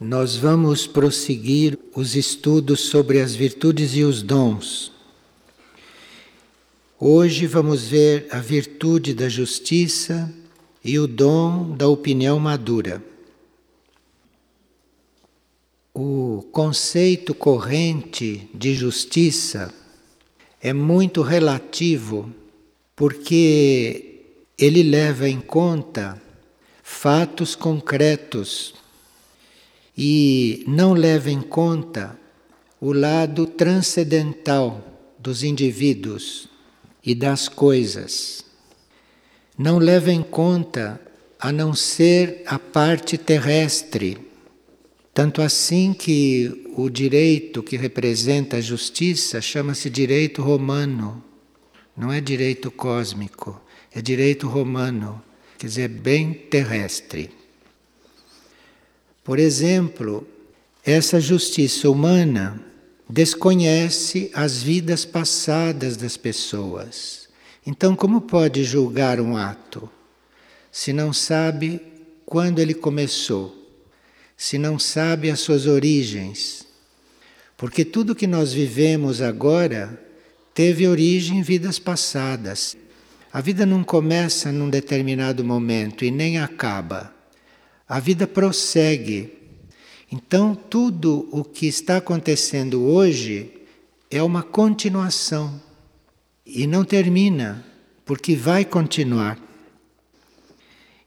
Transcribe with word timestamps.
Nós 0.00 0.34
vamos 0.34 0.86
prosseguir 0.86 1.78
os 1.94 2.16
estudos 2.16 2.80
sobre 2.80 3.20
as 3.20 3.34
virtudes 3.34 3.94
e 3.94 4.02
os 4.02 4.22
dons. 4.22 4.90
Hoje 6.98 7.46
vamos 7.46 7.86
ver 7.86 8.26
a 8.30 8.38
virtude 8.38 9.12
da 9.12 9.28
justiça 9.28 10.32
e 10.82 10.98
o 10.98 11.06
dom 11.06 11.76
da 11.76 11.86
opinião 11.86 12.40
madura. 12.40 13.04
O 15.92 16.48
conceito 16.50 17.34
corrente 17.34 18.48
de 18.54 18.72
justiça 18.72 19.70
é 20.62 20.72
muito 20.72 21.20
relativo 21.20 22.32
porque 22.96 24.22
ele 24.56 24.82
leva 24.82 25.28
em 25.28 25.42
conta 25.42 26.18
fatos 26.82 27.54
concretos 27.54 28.79
e 30.02 30.64
não 30.66 30.94
leva 30.94 31.30
em 31.30 31.42
conta 31.42 32.18
o 32.80 32.90
lado 32.90 33.46
transcendental 33.46 34.82
dos 35.18 35.42
indivíduos 35.42 36.48
e 37.04 37.14
das 37.14 37.50
coisas. 37.50 38.42
Não 39.58 39.76
leva 39.76 40.10
em 40.10 40.22
conta 40.22 40.98
a 41.38 41.52
não 41.52 41.74
ser 41.74 42.42
a 42.46 42.58
parte 42.58 43.18
terrestre. 43.18 44.16
Tanto 45.12 45.42
assim 45.42 45.92
que 45.92 46.72
o 46.78 46.88
direito 46.88 47.62
que 47.62 47.76
representa 47.76 48.56
a 48.56 48.62
justiça 48.62 49.38
chama-se 49.42 49.90
direito 49.90 50.40
romano. 50.40 51.22
Não 51.94 52.10
é 52.10 52.22
direito 52.22 52.70
cósmico, 52.70 53.60
é 53.94 54.00
direito 54.00 54.48
romano, 54.48 55.22
quer 55.58 55.66
dizer, 55.66 55.88
bem 55.88 56.32
terrestre. 56.32 57.39
Por 59.22 59.38
exemplo, 59.38 60.26
essa 60.84 61.20
justiça 61.20 61.90
humana 61.90 62.60
desconhece 63.08 64.30
as 64.32 64.62
vidas 64.62 65.04
passadas 65.04 65.96
das 65.96 66.16
pessoas. 66.16 67.28
Então, 67.66 67.94
como 67.94 68.22
pode 68.22 68.64
julgar 68.64 69.20
um 69.20 69.36
ato 69.36 69.90
se 70.72 70.92
não 70.92 71.12
sabe 71.12 71.80
quando 72.24 72.60
ele 72.60 72.72
começou, 72.74 73.56
se 74.36 74.56
não 74.56 74.78
sabe 74.78 75.30
as 75.30 75.40
suas 75.40 75.66
origens? 75.66 76.66
Porque 77.56 77.84
tudo 77.84 78.14
que 78.14 78.26
nós 78.26 78.54
vivemos 78.54 79.20
agora 79.20 80.00
teve 80.54 80.88
origem 80.88 81.38
em 81.38 81.42
vidas 81.42 81.78
passadas. 81.78 82.74
A 83.30 83.42
vida 83.42 83.66
não 83.66 83.84
começa 83.84 84.50
num 84.50 84.70
determinado 84.70 85.44
momento 85.44 86.04
e 86.04 86.10
nem 86.10 86.38
acaba. 86.38 87.19
A 87.90 87.98
vida 87.98 88.24
prossegue. 88.24 89.32
Então, 90.12 90.54
tudo 90.54 91.28
o 91.32 91.42
que 91.42 91.66
está 91.66 91.96
acontecendo 91.96 92.84
hoje 92.84 93.50
é 94.08 94.22
uma 94.22 94.44
continuação 94.44 95.60
e 96.46 96.68
não 96.68 96.84
termina, 96.84 97.66
porque 98.04 98.36
vai 98.36 98.64
continuar. 98.64 99.40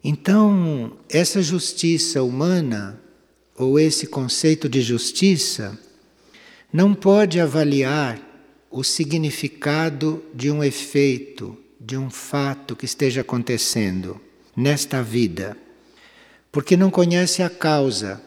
Então, 0.04 0.98
essa 1.10 1.42
justiça 1.42 2.22
humana, 2.22 3.00
ou 3.58 3.80
esse 3.80 4.06
conceito 4.06 4.68
de 4.68 4.82
justiça, 4.82 5.80
não 6.72 6.94
pode 6.94 7.40
avaliar 7.40 8.20
o 8.70 8.84
significado 8.84 10.22
de 10.36 10.52
um 10.52 10.62
efeito, 10.62 11.58
de 11.80 11.96
um 11.96 12.10
fato 12.10 12.76
que 12.76 12.84
esteja 12.84 13.22
acontecendo 13.22 14.20
nesta 14.54 15.02
vida 15.02 15.63
porque 16.54 16.78
não 16.78 16.92
conhece 16.92 17.42
a 17.42 17.50
causa, 17.50 18.22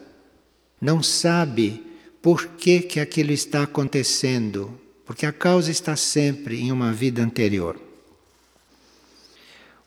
não 0.81 1.01
sabe 1.01 1.81
por 2.21 2.45
que, 2.45 2.81
que 2.81 2.99
aquilo 2.99 3.31
está 3.31 3.63
acontecendo, 3.63 4.77
porque 5.05 5.25
a 5.25 5.33
causa 5.33 5.71
está 5.71 5.95
sempre 5.95 6.61
em 6.61 6.73
uma 6.73 6.93
vida 6.93 7.23
anterior. 7.23 7.81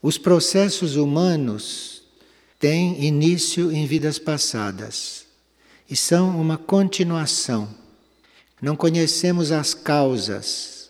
Os 0.02 0.18
processos 0.18 0.96
humanos 0.96 2.02
têm 2.58 3.04
início 3.04 3.74
em 3.74 3.86
vidas 3.86 4.18
passadas 4.18 5.26
e 5.90 5.98
são 5.98 6.40
uma 6.40 6.58
continuação. 6.58 7.68
Não 8.62 8.74
conhecemos 8.74 9.52
as 9.52 9.74
causas, 9.74 10.90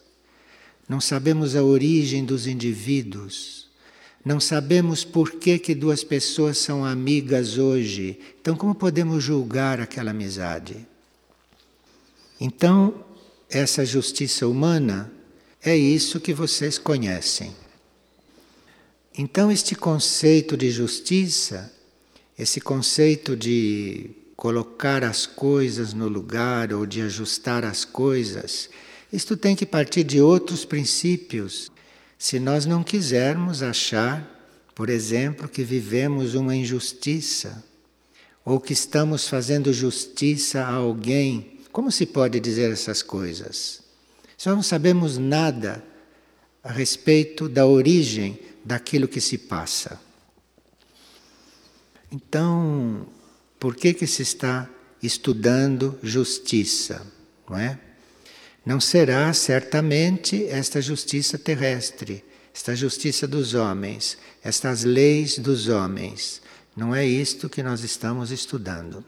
não 0.87 1.01
sabemos 1.01 1.55
a 1.55 1.63
origem 1.63 2.23
dos 2.23 2.45
indivíduos 2.45 3.58
não 4.23 4.39
sabemos 4.39 5.03
por 5.03 5.31
que, 5.31 5.57
que 5.57 5.73
duas 5.73 6.03
pessoas 6.03 6.57
são 6.57 6.83
amigas 6.83 7.57
hoje. 7.57 8.19
Então, 8.41 8.55
como 8.55 8.75
podemos 8.75 9.23
julgar 9.23 9.79
aquela 9.79 10.11
amizade? 10.11 10.85
Então, 12.39 13.05
essa 13.49 13.85
justiça 13.85 14.47
humana 14.47 15.11
é 15.63 15.75
isso 15.75 16.19
que 16.19 16.33
vocês 16.33 16.77
conhecem. 16.77 17.55
Então, 19.17 19.51
este 19.51 19.73
conceito 19.75 20.55
de 20.55 20.69
justiça, 20.69 21.73
esse 22.37 22.61
conceito 22.61 23.35
de 23.35 24.11
colocar 24.35 25.03
as 25.03 25.25
coisas 25.25 25.93
no 25.93 26.07
lugar 26.07 26.71
ou 26.71 26.85
de 26.85 27.01
ajustar 27.01 27.65
as 27.65 27.83
coisas, 27.83 28.69
isto 29.11 29.35
tem 29.35 29.55
que 29.55 29.65
partir 29.65 30.03
de 30.03 30.21
outros 30.21 30.63
princípios 30.63 31.71
se 32.19 32.37
nós 32.37 32.65
não 32.65 32.83
quisermos 32.83 33.63
achar, 33.63 34.29
por 34.75 34.89
exemplo, 34.89 35.47
que 35.47 35.63
vivemos 35.63 36.35
uma 36.35 36.53
injustiça 36.53 37.63
ou 38.43 38.59
que 38.59 38.73
estamos 38.73 39.25
fazendo 39.25 39.71
justiça 39.71 40.61
a 40.61 40.73
alguém, 40.73 41.61
como 41.71 41.89
se 41.89 42.05
pode 42.05 42.37
dizer 42.41 42.71
essas 42.71 43.01
coisas? 43.01 43.81
Se 44.37 44.47
nós 44.47 44.55
não 44.57 44.63
sabemos 44.63 45.17
nada 45.17 45.81
a 46.61 46.73
respeito 46.73 47.47
da 47.47 47.65
origem 47.65 48.37
daquilo 48.65 49.07
que 49.07 49.21
se 49.21 49.37
passa. 49.37 49.97
Então, 52.11 53.07
por 53.57 53.77
que 53.77 53.93
que 53.93 54.05
se 54.05 54.23
está 54.23 54.69
estudando 55.01 55.97
justiça, 56.03 57.01
não 57.49 57.57
é? 57.57 57.79
Não 58.69 58.79
será 58.79 59.33
certamente 59.33 60.45
esta 60.45 60.79
justiça 60.79 61.39
terrestre, 61.39 62.23
esta 62.53 62.75
justiça 62.75 63.27
dos 63.27 63.55
homens, 63.55 64.15
estas 64.43 64.83
leis 64.83 65.39
dos 65.39 65.67
homens. 65.67 66.39
Não 66.77 66.93
é 66.93 67.03
isto 67.03 67.49
que 67.49 67.63
nós 67.63 67.83
estamos 67.83 68.29
estudando. 68.29 69.03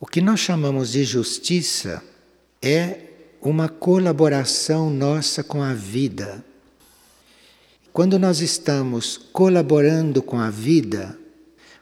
O 0.00 0.06
que 0.06 0.22
nós 0.22 0.40
chamamos 0.40 0.92
de 0.92 1.04
justiça 1.04 2.02
é 2.62 3.00
uma 3.42 3.68
colaboração 3.68 4.88
nossa 4.88 5.44
com 5.44 5.62
a 5.62 5.74
vida. 5.74 6.42
Quando 7.92 8.18
nós 8.18 8.40
estamos 8.40 9.18
colaborando 9.18 10.22
com 10.22 10.40
a 10.40 10.48
vida, 10.48 11.18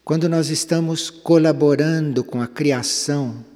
quando 0.04 0.28
nós 0.28 0.48
estamos 0.48 1.08
colaborando 1.08 2.24
com 2.24 2.42
a 2.42 2.48
criação, 2.48 3.51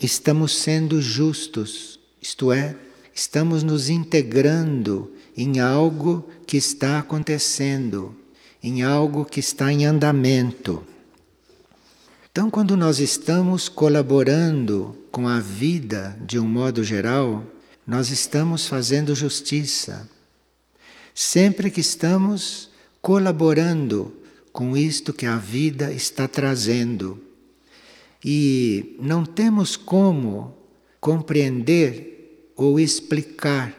estamos 0.00 0.56
sendo 0.56 1.00
justos, 1.00 2.00
isto 2.20 2.52
é, 2.52 2.76
estamos 3.14 3.62
nos 3.62 3.88
integrando 3.88 5.12
em 5.36 5.60
algo 5.60 6.28
que 6.46 6.56
está 6.56 6.98
acontecendo, 6.98 8.14
em 8.62 8.82
algo 8.82 9.24
que 9.24 9.40
está 9.40 9.72
em 9.72 9.84
andamento. 9.84 10.84
Então, 12.32 12.50
quando 12.50 12.76
nós 12.76 12.98
estamos 12.98 13.68
colaborando 13.68 14.96
com 15.10 15.26
a 15.26 15.40
vida 15.40 16.16
de 16.24 16.38
um 16.38 16.46
modo 16.46 16.84
geral, 16.84 17.44
nós 17.86 18.10
estamos 18.10 18.66
fazendo 18.66 19.14
justiça. 19.14 20.08
Sempre 21.14 21.70
que 21.70 21.80
estamos 21.80 22.70
colaborando 23.02 24.14
com 24.52 24.76
isto 24.76 25.12
que 25.12 25.26
a 25.26 25.36
vida 25.36 25.92
está 25.92 26.28
trazendo. 26.28 27.20
E 28.24 28.96
não 29.00 29.24
temos 29.24 29.76
como 29.76 30.54
compreender 31.00 32.52
ou 32.54 32.78
explicar 32.78 33.74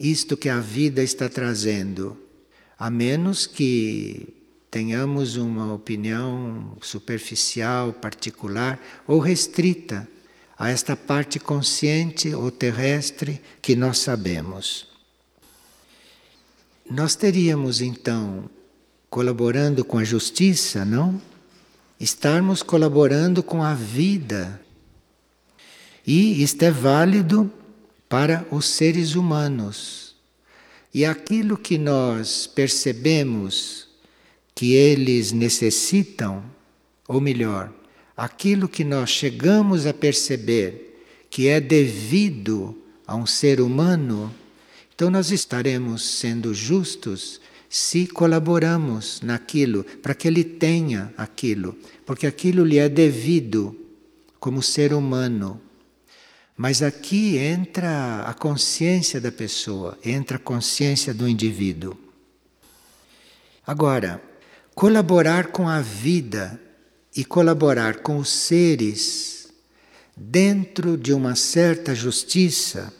isto 0.00 0.36
que 0.36 0.48
a 0.48 0.58
vida 0.58 1.02
está 1.02 1.28
trazendo, 1.28 2.16
a 2.78 2.90
menos 2.90 3.46
que 3.46 4.34
tenhamos 4.70 5.36
uma 5.36 5.74
opinião 5.74 6.76
superficial, 6.80 7.92
particular 7.92 8.80
ou 9.06 9.18
restrita 9.18 10.08
a 10.58 10.70
esta 10.70 10.96
parte 10.96 11.38
consciente 11.38 12.34
ou 12.34 12.50
terrestre 12.50 13.40
que 13.60 13.76
nós 13.76 13.98
sabemos. 13.98 14.88
Nós 16.90 17.14
teríamos 17.14 17.80
então, 17.80 18.48
colaborando 19.10 19.84
com 19.84 19.98
a 19.98 20.04
justiça, 20.04 20.84
não? 20.84 21.20
Estarmos 22.02 22.64
colaborando 22.64 23.44
com 23.44 23.62
a 23.62 23.74
vida. 23.74 24.60
E 26.04 26.42
isto 26.42 26.60
é 26.64 26.70
válido 26.70 27.50
para 28.08 28.44
os 28.50 28.66
seres 28.66 29.14
humanos. 29.14 30.16
E 30.92 31.04
aquilo 31.04 31.56
que 31.56 31.78
nós 31.78 32.46
percebemos 32.48 33.86
que 34.52 34.74
eles 34.74 35.30
necessitam, 35.30 36.44
ou 37.06 37.20
melhor, 37.20 37.72
aquilo 38.16 38.68
que 38.68 38.82
nós 38.82 39.08
chegamos 39.08 39.86
a 39.86 39.94
perceber 39.94 41.04
que 41.30 41.46
é 41.46 41.60
devido 41.60 42.76
a 43.06 43.14
um 43.14 43.26
ser 43.26 43.60
humano, 43.60 44.34
então 44.92 45.08
nós 45.08 45.30
estaremos 45.30 46.04
sendo 46.04 46.52
justos 46.52 47.40
se 47.72 48.06
colaboramos 48.06 49.22
naquilo 49.22 49.82
para 50.02 50.14
que 50.14 50.28
ele 50.28 50.44
tenha 50.44 51.10
aquilo, 51.16 51.74
porque 52.12 52.26
aquilo 52.26 52.62
lhe 52.62 52.76
é 52.76 52.90
devido 52.90 53.74
como 54.38 54.62
ser 54.62 54.92
humano. 54.92 55.58
Mas 56.54 56.82
aqui 56.82 57.38
entra 57.38 58.24
a 58.26 58.34
consciência 58.34 59.18
da 59.18 59.32
pessoa, 59.32 59.98
entra 60.04 60.36
a 60.36 60.38
consciência 60.38 61.14
do 61.14 61.26
indivíduo. 61.26 61.96
Agora, 63.66 64.22
colaborar 64.74 65.52
com 65.52 65.66
a 65.66 65.80
vida 65.80 66.60
e 67.16 67.24
colaborar 67.24 68.00
com 68.00 68.18
os 68.18 68.28
seres 68.28 69.48
dentro 70.14 70.98
de 70.98 71.14
uma 71.14 71.34
certa 71.34 71.94
justiça 71.94 72.92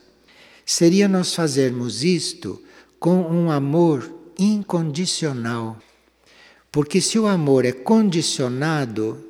seria 0.64 1.06
nós 1.06 1.34
fazermos 1.34 2.02
isto 2.02 2.62
com 2.98 3.20
um 3.20 3.50
amor 3.50 4.10
incondicional. 4.38 5.76
Porque 6.72 7.02
se 7.02 7.18
o 7.18 7.26
amor 7.26 7.66
é 7.66 7.72
condicionado, 7.72 9.22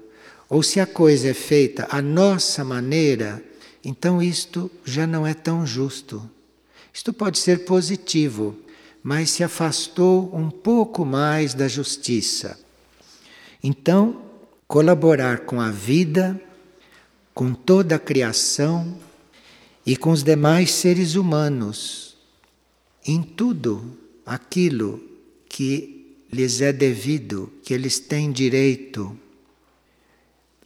ou 0.49 0.63
se 0.63 0.79
a 0.79 0.87
coisa 0.87 1.31
é 1.31 1.35
feita 1.35 1.89
à 1.91 2.01
nossa 2.01 2.65
maneira, 2.65 3.43
então 3.85 4.23
isto 4.23 4.71
já 4.85 5.09
não 5.09 5.27
é 5.27 5.35
tão 5.35 5.67
justo. 5.67 6.31
Isto 6.95 7.13
pode 7.13 7.41
ser 7.41 7.65
positivo, 7.65 8.57
mas 9.03 9.31
se 9.31 9.43
afastou 9.43 10.31
um 10.33 10.51
pouco 10.51 11.05
mais 11.05 11.53
da 11.53 11.67
justiça. 11.67 12.57
Então, 13.61 14.23
colaborar 14.69 15.41
com 15.41 15.61
a 15.61 15.71
vida, 15.71 16.41
com 17.35 17.55
toda 17.55 17.97
a 17.97 17.99
criação 17.99 18.97
e 19.85 19.97
com 19.97 20.11
os 20.11 20.23
demais 20.23 20.71
seres 20.71 21.17
humanos, 21.17 22.17
em 23.05 23.21
tudo 23.21 23.99
aquilo 24.25 25.03
que 25.49 26.02
lhes 26.33 26.63
é 26.63 26.73
devido, 26.73 27.53
que 27.63 27.75
eles 27.75 27.99
têm 27.99 28.33
direito. 28.33 29.17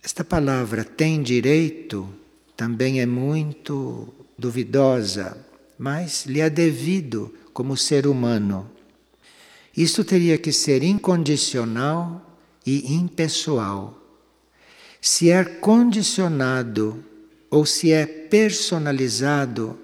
Esta 0.03 0.25
palavra 0.25 0.85
tem 0.85 1.21
direito 1.21 2.09
também 2.57 3.01
é 3.01 3.07
muito 3.07 4.09
duvidosa, 4.39 5.37
mas 5.79 6.25
lhe 6.25 6.41
é 6.41 6.49
devido 6.49 7.35
como 7.53 7.77
ser 7.77 8.07
humano. 8.07 8.71
Isso 9.77 10.03
teria 10.03 10.39
que 10.39 10.53
ser 10.53 10.83
incondicional 10.83 12.25
e 12.65 12.95
impessoal. 12.95 14.03
Se 15.03 15.31
é 15.31 15.45
condicionado 15.45 17.05
ou 17.51 17.67
se 17.67 17.93
é 17.93 18.07
personalizado, 18.07 19.79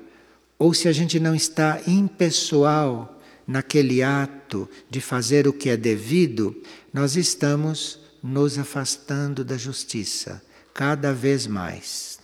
ou 0.59 0.73
se 0.73 0.89
a 0.89 0.93
gente 0.93 1.21
não 1.21 1.35
está 1.35 1.81
impessoal 1.87 3.21
naquele 3.47 4.03
ato 4.03 4.42
de 4.89 5.01
fazer 5.01 5.47
o 5.47 5.53
que 5.53 5.69
é 5.69 5.77
devido, 5.77 6.55
nós 6.93 7.17
estamos 7.17 7.99
nos 8.23 8.59
afastando 8.59 9.45
da 9.45 9.57
justiça 9.57 10.43
cada 10.73 11.13
vez 11.13 11.47
mais. 11.47 12.19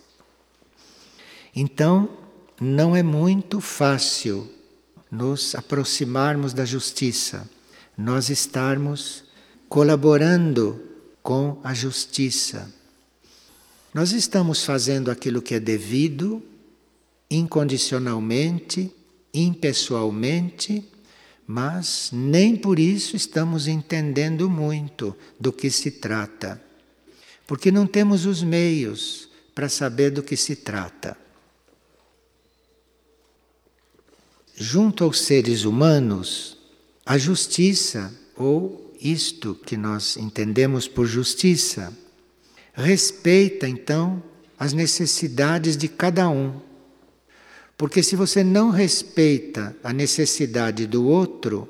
Então, 1.55 2.09
não 2.61 2.95
é 2.95 3.03
muito 3.03 3.61
fácil 3.61 4.51
nos 5.11 5.55
aproximarmos 5.55 6.53
da 6.53 6.65
justiça, 6.65 7.49
nós 7.97 8.29
estarmos 8.29 9.25
colaborando 9.69 10.81
com 11.23 11.61
a 11.63 11.75
justiça. 11.75 12.73
Nós 13.93 14.13
estamos 14.13 14.65
fazendo 14.65 15.11
aquilo 15.11 15.43
que 15.43 15.55
é 15.55 15.61
devido, 15.61 16.43
incondicionalmente, 17.31 18.93
impessoalmente, 19.33 20.85
mas 21.49 22.11
nem 22.13 22.55
por 22.55 22.79
isso 22.79 23.17
estamos 23.17 23.67
entendendo 23.67 24.49
muito 24.49 25.17
do 25.41 25.53
que 25.53 25.69
se 25.69 25.91
trata, 25.91 26.63
porque 27.45 27.73
não 27.73 27.89
temos 27.89 28.25
os 28.25 28.43
meios 28.43 29.29
para 29.53 29.69
saber 29.69 30.13
do 30.13 30.23
que 30.23 30.37
se 30.37 30.55
trata. 30.55 31.17
junto 34.59 35.05
aos 35.05 35.21
seres 35.21 35.65
humanos, 35.65 36.59
a 37.07 37.17
justiça, 37.17 38.13
ou 38.37 38.93
isto 39.01 39.55
que 39.55 39.77
nós 39.77 40.17
entendemos 40.17 40.89
por 40.89 41.07
justiça, 41.07 41.97
respeita 42.75 43.69
então 43.69 44.23
as 44.59 44.73
necessidades 44.73 45.77
de 45.77 45.87
cada 45.87 46.29
um. 46.29 46.61
Porque 47.79 48.03
se 48.03 48.17
você 48.17 48.43
não 48.43 48.71
respeita 48.71 49.75
a 49.85 49.93
necessidade 49.93 50.85
do 50.85 51.07
outro, 51.07 51.69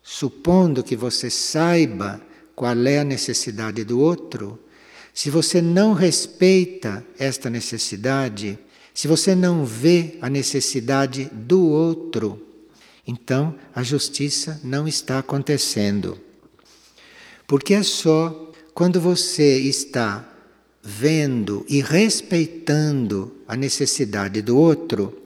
supondo 0.00 0.84
que 0.84 0.94
você 0.94 1.28
saiba 1.28 2.22
qual 2.54 2.78
é 2.86 3.00
a 3.00 3.04
necessidade 3.04 3.82
do 3.82 3.98
outro, 3.98 4.56
se 5.12 5.30
você 5.30 5.60
não 5.60 5.94
respeita 5.94 7.04
esta 7.18 7.50
necessidade, 7.50 8.56
se 8.94 9.08
você 9.08 9.34
não 9.34 9.64
vê 9.64 10.16
a 10.22 10.30
necessidade 10.30 11.28
do 11.32 11.66
outro, 11.66 12.40
então 13.04 13.52
a 13.74 13.82
justiça 13.82 14.60
não 14.62 14.86
está 14.86 15.18
acontecendo. 15.18 16.16
Porque 17.48 17.74
é 17.74 17.82
só 17.82 18.52
quando 18.72 19.00
você 19.00 19.58
está 19.58 20.24
vendo 20.80 21.66
e 21.68 21.80
respeitando 21.80 23.32
a 23.48 23.56
necessidade 23.56 24.40
do 24.40 24.56
outro 24.56 25.21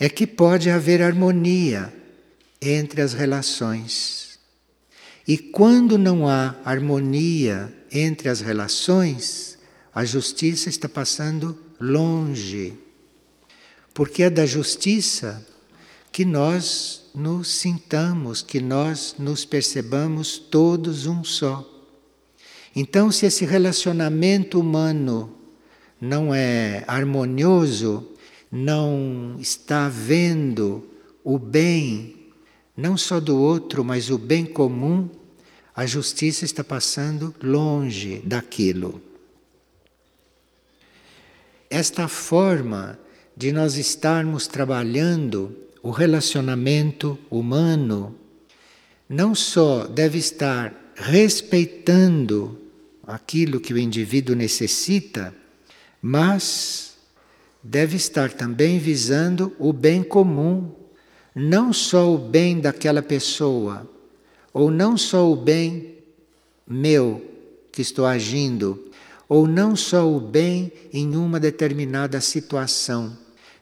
é 0.00 0.08
que 0.08 0.26
pode 0.26 0.68
haver 0.68 1.00
harmonia 1.00 1.94
entre 2.60 3.00
as 3.00 3.12
relações. 3.12 4.40
E 5.28 5.38
quando 5.38 5.96
não 5.96 6.26
há 6.26 6.56
harmonia 6.64 7.72
entre 7.92 8.28
as 8.28 8.40
relações, 8.40 9.56
a 9.94 10.04
justiça 10.04 10.68
está 10.68 10.88
passando 10.88 11.56
longe 11.78 12.76
porque 13.94 14.22
é 14.22 14.30
da 14.30 14.46
justiça 14.46 15.46
que 16.12 16.24
nós 16.24 17.02
nos 17.14 17.48
sintamos, 17.48 18.42
que 18.42 18.60
nós 18.60 19.14
nos 19.18 19.44
percebamos 19.44 20.38
todos 20.38 21.06
um 21.06 21.22
só. 21.22 21.68
Então, 22.74 23.10
se 23.10 23.26
esse 23.26 23.44
relacionamento 23.44 24.58
humano 24.58 25.36
não 26.00 26.34
é 26.34 26.84
harmonioso, 26.86 28.08
não 28.50 29.36
está 29.38 29.88
vendo 29.88 30.84
o 31.22 31.38
bem, 31.38 32.16
não 32.76 32.96
só 32.96 33.20
do 33.20 33.38
outro, 33.38 33.84
mas 33.84 34.10
o 34.10 34.18
bem 34.18 34.44
comum, 34.44 35.08
a 35.74 35.86
justiça 35.86 36.44
está 36.44 36.64
passando 36.64 37.34
longe 37.42 38.20
daquilo. 38.24 39.00
Esta 41.68 42.08
forma 42.08 42.98
de 43.36 43.52
nós 43.52 43.76
estarmos 43.76 44.46
trabalhando 44.46 45.56
o 45.82 45.90
relacionamento 45.90 47.18
humano, 47.30 48.14
não 49.08 49.34
só 49.34 49.86
deve 49.86 50.18
estar 50.18 50.92
respeitando 50.94 52.60
aquilo 53.06 53.60
que 53.60 53.72
o 53.72 53.78
indivíduo 53.78 54.36
necessita, 54.36 55.34
mas 56.02 56.89
deve 57.62 57.96
estar 57.96 58.32
também 58.32 58.78
visando 58.78 59.54
o 59.58 59.72
bem 59.72 60.02
comum, 60.02 60.70
não 61.34 61.72
só 61.72 62.12
o 62.12 62.18
bem 62.18 62.60
daquela 62.60 63.02
pessoa, 63.02 63.88
ou 64.52 64.70
não 64.70 64.96
só 64.96 65.30
o 65.30 65.36
bem 65.36 65.98
meu 66.66 67.24
que 67.70 67.82
estou 67.82 68.06
agindo, 68.06 68.90
ou 69.28 69.46
não 69.46 69.76
só 69.76 70.10
o 70.10 70.20
bem 70.20 70.72
em 70.92 71.16
uma 71.16 71.38
determinada 71.38 72.20
situação 72.20 73.16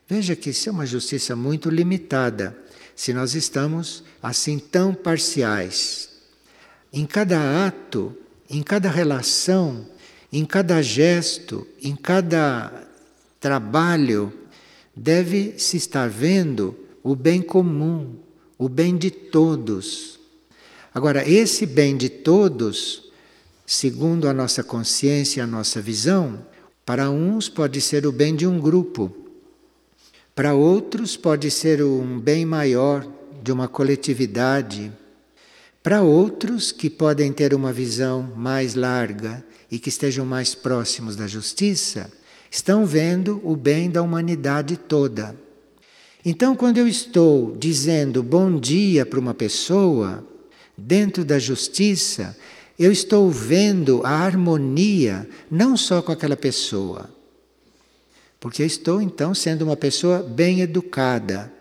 Veja 0.09 0.35
que 0.35 0.51
isso 0.51 0.71
é 0.71 0.73
uma 0.73 0.87
justiça 0.87 1.37
muito 1.37 1.69
limitada, 1.69 2.57
se 2.97 3.13
nós 3.13 3.35
estamos 3.35 4.03
assim 4.23 4.59
tão 4.59 4.95
parciais. 4.95 6.09
Em 6.91 7.05
cada 7.05 7.67
ato, 7.67 8.17
em 8.49 8.63
cada 8.63 8.89
relação, 8.89 9.87
em 10.33 10.47
cada 10.47 10.81
gesto, 10.81 11.67
em 11.83 11.95
cada 11.95 12.88
trabalho, 13.41 14.33
deve 14.95 15.55
se 15.59 15.77
estar 15.77 16.09
vendo 16.09 16.77
o 17.03 17.15
bem 17.15 17.41
comum, 17.41 18.17
o 18.59 18.69
bem 18.69 18.97
de 18.97 19.11
todos. 19.11 20.19
Agora, 20.93 21.29
esse 21.29 21.67
bem 21.67 21.97
de 21.97 22.09
todos, 22.09 23.11
segundo 23.67 24.29
a 24.29 24.33
nossa 24.33 24.63
consciência 24.63 25.41
e 25.41 25.43
a 25.43 25.47
nossa 25.47 25.81
visão, 25.81 26.45
para 26.85 27.11
uns 27.11 27.49
pode 27.49 27.81
ser 27.81 28.07
o 28.07 28.13
bem 28.13 28.35
de 28.35 28.47
um 28.47 28.59
grupo, 28.59 29.29
para 30.39 30.55
outros, 30.55 31.17
pode 31.17 31.51
ser 31.51 31.83
um 31.83 32.21
bem 32.21 32.47
maior 32.47 33.05
de 33.43 33.51
uma 33.51 33.67
coletividade. 33.67 34.93
Para 35.83 36.03
outros 36.03 36.71
que 36.71 36.89
podem 36.89 37.33
ter 37.33 37.53
uma 37.53 37.73
visão 37.73 38.23
mais 38.37 38.77
larga 38.77 39.45
e 39.69 39.81
que 39.81 39.89
estejam 39.89 40.25
mais 40.25 40.55
próximos 40.55 41.17
da 41.17 41.27
justiça, 41.27 42.09
estão 42.51 42.87
vendo 42.87 43.41
o 43.45 43.57
bem 43.57 43.91
da 43.91 44.03
humanidade 44.03 44.77
toda. 44.77 45.37
Então, 46.25 46.55
quando 46.57 46.79
eu 46.79 46.89
estou 46.89 47.57
dizendo 47.57 48.23
bom 48.23 48.59
dia 48.59 49.07
para 49.07 49.21
uma 49.21 49.35
pessoa, 49.35 50.25
dentro 50.77 51.25
da 51.25 51.39
justiça, 51.39 52.37
eu 52.79 52.93
estou 52.93 53.31
vendo 53.31 54.01
a 54.05 54.11
harmonia 54.11 55.29
não 55.51 55.77
só 55.77 56.01
com 56.01 56.13
aquela 56.13 56.37
pessoa, 56.37 57.11
porque 58.39 58.63
eu 58.63 58.67
estou 58.67 59.03
então 59.03 59.35
sendo 59.35 59.63
uma 59.63 59.77
pessoa 59.77 60.23
bem 60.23 60.61
educada, 60.61 61.53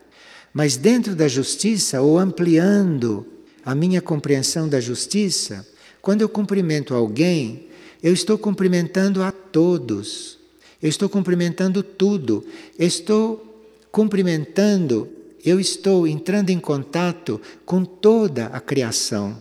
mas 0.53 0.77
dentro 0.77 1.15
da 1.15 1.27
justiça 1.27 2.01
ou 2.01 2.19
ampliando 2.19 3.25
a 3.65 3.73
minha 3.73 4.01
compreensão 4.01 4.69
da 4.69 4.79
justiça, 4.79 5.67
quando 6.01 6.21
eu 6.21 6.29
cumprimento 6.29 6.93
alguém, 6.93 7.67
eu 8.01 8.13
estou 8.13 8.37
cumprimentando 8.37 9.23
a 9.23 9.31
todos, 9.31 10.36
eu 10.81 10.89
estou 10.89 11.09
cumprimentando 11.09 11.81
tudo, 11.81 12.45
estou 12.77 13.65
cumprimentando, 13.91 15.09
eu 15.43 15.59
estou 15.59 16.07
entrando 16.07 16.49
em 16.49 16.59
contato 16.59 17.41
com 17.65 17.83
toda 17.83 18.47
a 18.47 18.59
criação. 18.59 19.37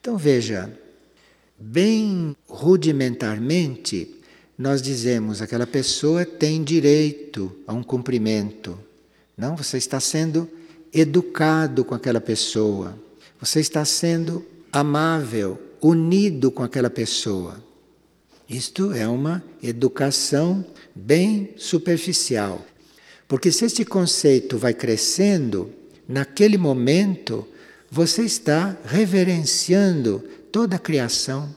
Então 0.00 0.16
veja, 0.16 0.72
bem 1.58 2.36
rudimentarmente, 2.48 4.16
nós 4.56 4.80
dizemos 4.80 5.40
aquela 5.40 5.66
pessoa 5.66 6.24
tem 6.24 6.62
direito 6.62 7.50
a 7.66 7.72
um 7.72 7.82
cumprimento. 7.82 8.78
Não, 9.36 9.56
você 9.56 9.78
está 9.78 9.98
sendo 9.98 10.48
educado 10.92 11.84
com 11.84 11.94
aquela 11.94 12.20
pessoa. 12.20 12.94
Você 13.40 13.60
está 13.60 13.84
sendo 13.84 14.44
amável, 14.70 15.58
unido 15.80 16.50
com 16.50 16.62
aquela 16.62 16.90
pessoa. 16.90 17.62
Isto 18.50 18.92
é 18.92 19.06
uma 19.06 19.44
educação 19.62 20.66
bem 20.92 21.50
superficial. 21.56 22.66
Porque 23.28 23.52
se 23.52 23.64
este 23.64 23.84
conceito 23.84 24.58
vai 24.58 24.74
crescendo, 24.74 25.70
naquele 26.08 26.58
momento 26.58 27.46
você 27.88 28.24
está 28.24 28.76
reverenciando 28.84 30.18
toda 30.50 30.74
a 30.74 30.80
criação, 30.80 31.54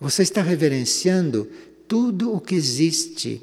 você 0.00 0.22
está 0.22 0.40
reverenciando 0.40 1.46
tudo 1.86 2.34
o 2.34 2.40
que 2.40 2.54
existe, 2.54 3.42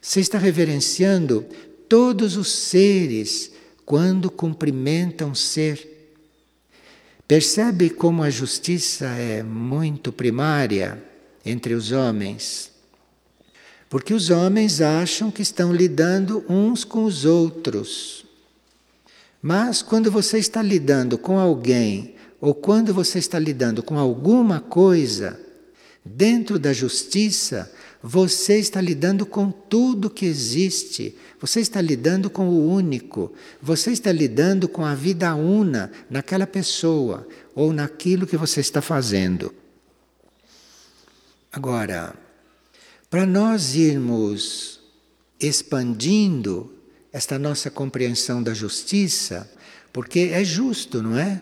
você 0.00 0.20
está 0.20 0.38
reverenciando 0.38 1.44
todos 1.90 2.38
os 2.38 2.50
seres 2.50 3.52
quando 3.84 4.30
cumprimentam 4.30 5.32
um 5.32 5.34
ser. 5.34 5.90
Percebe 7.28 7.90
como 7.90 8.22
a 8.22 8.30
justiça 8.30 9.08
é 9.08 9.42
muito 9.42 10.10
primária 10.10 11.12
entre 11.44 11.74
os 11.74 11.92
homens? 11.92 12.70
Porque 13.88 14.12
os 14.12 14.30
homens 14.30 14.80
acham 14.80 15.30
que 15.30 15.42
estão 15.42 15.72
lidando 15.72 16.44
uns 16.48 16.84
com 16.84 17.04
os 17.04 17.24
outros. 17.24 18.24
Mas 19.40 19.82
quando 19.82 20.10
você 20.10 20.38
está 20.38 20.62
lidando 20.62 21.18
com 21.18 21.38
alguém, 21.38 22.14
ou 22.40 22.54
quando 22.54 22.92
você 22.92 23.18
está 23.18 23.38
lidando 23.38 23.82
com 23.82 23.98
alguma 23.98 24.58
coisa, 24.58 25.38
dentro 26.04 26.58
da 26.58 26.72
justiça, 26.72 27.72
você 28.02 28.58
está 28.58 28.80
lidando 28.80 29.24
com 29.24 29.50
tudo 29.50 30.10
que 30.10 30.26
existe. 30.26 31.16
Você 31.40 31.60
está 31.60 31.80
lidando 31.80 32.28
com 32.28 32.48
o 32.48 32.68
único. 32.68 33.32
Você 33.62 33.92
está 33.92 34.12
lidando 34.12 34.68
com 34.68 34.84
a 34.84 34.94
vida 34.94 35.34
una 35.34 35.90
naquela 36.10 36.46
pessoa 36.46 37.26
ou 37.54 37.72
naquilo 37.72 38.26
que 38.26 38.36
você 38.36 38.60
está 38.60 38.82
fazendo. 38.82 39.54
Agora, 41.54 42.12
para 43.08 43.24
nós 43.24 43.76
irmos 43.76 44.80
expandindo 45.38 46.68
esta 47.12 47.38
nossa 47.38 47.70
compreensão 47.70 48.42
da 48.42 48.52
justiça, 48.52 49.48
porque 49.92 50.30
é 50.32 50.42
justo, 50.42 51.00
não 51.00 51.16
é? 51.16 51.40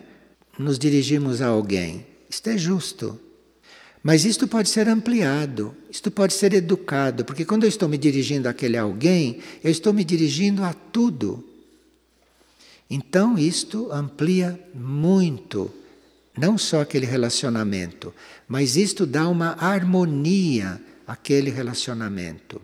Nos 0.59 0.77
dirigirmos 0.77 1.41
a 1.41 1.47
alguém. 1.47 2.05
Isto 2.29 2.51
é 2.51 2.57
justo. 2.59 3.19
Mas 4.03 4.23
isto 4.23 4.47
pode 4.47 4.69
ser 4.69 4.87
ampliado, 4.87 5.75
isto 5.89 6.11
pode 6.11 6.33
ser 6.33 6.53
educado, 6.53 7.25
porque 7.25 7.43
quando 7.43 7.63
eu 7.63 7.69
estou 7.69 7.89
me 7.89 7.97
dirigindo 7.97 8.47
àquele 8.47 8.77
alguém, 8.77 9.39
eu 9.63 9.71
estou 9.71 9.91
me 9.93 10.03
dirigindo 10.03 10.63
a 10.63 10.75
tudo. 10.75 11.43
Então 12.87 13.35
isto 13.35 13.91
amplia 13.91 14.59
muito, 14.75 15.73
não 16.37 16.57
só 16.57 16.81
aquele 16.81 17.05
relacionamento, 17.05 18.13
mas 18.47 18.75
isto 18.75 19.05
dá 19.05 19.27
uma 19.27 19.55
harmonia 19.59 20.81
àquele 21.05 21.49
relacionamento. 21.49 22.61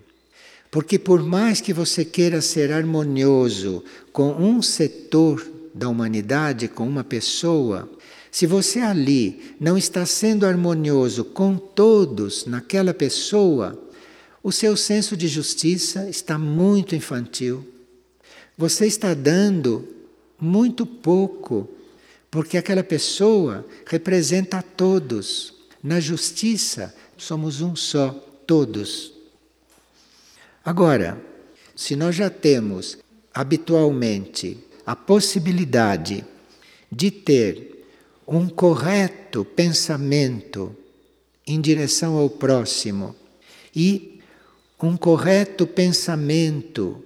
Porque 0.72 1.00
por 1.00 1.24
mais 1.24 1.62
que 1.62 1.74
você 1.74 2.06
queira 2.06 2.42
ser 2.42 2.72
harmonioso 2.72 3.84
com 4.12 4.32
um 4.34 4.62
setor 4.62 5.46
da 5.74 5.90
humanidade, 5.90 6.68
com 6.68 6.88
uma 6.88 7.04
pessoa, 7.04 7.90
se 8.32 8.46
você 8.46 8.80
ali 8.80 9.56
não 9.60 9.78
está 9.78 10.06
sendo 10.06 10.46
harmonioso 10.46 11.24
com 11.24 11.56
todos 11.58 12.46
naquela 12.46 12.94
pessoa, 12.94 13.80
o 14.44 14.52
seu 14.52 14.78
senso 14.78 15.18
de 15.18 15.28
justiça 15.28 16.10
está 16.10 16.38
muito 16.38 16.96
infantil. 16.96 17.68
Você 18.58 18.86
está 18.86 19.14
dando 19.14 19.88
muito 20.40 20.86
pouco, 20.86 21.68
porque 22.32 22.58
aquela 22.58 22.84
pessoa 22.84 23.66
representa 23.86 24.58
a 24.58 24.62
todos. 24.62 25.54
Na 25.82 26.00
justiça, 26.00 26.94
somos 27.18 27.62
um 27.62 27.76
só, 27.76 28.12
todos. 28.46 29.14
Agora, 30.64 31.22
se 31.76 31.96
nós 31.96 32.16
já 32.16 32.30
temos 32.30 32.98
habitualmente 33.34 34.58
a 34.86 34.96
possibilidade 34.96 36.26
de 36.92 37.12
ter 37.12 37.86
um 38.28 38.50
correto 38.50 39.46
pensamento 39.46 40.76
em 41.48 41.60
direção 41.60 42.18
ao 42.18 42.30
próximo 42.30 43.16
e 43.76 44.20
um 44.82 44.96
correto 44.96 45.66
pensamento 45.66 47.04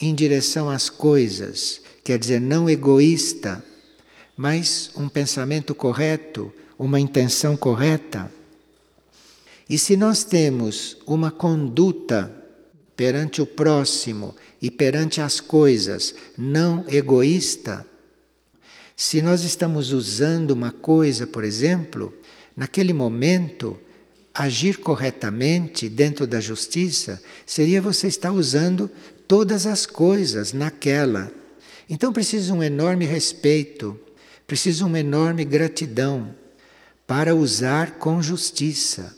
em 0.00 0.14
direção 0.14 0.68
às 0.68 0.88
coisas, 0.88 1.80
quer 2.02 2.18
dizer, 2.18 2.40
não 2.40 2.68
egoísta, 2.68 3.64
mas 4.36 4.90
um 4.96 5.08
pensamento 5.08 5.74
correto, 5.74 6.52
uma 6.78 6.98
intenção 6.98 7.56
correta. 7.56 8.30
E 9.68 9.78
se 9.78 9.96
nós 9.96 10.24
temos 10.24 10.96
uma 11.06 11.30
conduta 11.30 12.34
perante 12.96 13.40
o 13.40 13.46
próximo 13.46 14.34
e 14.60 14.70
perante 14.70 15.20
as 15.20 15.40
coisas, 15.40 16.14
não 16.36 16.84
egoísta. 16.88 17.86
Se 18.96 19.20
nós 19.20 19.42
estamos 19.42 19.92
usando 19.92 20.52
uma 20.52 20.70
coisa, 20.70 21.26
por 21.26 21.44
exemplo, 21.44 22.14
naquele 22.56 22.92
momento, 22.92 23.78
agir 24.32 24.78
corretamente 24.78 25.88
dentro 25.88 26.26
da 26.26 26.40
justiça 26.40 27.22
seria 27.46 27.80
você 27.80 28.08
estar 28.08 28.32
usando 28.32 28.90
todas 29.26 29.66
as 29.66 29.86
coisas 29.86 30.52
naquela. 30.52 31.32
Então 31.88 32.12
precisa 32.12 32.52
um 32.52 32.62
enorme 32.62 33.04
respeito, 33.04 33.98
precisa 34.46 34.84
uma 34.84 35.00
enorme 35.00 35.44
gratidão 35.44 36.34
para 37.06 37.34
usar 37.34 37.92
com 37.92 38.22
justiça. 38.22 39.14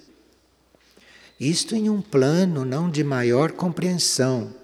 Isto 1.38 1.75
em 1.75 1.90
um 1.90 2.00
plano 2.00 2.64
não 2.64 2.90
de 2.90 3.04
maior 3.04 3.52
compreensão, 3.52 4.54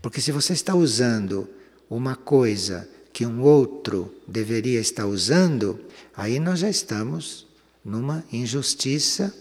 porque 0.00 0.20
se 0.20 0.32
você 0.32 0.52
está 0.52 0.74
usando 0.74 1.48
uma 1.88 2.16
coisa 2.16 2.88
que 3.12 3.26
um 3.26 3.42
outro 3.42 4.12
deveria 4.26 4.80
estar 4.80 5.06
usando, 5.06 5.80
aí 6.16 6.40
nós 6.40 6.60
já 6.60 6.68
estamos 6.68 7.46
numa 7.84 8.24
injustiça 8.32 9.32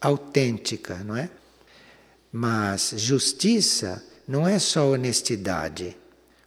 autêntica, 0.00 0.96
não 1.04 1.16
é? 1.16 1.28
Mas 2.32 2.94
justiça 2.96 4.02
não 4.26 4.46
é 4.46 4.58
só 4.58 4.92
honestidade, 4.92 5.96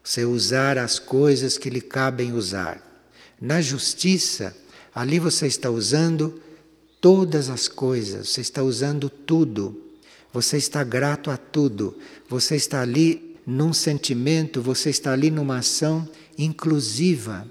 você 0.01 0.25
usar 0.25 0.77
as 0.77 0.97
coisas 0.97 1.57
que 1.57 1.69
lhe 1.69 1.81
cabem 1.81 2.31
usar. 2.33 2.92
Na 3.43 3.61
justiça, 3.61 4.55
ali 4.95 5.19
você 5.19 5.47
está 5.47 5.69
usando 5.69 6.41
todas 7.01 7.49
as 7.49 7.67
coisas, 7.67 8.29
você 8.29 8.39
está 8.39 8.63
usando 8.63 9.09
tudo, 9.09 9.83
você 10.31 10.55
está 10.55 10.81
grato 10.81 11.29
a 11.29 11.35
tudo, 11.35 11.97
você 12.29 12.55
está 12.55 12.81
ali 12.81 13.37
num 13.45 13.73
sentimento, 13.73 14.61
você 14.61 14.89
está 14.89 15.11
ali 15.11 15.29
numa 15.29 15.57
ação 15.57 16.07
inclusiva 16.37 17.45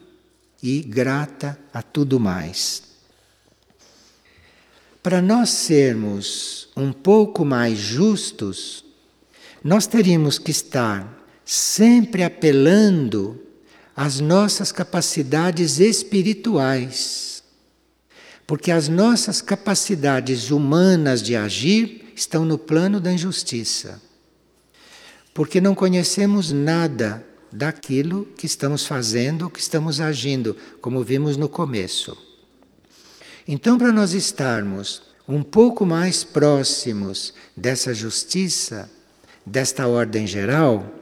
e 0.62 0.80
grata 0.80 1.58
a 1.74 1.82
tudo 1.82 2.18
mais. 2.18 2.84
Para 5.02 5.20
nós 5.20 5.50
sermos 5.50 6.70
um 6.74 6.90
pouco 6.90 7.44
mais 7.44 7.76
justos, 7.76 8.82
nós 9.62 9.86
teríamos 9.86 10.38
que 10.38 10.52
estar 10.52 11.22
sempre 11.44 12.22
apelando 12.22 13.41
as 13.96 14.20
nossas 14.20 14.72
capacidades 14.72 15.78
espirituais. 15.78 17.42
Porque 18.46 18.70
as 18.70 18.88
nossas 18.88 19.40
capacidades 19.40 20.50
humanas 20.50 21.22
de 21.22 21.36
agir 21.36 22.12
estão 22.14 22.44
no 22.44 22.58
plano 22.58 23.00
da 23.00 23.12
injustiça. 23.12 24.00
Porque 25.32 25.60
não 25.60 25.74
conhecemos 25.74 26.52
nada 26.52 27.24
daquilo 27.50 28.26
que 28.36 28.46
estamos 28.46 28.86
fazendo, 28.86 29.50
que 29.50 29.60
estamos 29.60 30.00
agindo, 30.00 30.56
como 30.80 31.02
vimos 31.02 31.36
no 31.36 31.48
começo. 31.48 32.16
Então, 33.46 33.78
para 33.78 33.92
nós 33.92 34.12
estarmos 34.12 35.02
um 35.28 35.42
pouco 35.42 35.86
mais 35.86 36.24
próximos 36.24 37.32
dessa 37.56 37.94
justiça, 37.94 38.90
desta 39.44 39.86
ordem 39.86 40.26
geral, 40.26 41.01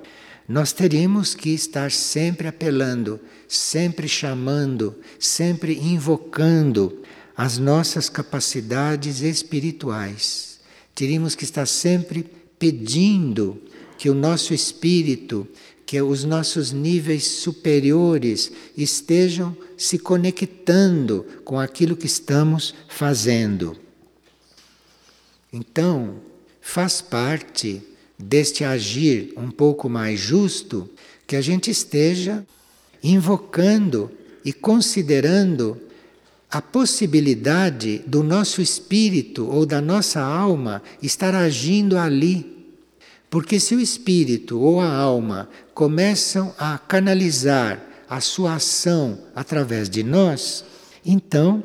nós 0.50 0.73
teríamos 0.73 1.33
que 1.33 1.50
estar 1.50 1.92
sempre 1.92 2.49
apelando, 2.49 3.21
sempre 3.47 4.09
chamando, 4.09 4.97
sempre 5.16 5.78
invocando 5.78 7.04
as 7.37 7.57
nossas 7.57 8.09
capacidades 8.09 9.21
espirituais. 9.21 10.59
Teríamos 10.92 11.37
que 11.37 11.45
estar 11.45 11.66
sempre 11.66 12.26
pedindo 12.59 13.62
que 13.97 14.11
o 14.11 14.14
nosso 14.14 14.52
espírito, 14.52 15.47
que 15.87 16.02
os 16.02 16.25
nossos 16.25 16.73
níveis 16.73 17.28
superiores 17.28 18.50
estejam 18.76 19.57
se 19.78 20.00
conectando 20.00 21.25
com 21.45 21.61
aquilo 21.61 21.97
que 21.97 22.07
estamos 22.07 22.75
fazendo. 22.88 23.78
Então, 25.52 26.16
faz 26.61 27.00
parte 27.00 27.80
deste 28.23 28.65
agir 28.65 29.33
um 29.37 29.50
pouco 29.50 29.89
mais 29.89 30.21
justo, 30.21 30.89
que 31.27 31.37
a 31.37 31.41
gente 31.41 31.71
esteja 31.71 32.45
invocando 33.03 34.11
e 34.45 34.53
considerando 34.53 35.81
a 36.50 36.61
possibilidade 36.61 38.03
do 38.07 38.23
nosso 38.23 38.61
espírito 38.61 39.47
ou 39.47 39.65
da 39.65 39.81
nossa 39.81 40.21
alma 40.21 40.83
estar 41.00 41.35
agindo 41.35 41.97
ali. 41.97 42.59
Porque 43.31 43.61
se 43.61 43.75
o 43.77 43.81
espírito 43.81 44.59
ou 44.59 44.81
a 44.81 44.93
alma 44.93 45.49
começam 45.73 46.53
a 46.59 46.77
canalizar 46.77 47.81
a 48.09 48.21
sua 48.21 48.57
ação 48.57 49.19
através 49.35 49.89
de 49.89 50.03
nós, 50.03 50.65
então 51.07 51.62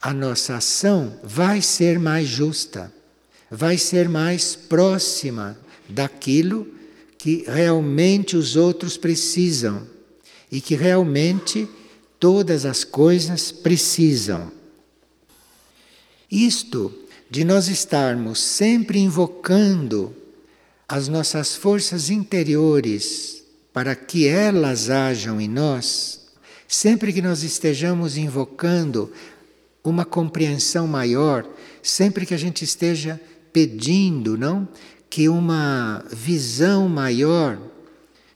a 0.00 0.14
nossa 0.14 0.56
ação 0.56 1.18
vai 1.24 1.60
ser 1.60 1.98
mais 1.98 2.28
justa, 2.28 2.92
vai 3.50 3.76
ser 3.76 4.08
mais 4.08 4.54
próxima 4.54 5.58
daquilo 5.90 6.66
que 7.18 7.44
realmente 7.46 8.36
os 8.36 8.56
outros 8.56 8.96
precisam 8.96 9.86
e 10.50 10.60
que 10.60 10.74
realmente 10.74 11.68
todas 12.18 12.64
as 12.64 12.84
coisas 12.84 13.52
precisam. 13.52 14.50
Isto 16.30 16.92
de 17.28 17.44
nós 17.44 17.68
estarmos 17.68 18.40
sempre 18.40 18.98
invocando 18.98 20.14
as 20.88 21.08
nossas 21.08 21.54
forças 21.54 22.10
interiores 22.10 23.42
para 23.72 23.94
que 23.94 24.26
elas 24.26 24.90
hajam 24.90 25.40
em 25.40 25.48
nós, 25.48 26.20
sempre 26.66 27.12
que 27.12 27.22
nós 27.22 27.42
estejamos 27.42 28.16
invocando 28.16 29.12
uma 29.84 30.04
compreensão 30.04 30.86
maior, 30.86 31.48
sempre 31.82 32.26
que 32.26 32.34
a 32.34 32.38
gente 32.38 32.64
esteja 32.64 33.20
pedindo, 33.52 34.36
não? 34.36 34.68
Que 35.10 35.28
uma 35.28 36.04
visão 36.12 36.88
maior 36.88 37.58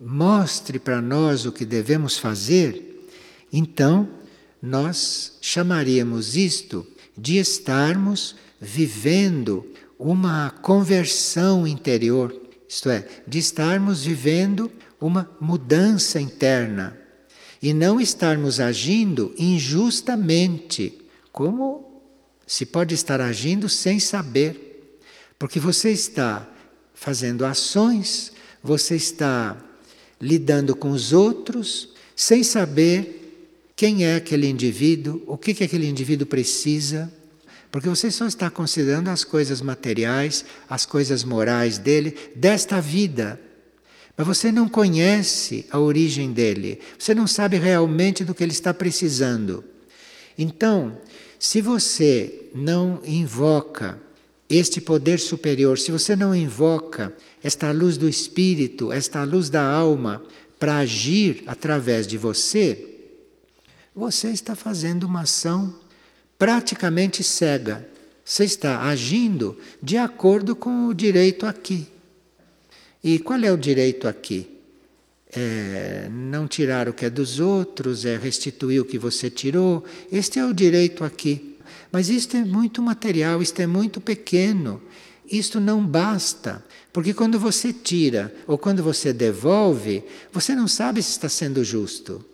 mostre 0.00 0.80
para 0.80 1.00
nós 1.00 1.46
o 1.46 1.52
que 1.52 1.64
devemos 1.64 2.18
fazer, 2.18 3.08
então 3.52 4.08
nós 4.60 5.38
chamaríamos 5.40 6.36
isto 6.36 6.84
de 7.16 7.38
estarmos 7.38 8.34
vivendo 8.60 9.64
uma 9.96 10.50
conversão 10.50 11.64
interior, 11.64 12.34
isto 12.68 12.90
é, 12.90 13.06
de 13.26 13.38
estarmos 13.38 14.02
vivendo 14.04 14.70
uma 15.00 15.30
mudança 15.40 16.20
interna 16.20 16.98
e 17.62 17.72
não 17.72 18.00
estarmos 18.00 18.58
agindo 18.58 19.32
injustamente, 19.38 20.98
como 21.30 22.02
se 22.46 22.66
pode 22.66 22.94
estar 22.94 23.20
agindo 23.20 23.68
sem 23.68 24.00
saber, 24.00 24.98
porque 25.38 25.60
você 25.60 25.90
está 25.90 26.48
fazendo 26.94 27.44
ações, 27.44 28.32
você 28.62 28.96
está 28.96 29.56
lidando 30.20 30.74
com 30.74 30.90
os 30.90 31.12
outros 31.12 31.90
sem 32.16 32.42
saber 32.42 33.20
quem 33.76 34.04
é 34.04 34.16
aquele 34.16 34.48
indivíduo, 34.48 35.22
o 35.26 35.36
que, 35.36 35.52
que 35.52 35.64
aquele 35.64 35.88
indivíduo 35.88 36.26
precisa, 36.26 37.12
porque 37.70 37.88
você 37.88 38.10
só 38.10 38.26
está 38.26 38.48
considerando 38.48 39.08
as 39.08 39.24
coisas 39.24 39.60
materiais, 39.60 40.44
as 40.68 40.86
coisas 40.86 41.24
morais 41.24 41.76
dele, 41.76 42.16
desta 42.36 42.80
vida. 42.80 43.40
Mas 44.16 44.26
você 44.26 44.52
não 44.52 44.68
conhece 44.68 45.66
a 45.70 45.80
origem 45.80 46.32
dele, 46.32 46.78
você 46.96 47.14
não 47.14 47.26
sabe 47.26 47.56
realmente 47.56 48.24
do 48.24 48.32
que 48.32 48.44
ele 48.44 48.52
está 48.52 48.72
precisando. 48.72 49.64
Então, 50.38 50.96
se 51.36 51.60
você 51.60 52.48
não 52.54 53.00
invoca 53.04 54.00
este 54.56 54.80
poder 54.80 55.18
superior, 55.18 55.78
se 55.78 55.90
você 55.90 56.14
não 56.14 56.34
invoca 56.34 57.12
esta 57.42 57.70
luz 57.70 57.96
do 57.96 58.08
espírito, 58.08 58.92
esta 58.92 59.24
luz 59.24 59.48
da 59.50 59.62
alma, 59.62 60.22
para 60.58 60.78
agir 60.78 61.42
através 61.46 62.06
de 62.06 62.16
você, 62.16 62.94
você 63.94 64.28
está 64.30 64.54
fazendo 64.54 65.04
uma 65.04 65.22
ação 65.22 65.74
praticamente 66.38 67.22
cega. 67.22 67.88
Você 68.24 68.44
está 68.44 68.82
agindo 68.82 69.58
de 69.82 69.96
acordo 69.96 70.56
com 70.56 70.86
o 70.86 70.94
direito 70.94 71.46
aqui. 71.46 71.86
E 73.02 73.18
qual 73.18 73.38
é 73.40 73.52
o 73.52 73.56
direito 73.56 74.08
aqui? 74.08 74.48
É 75.30 76.08
não 76.10 76.48
tirar 76.48 76.88
o 76.88 76.94
que 76.94 77.04
é 77.04 77.10
dos 77.10 77.38
outros, 77.40 78.04
é 78.04 78.16
restituir 78.16 78.80
o 78.80 78.84
que 78.84 78.98
você 78.98 79.28
tirou. 79.28 79.84
Este 80.10 80.38
é 80.38 80.44
o 80.44 80.54
direito 80.54 81.04
aqui. 81.04 81.53
Mas 81.94 82.08
isto 82.08 82.36
é 82.36 82.44
muito 82.44 82.82
material, 82.82 83.40
isto 83.40 83.62
é 83.62 83.68
muito 83.68 84.00
pequeno. 84.00 84.82
Isto 85.30 85.60
não 85.60 85.86
basta, 85.86 86.60
porque 86.92 87.14
quando 87.14 87.38
você 87.38 87.72
tira 87.72 88.34
ou 88.48 88.58
quando 88.58 88.82
você 88.82 89.12
devolve, 89.12 90.02
você 90.32 90.56
não 90.56 90.66
sabe 90.66 91.00
se 91.00 91.10
está 91.10 91.28
sendo 91.28 91.62
justo. 91.62 92.24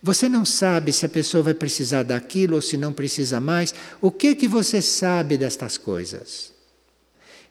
Você 0.00 0.28
não 0.28 0.44
sabe 0.44 0.92
se 0.92 1.04
a 1.04 1.08
pessoa 1.08 1.42
vai 1.42 1.52
precisar 1.52 2.04
daquilo 2.04 2.54
ou 2.54 2.62
se 2.62 2.76
não 2.76 2.92
precisa 2.92 3.40
mais. 3.40 3.74
O 4.00 4.12
que 4.12 4.36
que 4.36 4.46
você 4.46 4.80
sabe 4.80 5.36
destas 5.36 5.76
coisas? 5.76 6.52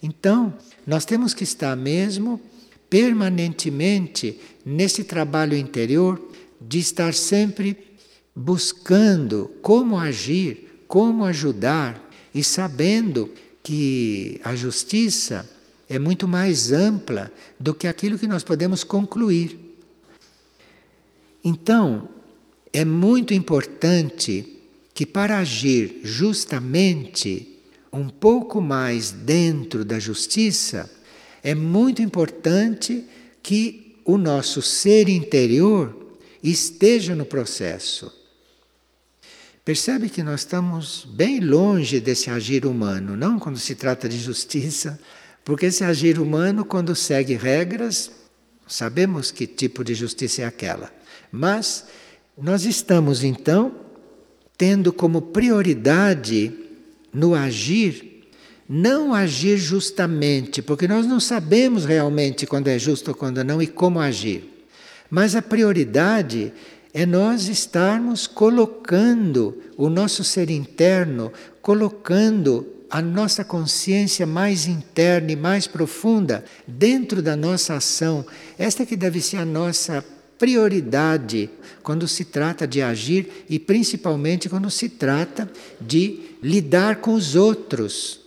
Então, 0.02 0.54
nós 0.88 1.04
temos 1.04 1.34
que 1.34 1.44
estar 1.44 1.76
mesmo 1.76 2.40
permanentemente 2.90 4.40
nesse 4.66 5.04
trabalho 5.04 5.58
interior 5.58 6.18
de 6.62 6.80
estar 6.80 7.14
sempre 7.14 7.78
buscando 8.34 9.52
como 9.62 10.00
agir 10.00 10.65
como 10.88 11.26
ajudar 11.26 12.10
e 12.34 12.44
sabendo 12.44 13.32
que 13.64 14.40
a 14.44 14.56
justiça 14.56 15.50
é 15.88 15.98
muito 15.98 16.28
mais 16.28 16.72
ampla 16.72 17.32
do 17.60 17.74
que 17.74 17.88
aquilo 17.88 18.18
que 18.18 18.28
nós 18.28 18.44
podemos 18.44 18.84
concluir. 18.84 19.60
Então, 21.44 22.10
é 22.74 22.84
muito 22.84 23.34
importante 23.34 24.60
que 24.94 25.06
para 25.06 25.40
agir 25.40 26.02
justamente 26.04 27.60
um 27.92 28.10
pouco 28.10 28.60
mais 28.60 29.12
dentro 29.12 29.86
da 29.86 30.00
justiça, 30.00 30.90
é 31.42 31.56
muito 31.56 32.02
importante 32.02 33.06
que 33.42 33.96
o 34.04 34.18
nosso 34.18 34.62
ser 34.62 35.08
interior 35.08 35.96
esteja 36.44 37.16
no 37.16 37.26
processo. 37.26 38.12
Percebe 39.66 40.10
que 40.10 40.22
nós 40.22 40.42
estamos 40.42 41.08
bem 41.12 41.40
longe 41.40 42.00
desse 42.00 42.30
agir 42.30 42.66
humano, 42.66 43.18
não 43.18 43.40
quando 43.40 43.58
se 43.58 43.74
trata 43.74 44.08
de 44.08 44.18
justiça, 44.18 45.00
porque 45.44 45.66
esse 45.66 45.84
agir 45.84 46.20
humano, 46.20 46.64
quando 46.64 46.96
segue 46.96 47.34
regras, 47.34 48.12
sabemos 48.68 49.32
que 49.32 49.48
tipo 49.48 49.84
de 49.84 49.96
justiça 49.96 50.44
é 50.44 50.46
aquela. 50.46 50.94
Mas 51.32 51.86
nós 52.38 52.64
estamos 52.64 53.24
então 53.24 53.74
tendo 54.58 54.94
como 54.94 55.22
prioridade 55.22 56.54
no 57.12 57.34
agir 57.34 58.16
não 58.68 59.14
agir 59.14 59.58
justamente, 59.58 60.62
porque 60.62 60.88
nós 60.88 61.06
não 61.06 61.20
sabemos 61.20 61.86
realmente 61.86 62.48
quando 62.48 62.68
é 62.68 62.80
justo 62.80 63.10
ou 63.10 63.16
quando 63.16 63.44
não 63.44 63.62
e 63.62 63.68
como 63.68 64.00
agir. 64.00 64.52
Mas 65.10 65.36
a 65.36 65.42
prioridade 65.42 66.52
é 66.96 67.06
nós 67.06 67.50
estarmos 67.50 68.26
colocando 68.26 69.62
o 69.76 69.90
nosso 69.90 70.24
ser 70.24 70.50
interno, 70.50 71.30
colocando 71.62 72.66
a 72.90 73.02
nossa 73.02 73.44
consciência 73.44 74.26
mais 74.26 74.66
interna 74.66 75.34
e 75.34 75.36
mais 75.36 75.68
profunda 75.68 76.46
dentro 76.66 77.22
da 77.22 77.36
nossa 77.36 77.74
ação. 77.74 78.26
Esta 78.58 78.86
que 78.86 78.96
deve 78.96 79.20
ser 79.20 79.36
a 79.36 79.46
nossa 79.46 80.06
prioridade 80.40 81.50
quando 81.84 82.08
se 82.08 82.24
trata 82.24 82.66
de 82.66 82.82
agir 82.82 83.44
e 83.50 83.60
principalmente 83.60 84.48
quando 84.48 84.72
se 84.72 84.88
trata 84.88 85.52
de 85.82 86.22
lidar 86.42 87.02
com 87.02 87.14
os 87.14 87.36
outros. 87.36 88.25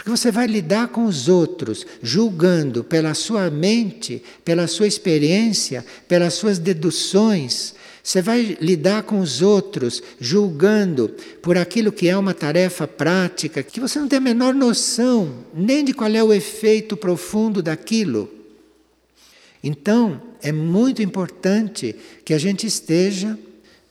Porque 0.00 0.08
você 0.08 0.30
vai 0.30 0.46
lidar 0.46 0.88
com 0.88 1.04
os 1.04 1.28
outros, 1.28 1.86
julgando 2.02 2.82
pela 2.82 3.12
sua 3.12 3.50
mente, 3.50 4.22
pela 4.42 4.66
sua 4.66 4.86
experiência, 4.86 5.84
pelas 6.08 6.32
suas 6.32 6.58
deduções. 6.58 7.74
Você 8.02 8.22
vai 8.22 8.56
lidar 8.62 9.02
com 9.02 9.20
os 9.20 9.42
outros, 9.42 10.02
julgando 10.18 11.10
por 11.42 11.58
aquilo 11.58 11.92
que 11.92 12.08
é 12.08 12.16
uma 12.16 12.32
tarefa 12.32 12.88
prática, 12.88 13.62
que 13.62 13.78
você 13.78 13.98
não 13.98 14.08
tem 14.08 14.16
a 14.16 14.22
menor 14.22 14.54
noção 14.54 15.44
nem 15.52 15.84
de 15.84 15.92
qual 15.92 16.10
é 16.10 16.24
o 16.24 16.32
efeito 16.32 16.96
profundo 16.96 17.62
daquilo. 17.62 18.32
Então, 19.62 20.18
é 20.40 20.50
muito 20.50 21.02
importante 21.02 21.94
que 22.24 22.32
a 22.32 22.38
gente 22.38 22.66
esteja 22.66 23.38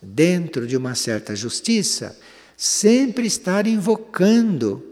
dentro 0.02 0.66
de 0.66 0.76
uma 0.76 0.96
certa 0.96 1.36
justiça, 1.36 2.18
sempre 2.56 3.28
estar 3.28 3.64
invocando 3.64 4.89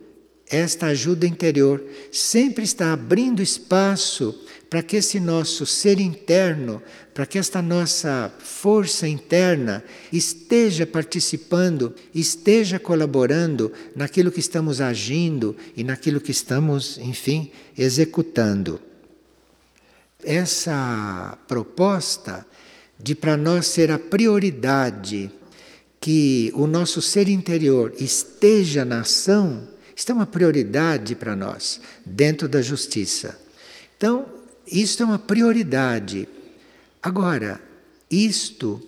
esta 0.51 0.87
ajuda 0.87 1.27
interior, 1.27 1.83
sempre 2.11 2.65
estar 2.65 2.93
abrindo 2.93 3.43
espaço 3.43 4.35
para 4.71 4.83
que 4.83 4.97
esse 4.97 5.19
nosso 5.19 5.65
ser 5.65 5.99
interno, 5.99 6.83
para 7.15 7.27
que 7.27 7.39
esta 7.39 7.63
nossa 7.63 8.33
força 8.39 9.09
interna 9.09 9.83
esteja 10.13 10.87
participando, 10.87 11.95
esteja 12.15 12.79
colaborando 12.79 13.73
naquilo 13.97 14.31
que 14.31 14.41
estamos 14.41 14.81
agindo 14.81 15.57
e 15.77 15.83
naquilo 15.83 16.21
que 16.21 16.31
estamos, 16.31 16.99
enfim, 16.99 17.51
executando. 17.77 18.81
Essa 20.23 21.39
proposta 21.47 22.47
de 22.99 23.15
para 23.15 23.37
nós 23.37 23.67
ser 23.67 23.91
a 23.91 23.99
prioridade 23.99 25.31
que 26.01 26.53
o 26.55 26.67
nosso 26.67 27.01
ser 27.01 27.29
interior 27.29 27.95
esteja 27.99 28.85
na 28.85 29.01
ação, 29.01 29.67
isto 29.99 30.13
é 30.13 30.15
uma 30.15 30.27
prioridade 30.27 31.17
para 31.17 31.35
nós, 31.35 31.81
dentro 32.07 32.49
da 32.49 32.63
justiça. 32.63 33.37
Então, 33.97 34.27
isto 34.65 35.03
é 35.03 35.07
uma 35.07 35.19
prioridade. 35.19 36.29
Agora, 37.03 37.61
isto 38.09 38.81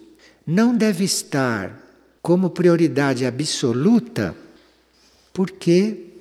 não 0.46 0.72
deve 0.72 1.02
estar 1.02 1.76
como 2.22 2.48
prioridade 2.50 3.26
absoluta, 3.26 4.36
porque 5.32 6.12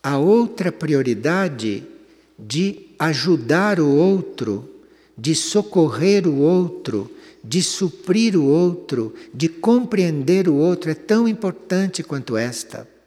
a 0.00 0.16
outra 0.16 0.70
prioridade 0.70 1.82
de 2.38 2.86
ajudar 3.00 3.80
o 3.80 3.88
outro, 3.88 4.76
de 5.18 5.34
socorrer 5.34 6.28
o 6.28 6.38
outro, 6.38 7.10
de 7.42 7.60
suprir 7.64 8.36
o 8.36 8.44
outro, 8.44 9.12
de 9.34 9.48
compreender 9.48 10.48
o 10.48 10.54
outro 10.54 10.88
é 10.88 10.94
tão 10.94 11.26
importante 11.26 12.04
quanto 12.04 12.36
esta. 12.36 12.99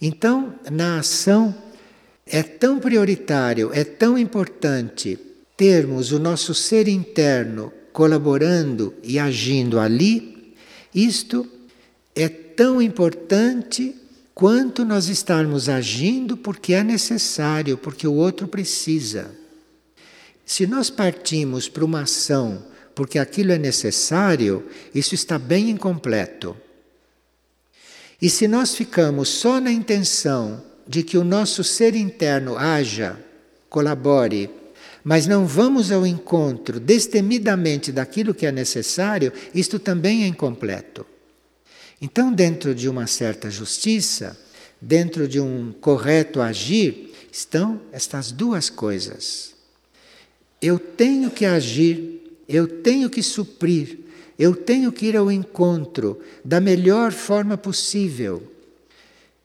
Então, 0.00 0.54
na 0.70 0.98
ação, 0.98 1.54
é 2.26 2.42
tão 2.42 2.78
prioritário, 2.78 3.70
é 3.72 3.84
tão 3.84 4.18
importante 4.18 5.18
termos 5.56 6.12
o 6.12 6.18
nosso 6.18 6.54
ser 6.54 6.88
interno 6.88 7.72
colaborando 7.92 8.92
e 9.02 9.18
agindo 9.18 9.80
ali, 9.80 10.54
isto 10.94 11.48
é 12.14 12.28
tão 12.28 12.82
importante 12.82 13.94
quanto 14.34 14.84
nós 14.84 15.08
estarmos 15.08 15.68
agindo 15.68 16.36
porque 16.36 16.74
é 16.74 16.84
necessário, 16.84 17.78
porque 17.78 18.06
o 18.06 18.12
outro 18.12 18.46
precisa. 18.46 19.30
Se 20.44 20.66
nós 20.66 20.90
partimos 20.90 21.68
para 21.68 21.84
uma 21.84 22.02
ação 22.02 22.62
porque 22.94 23.18
aquilo 23.18 23.52
é 23.52 23.58
necessário, 23.58 24.66
isso 24.94 25.14
está 25.14 25.38
bem 25.38 25.68
incompleto. 25.68 26.56
E 28.20 28.30
se 28.30 28.48
nós 28.48 28.74
ficamos 28.74 29.28
só 29.28 29.60
na 29.60 29.70
intenção 29.70 30.62
de 30.86 31.02
que 31.02 31.18
o 31.18 31.24
nosso 31.24 31.62
ser 31.62 31.94
interno 31.94 32.56
haja, 32.56 33.18
colabore, 33.68 34.48
mas 35.04 35.26
não 35.26 35.46
vamos 35.46 35.92
ao 35.92 36.06
encontro 36.06 36.80
destemidamente 36.80 37.92
daquilo 37.92 38.34
que 38.34 38.46
é 38.46 38.52
necessário, 38.52 39.32
isto 39.54 39.78
também 39.78 40.24
é 40.24 40.26
incompleto. 40.26 41.06
Então, 42.00 42.32
dentro 42.32 42.74
de 42.74 42.88
uma 42.88 43.06
certa 43.06 43.50
justiça, 43.50 44.36
dentro 44.80 45.28
de 45.28 45.40
um 45.40 45.72
correto 45.80 46.40
agir, 46.40 47.14
estão 47.30 47.80
estas 47.92 48.32
duas 48.32 48.68
coisas. 48.68 49.54
Eu 50.60 50.78
tenho 50.78 51.30
que 51.30 51.44
agir, 51.44 52.40
eu 52.48 52.66
tenho 52.66 53.08
que 53.10 53.22
suprir, 53.22 54.00
eu 54.38 54.54
tenho 54.54 54.92
que 54.92 55.06
ir 55.06 55.16
ao 55.16 55.30
encontro 55.30 56.20
da 56.44 56.60
melhor 56.60 57.12
forma 57.12 57.56
possível. 57.56 58.42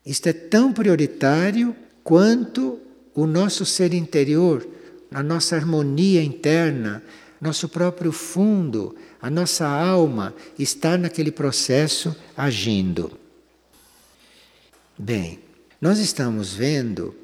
Isto 0.04 0.28
é 0.28 0.32
tão 0.32 0.72
prioritário 0.72 1.74
quanto 2.02 2.78
o 3.14 3.26
nosso 3.26 3.64
ser 3.64 3.94
interior, 3.94 4.66
a 5.10 5.22
nossa 5.22 5.56
harmonia 5.56 6.22
interna, 6.22 7.02
nosso 7.40 7.68
próprio 7.68 8.12
fundo, 8.12 8.94
a 9.20 9.30
nossa 9.30 9.66
alma 9.66 10.34
está 10.58 10.96
naquele 10.96 11.30
processo 11.30 12.14
agindo. 12.36 13.12
Bem, 14.98 15.40
nós 15.80 15.98
estamos 15.98 16.52
vendo 16.52 17.14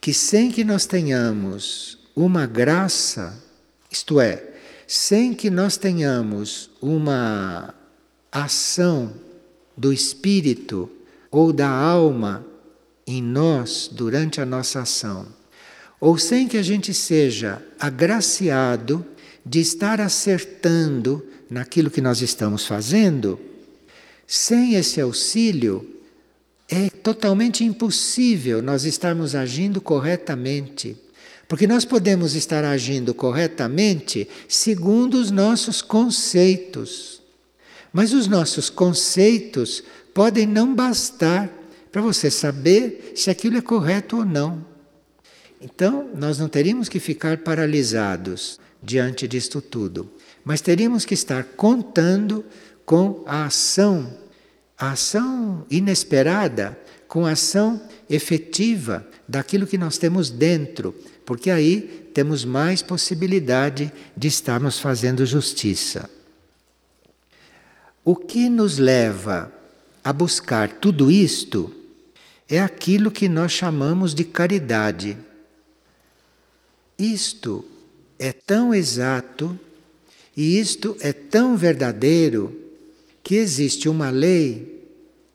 que 0.00 0.14
sem 0.14 0.50
que 0.50 0.64
nós 0.64 0.86
tenhamos 0.86 1.98
uma 2.16 2.46
graça, 2.46 3.38
isto 3.90 4.20
é, 4.20 4.54
sem 4.86 5.34
que 5.34 5.50
nós 5.50 5.76
tenhamos 5.76 6.69
uma 6.80 7.74
ação 8.30 9.12
do 9.76 9.92
espírito 9.92 10.90
ou 11.30 11.52
da 11.52 11.68
alma 11.68 12.44
em 13.06 13.22
nós 13.22 13.88
durante 13.90 14.40
a 14.40 14.46
nossa 14.46 14.80
ação, 14.80 15.26
ou 16.00 16.16
sem 16.16 16.46
que 16.46 16.56
a 16.56 16.62
gente 16.62 16.94
seja 16.94 17.62
agraciado 17.78 19.04
de 19.44 19.60
estar 19.60 20.00
acertando 20.00 21.24
naquilo 21.48 21.90
que 21.90 22.00
nós 22.00 22.22
estamos 22.22 22.66
fazendo, 22.66 23.38
sem 24.26 24.74
esse 24.74 25.00
auxílio, 25.00 25.96
é 26.68 26.88
totalmente 26.88 27.64
impossível 27.64 28.62
nós 28.62 28.84
estarmos 28.84 29.34
agindo 29.34 29.80
corretamente. 29.80 30.96
Porque 31.50 31.66
nós 31.66 31.84
podemos 31.84 32.36
estar 32.36 32.64
agindo 32.64 33.12
corretamente 33.12 34.28
segundo 34.46 35.14
os 35.14 35.32
nossos 35.32 35.82
conceitos. 35.82 37.20
Mas 37.92 38.12
os 38.12 38.28
nossos 38.28 38.70
conceitos 38.70 39.82
podem 40.14 40.46
não 40.46 40.72
bastar 40.72 41.50
para 41.90 42.00
você 42.00 42.30
saber 42.30 43.14
se 43.16 43.30
aquilo 43.30 43.56
é 43.56 43.60
correto 43.60 44.18
ou 44.18 44.24
não. 44.24 44.64
Então, 45.60 46.08
nós 46.14 46.38
não 46.38 46.48
teríamos 46.48 46.88
que 46.88 47.00
ficar 47.00 47.38
paralisados 47.38 48.60
diante 48.80 49.26
disto 49.26 49.60
tudo. 49.60 50.08
Mas 50.44 50.60
teríamos 50.60 51.04
que 51.04 51.14
estar 51.14 51.42
contando 51.42 52.44
com 52.86 53.24
a 53.26 53.46
ação, 53.46 54.16
a 54.78 54.92
ação 54.92 55.66
inesperada, 55.68 56.78
com 57.08 57.26
a 57.26 57.32
ação 57.32 57.82
efetiva 58.08 59.04
daquilo 59.26 59.66
que 59.66 59.76
nós 59.76 59.98
temos 59.98 60.30
dentro, 60.30 60.94
porque 61.30 61.48
aí 61.48 62.10
temos 62.12 62.44
mais 62.44 62.82
possibilidade 62.82 63.92
de 64.16 64.26
estarmos 64.26 64.80
fazendo 64.80 65.24
justiça. 65.24 66.10
O 68.04 68.16
que 68.16 68.48
nos 68.48 68.78
leva 68.78 69.52
a 70.02 70.12
buscar 70.12 70.68
tudo 70.68 71.08
isto 71.08 71.72
é 72.48 72.58
aquilo 72.58 73.12
que 73.12 73.28
nós 73.28 73.52
chamamos 73.52 74.12
de 74.12 74.24
caridade. 74.24 75.16
Isto 76.98 77.64
é 78.18 78.32
tão 78.32 78.74
exato 78.74 79.56
e 80.36 80.58
isto 80.58 80.96
é 80.98 81.12
tão 81.12 81.56
verdadeiro 81.56 82.60
que 83.22 83.36
existe 83.36 83.88
uma 83.88 84.10
lei 84.10 84.84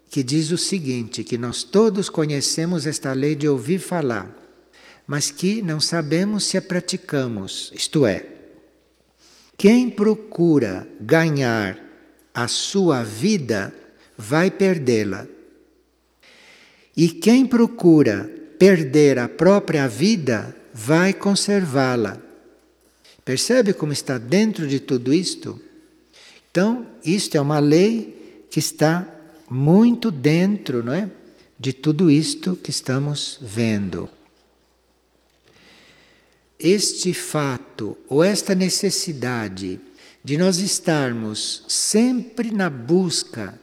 que 0.10 0.22
diz 0.22 0.52
o 0.52 0.58
seguinte: 0.58 1.24
que 1.24 1.38
nós 1.38 1.64
todos 1.64 2.10
conhecemos 2.10 2.86
esta 2.86 3.14
lei 3.14 3.34
de 3.34 3.48
ouvir 3.48 3.80
falar, 3.80 4.45
mas 5.08 5.32
que 5.32 5.62
não 5.62 5.80
sabemos 5.80 6.46
se 6.46 6.58
a 6.58 6.62
praticamos. 6.62 7.72
Isto 7.76 8.06
é, 8.06 8.26
quem 9.58 9.90
procura 9.90 10.88
ganhar 11.00 11.80
a 12.34 12.48
sua 12.48 13.04
vida 13.04 13.74
vai 14.18 14.52
perdê-la. 14.52 15.26
E 16.96 17.10
quem 17.10 17.46
procura 17.46 18.30
perder 18.58 19.20
a 19.20 19.28
própria 19.28 19.88
vida 19.88 20.56
vai 20.74 21.14
conservá-la. 21.14 22.18
Percebe 23.24 23.74
como 23.74 23.92
está 23.92 24.18
dentro 24.18 24.68
de 24.68 24.80
tudo 24.80 25.14
isto? 25.14 25.60
Então, 26.52 26.86
isto 27.04 27.36
é 27.36 27.42
uma 27.42 27.60
lei 27.60 28.46
que 28.50 28.60
está 28.60 29.08
muito 29.50 30.12
dentro, 30.12 30.84
não 30.84 30.94
é? 30.94 31.10
De 31.60 31.74
tudo 31.74 32.12
isto 32.12 32.56
que 32.56 32.70
estamos 32.70 33.40
vendo. 33.42 34.10
Este 36.66 37.14
fato 37.14 37.96
ou 38.10 38.24
esta 38.24 38.56
necessidade 38.56 39.80
de 40.24 40.38
nós 40.38 40.58
estarmos 40.58 41.64
sempre 41.68 42.50
na 42.50 42.70
busca 42.70 43.60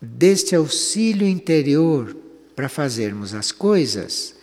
deste 0.00 0.54
auxílio 0.54 1.26
interior 1.26 2.16
para 2.54 2.68
fazermos 2.68 3.34
as 3.34 3.50
coisas, 3.50 4.36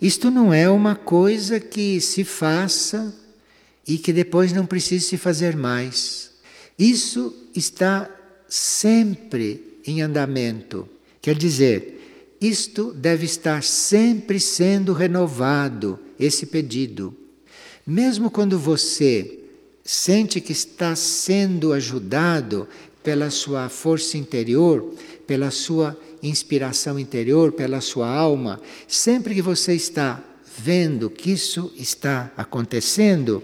isto 0.00 0.30
não 0.30 0.52
é 0.52 0.68
uma 0.68 0.94
coisa 0.94 1.58
que 1.58 1.98
se 2.02 2.22
faça 2.22 3.14
e 3.86 3.96
que 3.96 4.12
depois 4.12 4.52
não 4.52 4.66
precise 4.66 5.06
se 5.06 5.16
fazer 5.16 5.56
mais. 5.56 6.32
Isso 6.78 7.34
está 7.54 8.10
sempre 8.46 9.80
em 9.86 10.02
andamento. 10.02 10.86
Quer 11.22 11.36
dizer, 11.36 12.36
isto 12.38 12.92
deve 12.92 13.24
estar 13.24 13.62
sempre 13.62 14.38
sendo 14.38 14.92
renovado, 14.92 15.98
esse 16.20 16.44
pedido. 16.44 17.16
Mesmo 17.90 18.30
quando 18.30 18.58
você 18.58 19.38
sente 19.82 20.42
que 20.42 20.52
está 20.52 20.94
sendo 20.94 21.72
ajudado 21.72 22.68
pela 23.02 23.30
sua 23.30 23.70
força 23.70 24.18
interior, 24.18 24.92
pela 25.26 25.50
sua 25.50 25.98
inspiração 26.22 26.98
interior, 26.98 27.50
pela 27.50 27.80
sua 27.80 28.06
alma, 28.06 28.60
sempre 28.86 29.34
que 29.34 29.40
você 29.40 29.72
está 29.72 30.22
vendo 30.58 31.08
que 31.08 31.30
isso 31.30 31.72
está 31.78 32.30
acontecendo, 32.36 33.42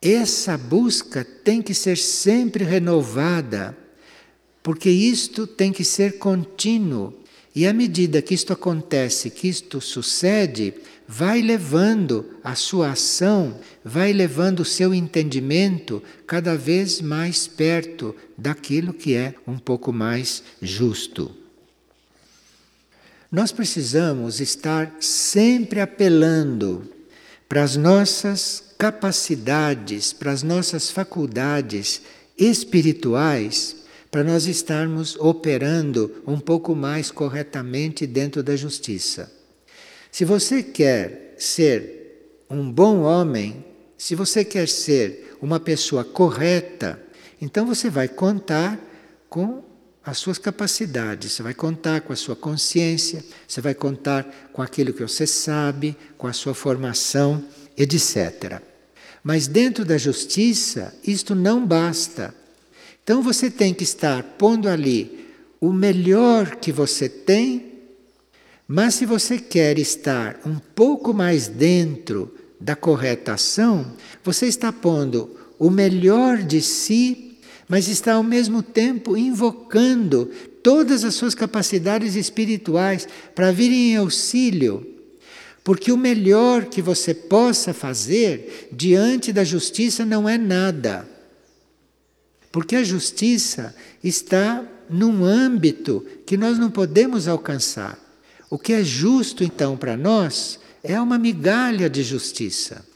essa 0.00 0.56
busca 0.56 1.24
tem 1.24 1.60
que 1.60 1.74
ser 1.74 1.98
sempre 1.98 2.62
renovada, 2.62 3.76
porque 4.62 4.88
isto 4.88 5.48
tem 5.48 5.72
que 5.72 5.82
ser 5.82 6.18
contínuo. 6.18 7.12
E 7.54 7.66
à 7.66 7.72
medida 7.72 8.20
que 8.20 8.34
isto 8.34 8.52
acontece, 8.52 9.30
que 9.30 9.46
isto 9.46 9.80
sucede, 9.80 10.74
vai 11.06 11.40
levando 11.40 12.26
a 12.42 12.56
sua 12.56 12.90
ação, 12.90 13.60
vai 13.84 14.12
levando 14.12 14.60
o 14.60 14.64
seu 14.64 14.92
entendimento 14.92 16.02
cada 16.26 16.56
vez 16.56 17.00
mais 17.00 17.46
perto 17.46 18.14
daquilo 18.36 18.92
que 18.92 19.14
é 19.14 19.34
um 19.46 19.56
pouco 19.56 19.92
mais 19.92 20.42
justo. 20.60 21.30
Nós 23.30 23.52
precisamos 23.52 24.40
estar 24.40 24.96
sempre 24.98 25.80
apelando 25.80 26.88
para 27.48 27.62
as 27.62 27.76
nossas 27.76 28.64
capacidades, 28.76 30.12
para 30.12 30.32
as 30.32 30.42
nossas 30.42 30.90
faculdades 30.90 32.02
espirituais, 32.36 33.83
para 34.14 34.22
nós 34.22 34.46
estarmos 34.46 35.16
operando 35.16 36.22
um 36.24 36.38
pouco 36.38 36.72
mais 36.76 37.10
corretamente 37.10 38.06
dentro 38.06 38.44
da 38.44 38.54
justiça. 38.54 39.28
Se 40.08 40.24
você 40.24 40.62
quer 40.62 41.34
ser 41.36 42.44
um 42.48 42.70
bom 42.70 43.00
homem, 43.00 43.64
se 43.98 44.14
você 44.14 44.44
quer 44.44 44.68
ser 44.68 45.36
uma 45.42 45.58
pessoa 45.58 46.04
correta, 46.04 47.02
então 47.42 47.66
você 47.66 47.90
vai 47.90 48.06
contar 48.06 48.78
com 49.28 49.64
as 50.04 50.16
suas 50.18 50.38
capacidades, 50.38 51.32
você 51.32 51.42
vai 51.42 51.52
contar 51.52 52.02
com 52.02 52.12
a 52.12 52.16
sua 52.16 52.36
consciência, 52.36 53.24
você 53.48 53.60
vai 53.60 53.74
contar 53.74 54.48
com 54.52 54.62
aquilo 54.62 54.92
que 54.92 55.02
você 55.02 55.26
sabe, 55.26 55.96
com 56.16 56.28
a 56.28 56.32
sua 56.32 56.54
formação, 56.54 57.44
etc. 57.76 58.62
Mas 59.24 59.48
dentro 59.48 59.84
da 59.84 59.98
justiça, 59.98 60.94
isto 61.02 61.34
não 61.34 61.66
basta. 61.66 62.32
Então 63.04 63.22
você 63.22 63.48
tem 63.48 63.72
que 63.72 63.84
estar 63.84 64.22
pondo 64.36 64.68
ali 64.68 65.28
o 65.60 65.72
melhor 65.72 66.56
que 66.56 66.72
você 66.72 67.08
tem 67.08 67.74
mas 68.66 68.94
se 68.94 69.04
você 69.04 69.38
quer 69.38 69.78
estar 69.78 70.40
um 70.46 70.56
pouco 70.74 71.12
mais 71.12 71.48
dentro 71.48 72.34
da 72.58 72.74
correta 72.74 73.34
ação, 73.34 73.92
você 74.22 74.46
está 74.46 74.72
pondo 74.72 75.30
o 75.58 75.68
melhor 75.68 76.38
de 76.38 76.62
si, 76.62 77.36
mas 77.68 77.88
está 77.88 78.14
ao 78.14 78.22
mesmo 78.22 78.62
tempo 78.62 79.18
invocando 79.18 80.30
todas 80.62 81.04
as 81.04 81.14
suas 81.14 81.34
capacidades 81.34 82.14
espirituais 82.14 83.06
para 83.34 83.52
virem 83.52 83.92
em 83.92 83.96
auxílio. 83.96 84.86
Porque 85.62 85.92
o 85.92 85.96
melhor 85.96 86.64
que 86.64 86.80
você 86.80 87.12
possa 87.12 87.74
fazer 87.74 88.68
diante 88.72 89.30
da 89.30 89.44
justiça 89.44 90.06
não 90.06 90.26
é 90.26 90.38
nada. 90.38 91.06
Porque 92.54 92.76
a 92.76 92.84
justiça 92.84 93.74
está 94.00 94.64
num 94.88 95.24
âmbito 95.24 96.06
que 96.24 96.36
nós 96.36 96.56
não 96.56 96.70
podemos 96.70 97.26
alcançar. 97.26 97.98
O 98.48 98.56
que 98.56 98.72
é 98.72 98.84
justo 98.84 99.42
então 99.42 99.76
para 99.76 99.96
nós 99.96 100.60
é 100.80 101.00
uma 101.00 101.18
migalha 101.18 101.90
de 101.90 102.04
justiça. 102.04 102.86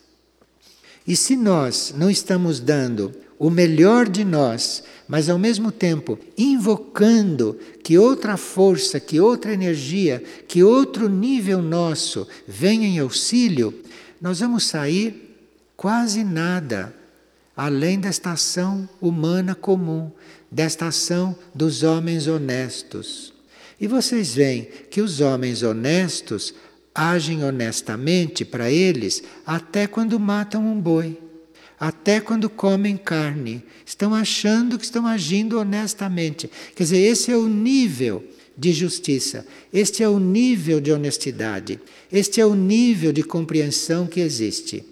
E 1.04 1.16
se 1.16 1.34
nós 1.34 1.92
não 1.98 2.08
estamos 2.08 2.60
dando 2.60 3.12
o 3.36 3.50
melhor 3.50 4.08
de 4.08 4.24
nós, 4.24 4.84
mas 5.08 5.28
ao 5.28 5.40
mesmo 5.40 5.72
tempo 5.72 6.16
invocando 6.38 7.58
que 7.82 7.98
outra 7.98 8.36
força, 8.36 9.00
que 9.00 9.18
outra 9.18 9.52
energia, 9.52 10.22
que 10.46 10.62
outro 10.62 11.08
nível 11.08 11.60
nosso 11.60 12.28
venha 12.46 12.86
em 12.86 13.00
auxílio, 13.00 13.74
nós 14.20 14.38
vamos 14.38 14.62
sair 14.62 15.36
quase 15.76 16.22
nada 16.22 16.94
além 17.58 17.98
desta 17.98 18.30
ação 18.30 18.88
humana 19.00 19.52
comum, 19.52 20.12
desta 20.48 20.86
ação 20.86 21.36
dos 21.52 21.82
homens 21.82 22.28
honestos. 22.28 23.34
E 23.80 23.88
vocês 23.88 24.32
veem 24.32 24.68
que 24.88 25.00
os 25.00 25.20
homens 25.20 25.64
honestos 25.64 26.54
agem 26.94 27.42
honestamente 27.42 28.44
para 28.44 28.70
eles 28.70 29.24
até 29.44 29.88
quando 29.88 30.20
matam 30.20 30.64
um 30.64 30.80
boi, 30.80 31.20
até 31.80 32.20
quando 32.20 32.48
comem 32.48 32.96
carne. 32.96 33.64
Estão 33.84 34.14
achando 34.14 34.78
que 34.78 34.84
estão 34.84 35.04
agindo 35.04 35.58
honestamente. 35.58 36.48
Quer 36.76 36.84
dizer, 36.84 36.98
esse 36.98 37.32
é 37.32 37.36
o 37.36 37.48
nível 37.48 38.24
de 38.56 38.72
justiça, 38.72 39.44
este 39.72 40.04
é 40.04 40.08
o 40.08 40.20
nível 40.20 40.80
de 40.80 40.92
honestidade, 40.92 41.80
este 42.10 42.40
é 42.40 42.46
o 42.46 42.54
nível 42.54 43.12
de 43.12 43.24
compreensão 43.24 44.06
que 44.06 44.20
existe. 44.20 44.84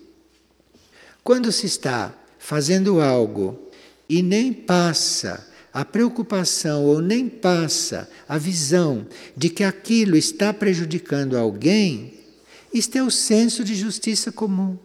Quando 1.23 1.53
se 1.53 1.67
está 1.67 2.13
fazendo 2.47 3.01
algo 3.01 3.59
e 4.09 4.23
nem 4.23 4.53
passa 4.53 5.45
a 5.73 5.85
preocupação 5.85 6.85
ou 6.85 7.01
nem 7.01 7.29
passa 7.29 8.09
a 8.29 8.39
visão 8.39 9.05
de 9.37 9.51
que 9.51 9.65
aquilo 9.65 10.17
está 10.17 10.55
prejudicando 10.55 11.37
alguém, 11.37 12.15
isto 12.73 12.97
é 12.97 13.03
o 13.03 13.11
senso 13.11 13.65
de 13.65 13.75
justiça 13.75 14.31
comum. 14.31 14.79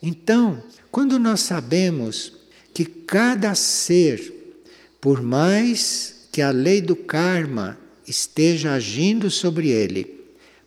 Então, 0.00 0.62
quando 0.88 1.18
nós 1.18 1.40
sabemos 1.40 2.32
que 2.72 2.84
cada 2.84 3.52
ser, 3.56 4.54
por 5.00 5.20
mais 5.20 6.28
que 6.30 6.40
a 6.40 6.52
lei 6.52 6.80
do 6.80 6.94
karma 6.94 7.76
esteja 8.06 8.74
agindo 8.74 9.32
sobre 9.32 9.68
ele, 9.68 10.14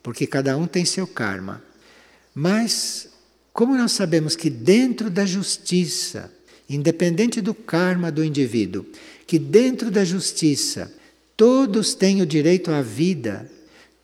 porque 0.04 0.28
cada 0.28 0.58
um 0.58 0.68
tem 0.68 0.84
seu 0.84 1.08
karma, 1.08 1.64
mas 2.36 3.16
como 3.58 3.76
nós 3.76 3.94
sabemos 3.94 4.36
que 4.36 4.52
dentro 4.52 5.10
da 5.10 5.26
justiça, 5.26 6.32
independente 6.70 7.42
do 7.42 7.56
karma 7.56 8.12
do 8.12 8.24
indivíduo, 8.24 8.86
que 9.26 9.40
dentro 9.40 9.90
da 9.90 10.06
justiça 10.06 10.94
todos 11.36 11.96
têm 11.96 12.22
o 12.22 12.26
direito 12.28 12.70
à 12.70 12.84
vida, 12.84 13.50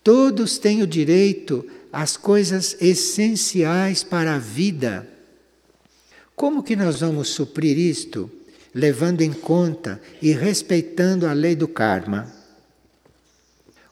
todos 0.03 0.57
têm 0.57 0.81
o 0.81 0.87
direito 0.87 1.63
às 1.91 2.17
coisas 2.17 2.75
essenciais 2.81 4.01
para 4.01 4.33
a 4.33 4.39
vida. 4.39 5.07
Como 6.35 6.63
que 6.63 6.75
nós 6.75 7.01
vamos 7.01 7.29
suprir 7.29 7.77
isto? 7.77 8.31
Levando 8.73 9.21
em 9.21 9.31
conta 9.31 10.01
e 10.19 10.31
respeitando 10.31 11.27
a 11.27 11.33
lei 11.33 11.55
do 11.55 11.67
karma. 11.67 12.33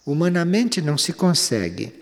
Humanamente 0.04 0.82
não 0.82 0.98
se 0.98 1.14
consegue. 1.14 1.94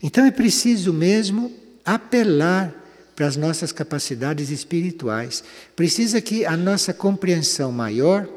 Então 0.00 0.24
é 0.24 0.30
preciso 0.30 0.92
mesmo 0.92 1.52
apelar 1.84 2.78
para 3.18 3.26
as 3.26 3.36
nossas 3.36 3.72
capacidades 3.72 4.48
espirituais. 4.48 5.42
Precisa 5.74 6.20
que 6.20 6.46
a 6.46 6.56
nossa 6.56 6.94
compreensão 6.94 7.72
maior 7.72 8.28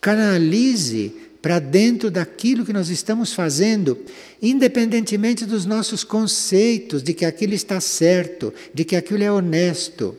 canalize 0.00 1.12
para 1.42 1.58
dentro 1.58 2.10
daquilo 2.10 2.64
que 2.64 2.72
nós 2.72 2.88
estamos 2.88 3.34
fazendo, 3.34 3.98
independentemente 4.40 5.44
dos 5.44 5.66
nossos 5.66 6.02
conceitos 6.02 7.02
de 7.02 7.12
que 7.12 7.26
aquilo 7.26 7.52
está 7.52 7.78
certo, 7.78 8.54
de 8.72 8.86
que 8.86 8.96
aquilo 8.96 9.22
é 9.22 9.30
honesto. 9.30 10.16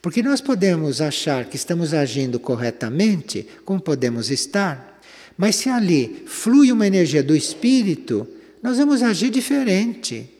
Porque 0.00 0.22
nós 0.22 0.40
podemos 0.40 1.02
achar 1.02 1.44
que 1.44 1.56
estamos 1.56 1.92
agindo 1.92 2.40
corretamente, 2.40 3.46
como 3.62 3.78
podemos 3.78 4.30
estar, 4.30 5.02
mas 5.36 5.54
se 5.54 5.68
ali 5.68 6.22
flui 6.24 6.72
uma 6.72 6.86
energia 6.86 7.22
do 7.22 7.36
espírito, 7.36 8.26
nós 8.62 8.78
vamos 8.78 9.02
agir 9.02 9.28
diferente. 9.28 10.37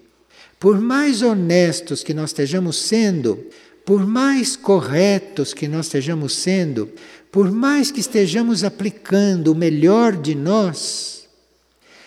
Por 0.59 0.81
mais 0.81 1.23
honestos 1.23 2.03
que 2.03 2.13
nós 2.13 2.31
estejamos 2.31 2.77
sendo, 2.77 3.47
por 3.85 4.07
mais 4.07 4.57
corretos 4.57 5.55
que 5.55 5.69
nós 5.69 5.87
estejamos 5.87 6.35
sendo, 6.35 6.91
por 7.31 7.51
mais 7.51 7.91
que 7.91 8.01
estejamos 8.01 8.65
aplicando 8.65 9.53
o 9.53 9.55
melhor 9.55 10.17
de 10.17 10.35
nós, 10.35 11.29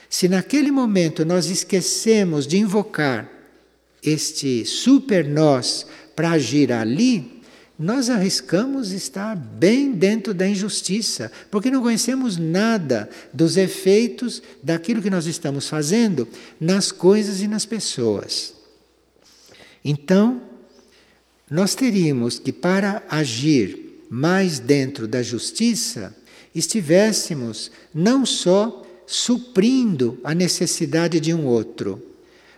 se 0.09 0.27
naquele 0.27 0.71
momento 0.71 1.23
nós 1.23 1.47
esquecemos 1.47 2.45
de 2.45 2.57
invocar 2.57 3.31
este 4.03 4.65
super 4.65 5.25
nós 5.27 5.85
para 6.15 6.31
agir 6.31 6.73
ali, 6.73 7.30
nós 7.81 8.11
arriscamos 8.11 8.91
estar 8.91 9.35
bem 9.35 9.91
dentro 9.91 10.35
da 10.35 10.47
injustiça, 10.47 11.31
porque 11.49 11.71
não 11.71 11.81
conhecemos 11.81 12.37
nada 12.37 13.09
dos 13.33 13.57
efeitos 13.57 14.41
daquilo 14.61 15.01
que 15.01 15.09
nós 15.09 15.25
estamos 15.25 15.67
fazendo 15.67 16.27
nas 16.59 16.91
coisas 16.91 17.41
e 17.41 17.47
nas 17.47 17.65
pessoas. 17.65 18.53
Então, 19.83 20.43
nós 21.49 21.73
teríamos 21.73 22.37
que, 22.37 22.51
para 22.51 23.01
agir 23.09 24.05
mais 24.07 24.59
dentro 24.59 25.07
da 25.07 25.23
justiça, 25.23 26.15
estivéssemos 26.53 27.71
não 27.91 28.27
só 28.27 28.85
suprindo 29.07 30.19
a 30.23 30.35
necessidade 30.35 31.19
de 31.19 31.33
um 31.33 31.47
outro, 31.47 32.01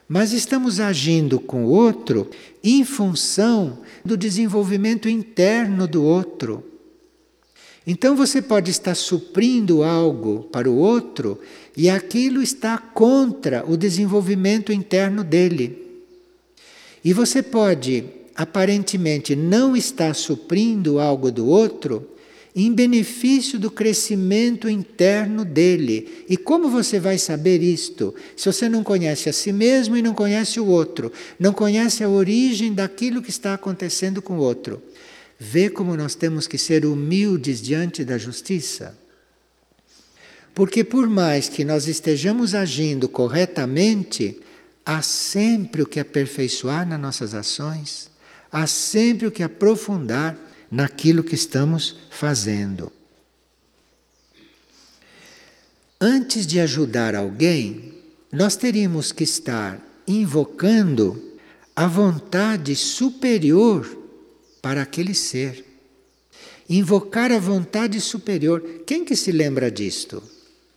mas 0.05 0.33
estamos 0.33 0.81
agindo 0.81 1.39
com 1.39 1.63
o 1.63 1.69
outro 1.69 2.29
em 2.61 2.83
função 2.83 3.79
do 4.03 4.17
desenvolvimento 4.17 5.07
interno 5.07 5.87
do 5.87 6.03
outro. 6.03 6.63
Então 7.85 8.15
você 8.15 8.41
pode 8.41 8.71
estar 8.71 8.95
suprindo 8.95 9.83
algo 9.83 10.43
para 10.51 10.69
o 10.69 10.77
outro 10.77 11.39
e 11.75 11.89
aquilo 11.89 12.41
está 12.41 12.77
contra 12.77 13.63
o 13.69 13.75
desenvolvimento 13.75 14.71
interno 14.71 15.23
dele. 15.23 16.01
E 17.03 17.11
você 17.11 17.43
pode 17.43 18.05
aparentemente 18.35 19.35
não 19.35 19.75
estar 19.75 20.15
suprindo 20.15 20.99
algo 20.99 21.31
do 21.31 21.47
outro 21.47 22.07
em 22.55 22.71
benefício 22.71 23.59
do 23.59 23.71
crescimento 23.71 24.69
interno 24.69 25.43
dele. 25.43 26.25
E 26.29 26.37
como 26.37 26.69
você 26.69 26.99
vai 26.99 27.17
saber 27.17 27.63
isto? 27.63 28.13
Se 28.37 28.45
você 28.45 28.69
não 28.69 28.83
conhece 28.83 29.27
a 29.27 29.33
si 29.33 29.51
mesmo 29.51 29.97
e 29.97 30.01
não 30.01 30.13
conhece 30.13 30.59
o 30.59 30.67
outro, 30.67 31.11
não 31.39 31.51
conhece 31.51 32.03
a 32.03 32.09
origem 32.09 32.73
daquilo 32.73 33.21
que 33.21 33.31
está 33.31 33.55
acontecendo 33.55 34.21
com 34.21 34.37
o 34.37 34.41
outro. 34.41 34.81
Vê 35.39 35.69
como 35.69 35.97
nós 35.97 36.13
temos 36.13 36.45
que 36.45 36.57
ser 36.57 36.85
humildes 36.85 37.59
diante 37.61 38.05
da 38.05 38.17
justiça. 38.17 38.97
Porque, 40.53 40.83
por 40.83 41.09
mais 41.09 41.49
que 41.49 41.65
nós 41.65 41.87
estejamos 41.87 42.53
agindo 42.53 43.09
corretamente, 43.09 44.39
há 44.85 45.01
sempre 45.01 45.81
o 45.81 45.87
que 45.87 45.99
aperfeiçoar 45.99 46.87
nas 46.87 46.99
nossas 46.99 47.33
ações, 47.33 48.11
há 48.51 48.67
sempre 48.67 49.25
o 49.25 49.31
que 49.31 49.41
aprofundar 49.41 50.37
naquilo 50.73 51.23
que 51.23 51.35
estamos 51.35 51.95
fazendo. 52.09 52.91
Antes 56.01 56.47
de 56.47 56.59
ajudar 56.59 57.13
alguém, 57.13 57.93
nós 58.31 58.55
teríamos 58.55 59.11
que 59.11 59.23
estar 59.23 59.79
invocando 60.07 61.37
a 61.75 61.85
vontade 61.85 62.75
superior 62.75 63.85
para 64.63 64.81
aquele 64.81 65.13
ser. 65.13 65.63
Invocar 66.67 67.31
a 67.31 67.37
vontade 67.37 68.01
superior. 68.01 68.81
Quem 68.87 69.05
que 69.05 69.15
se 69.15 69.31
lembra 69.31 69.69
disto? 69.69 70.23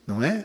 Não 0.07 0.23
é? 0.23 0.45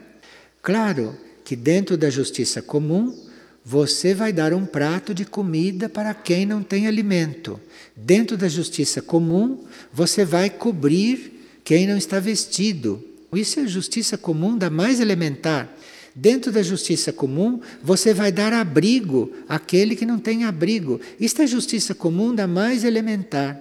Claro 0.61 1.17
que 1.43 1.57
dentro 1.57 1.97
da 1.97 2.09
justiça 2.09 2.61
comum 2.61 3.29
você 3.63 4.13
vai 4.13 4.33
dar 4.33 4.53
um 4.53 4.65
prato 4.65 5.13
de 5.13 5.23
comida 5.23 5.87
para 5.87 6.13
quem 6.13 6.45
não 6.45 6.63
tem 6.63 6.87
alimento. 6.87 7.59
Dentro 7.95 8.35
da 8.35 8.47
justiça 8.47 9.01
comum, 9.01 9.63
você 9.93 10.25
vai 10.25 10.49
cobrir 10.49 11.45
quem 11.63 11.87
não 11.87 11.95
está 11.95 12.19
vestido. 12.19 13.03
Isso 13.33 13.59
é 13.59 13.67
justiça 13.67 14.17
comum 14.17 14.57
da 14.57 14.69
mais 14.69 14.99
elementar. 14.99 15.69
Dentro 16.13 16.51
da 16.51 16.61
justiça 16.61 17.13
comum, 17.13 17.61
você 17.81 18.13
vai 18.13 18.31
dar 18.31 18.51
abrigo 18.51 19.31
àquele 19.47 19.95
que 19.95 20.05
não 20.05 20.19
tem 20.19 20.43
abrigo. 20.43 20.99
Isto 21.19 21.43
é 21.43 21.47
justiça 21.47 21.95
comum 21.95 22.35
da 22.35 22.47
mais 22.47 22.83
elementar. 22.83 23.57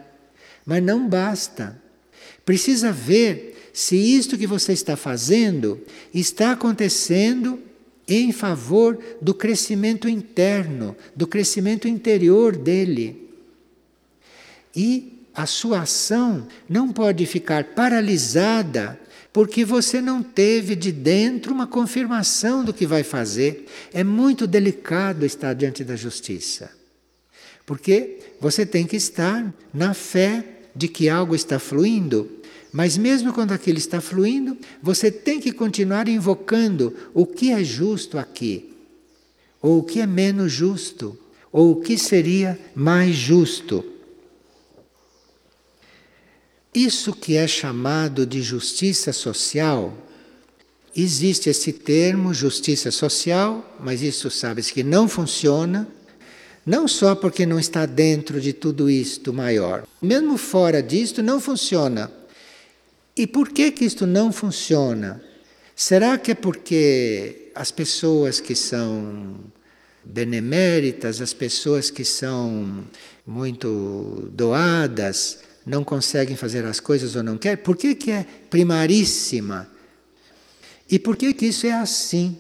Mas 0.66 0.82
não 0.82 1.08
basta. 1.08 1.80
Precisa 2.44 2.90
ver 2.90 3.70
se 3.72 3.96
isto 3.96 4.36
que 4.36 4.46
você 4.46 4.72
está 4.72 4.96
fazendo 4.96 5.80
está 6.12 6.52
acontecendo 6.52 7.60
em 8.10 8.32
favor 8.32 8.98
do 9.22 9.32
crescimento 9.32 10.08
interno, 10.08 10.96
do 11.14 11.28
crescimento 11.28 11.86
interior 11.86 12.56
dele. 12.56 13.30
E 14.74 15.26
a 15.32 15.46
sua 15.46 15.82
ação 15.82 16.48
não 16.68 16.92
pode 16.92 17.24
ficar 17.24 17.64
paralisada 17.64 18.98
porque 19.32 19.64
você 19.64 20.00
não 20.00 20.24
teve 20.24 20.74
de 20.74 20.90
dentro 20.90 21.54
uma 21.54 21.68
confirmação 21.68 22.64
do 22.64 22.74
que 22.74 22.84
vai 22.84 23.04
fazer. 23.04 23.66
É 23.92 24.02
muito 24.02 24.44
delicado 24.44 25.24
estar 25.24 25.54
diante 25.54 25.84
da 25.84 25.94
justiça. 25.94 26.68
Porque 27.64 28.18
você 28.40 28.66
tem 28.66 28.84
que 28.84 28.96
estar 28.96 29.54
na 29.72 29.94
fé 29.94 30.44
de 30.74 30.88
que 30.88 31.08
algo 31.08 31.36
está 31.36 31.60
fluindo 31.60 32.39
mas 32.72 32.96
mesmo 32.96 33.32
quando 33.32 33.52
aquilo 33.52 33.78
está 33.78 34.00
fluindo, 34.00 34.56
você 34.82 35.10
tem 35.10 35.40
que 35.40 35.52
continuar 35.52 36.08
invocando 36.08 36.94
o 37.12 37.26
que 37.26 37.50
é 37.50 37.64
justo 37.64 38.18
aqui, 38.18 38.70
ou 39.60 39.78
o 39.78 39.82
que 39.82 40.00
é 40.00 40.06
menos 40.06 40.52
justo, 40.52 41.18
ou 41.52 41.72
o 41.72 41.80
que 41.80 41.98
seria 41.98 42.58
mais 42.74 43.14
justo. 43.16 43.84
Isso 46.72 47.12
que 47.12 47.36
é 47.36 47.48
chamado 47.48 48.24
de 48.24 48.40
justiça 48.40 49.12
social, 49.12 49.92
existe 50.94 51.50
esse 51.50 51.72
termo, 51.72 52.32
justiça 52.32 52.92
social, 52.92 53.76
mas 53.80 54.02
isso 54.02 54.30
sabe-se 54.30 54.72
que 54.72 54.84
não 54.84 55.08
funciona, 55.08 55.88
não 56.64 56.86
só 56.86 57.16
porque 57.16 57.44
não 57.44 57.58
está 57.58 57.86
dentro 57.86 58.40
de 58.40 58.52
tudo 58.52 58.88
isto 58.88 59.32
maior, 59.32 59.84
mesmo 60.00 60.36
fora 60.36 60.80
disto 60.80 61.20
não 61.20 61.40
funciona. 61.40 62.19
E 63.16 63.26
por 63.26 63.48
que 63.50 63.70
que 63.70 63.84
isto 63.84 64.06
não 64.06 64.32
funciona? 64.32 65.22
Será 65.74 66.18
que 66.18 66.32
é 66.32 66.34
porque 66.34 67.50
as 67.54 67.70
pessoas 67.70 68.40
que 68.40 68.54
são 68.54 69.40
beneméritas, 70.04 71.20
as 71.20 71.32
pessoas 71.32 71.90
que 71.90 72.04
são 72.04 72.84
muito 73.26 74.28
doadas, 74.32 75.40
não 75.64 75.84
conseguem 75.84 76.36
fazer 76.36 76.64
as 76.64 76.80
coisas 76.80 77.16
ou 77.16 77.22
não 77.22 77.36
querem? 77.36 77.62
Por 77.62 77.76
que, 77.76 77.94
que 77.94 78.10
é 78.10 78.26
primaríssima? 78.48 79.68
E 80.90 80.98
por 80.98 81.16
que, 81.16 81.32
que 81.32 81.46
isso 81.46 81.66
é 81.66 81.72
assim? 81.72 82.36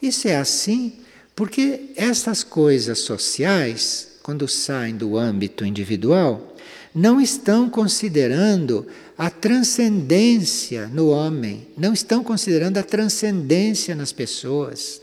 Isso 0.00 0.28
é 0.28 0.36
assim 0.36 1.00
porque 1.34 1.90
estas 1.96 2.44
coisas 2.44 2.98
sociais, 3.00 4.18
quando 4.22 4.46
saem 4.46 4.96
do 4.96 5.16
âmbito 5.16 5.64
individual, 5.64 6.51
não 6.94 7.20
estão 7.20 7.70
considerando 7.70 8.86
a 9.16 9.30
transcendência 9.30 10.88
no 10.88 11.08
homem, 11.08 11.68
não 11.76 11.92
estão 11.92 12.22
considerando 12.22 12.78
a 12.78 12.82
transcendência 12.82 13.94
nas 13.94 14.12
pessoas. 14.12 15.00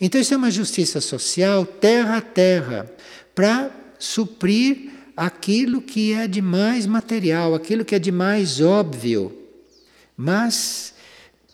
Então, 0.00 0.20
isso 0.20 0.34
é 0.34 0.36
uma 0.36 0.50
justiça 0.50 1.00
social 1.00 1.64
terra 1.64 2.18
a 2.18 2.20
terra, 2.20 2.92
para 3.34 3.70
suprir 3.98 4.90
aquilo 5.16 5.80
que 5.80 6.12
é 6.12 6.26
de 6.26 6.42
mais 6.42 6.86
material, 6.86 7.54
aquilo 7.54 7.84
que 7.84 7.94
é 7.94 7.98
de 7.98 8.10
mais 8.10 8.60
óbvio. 8.60 9.32
Mas 10.16 10.92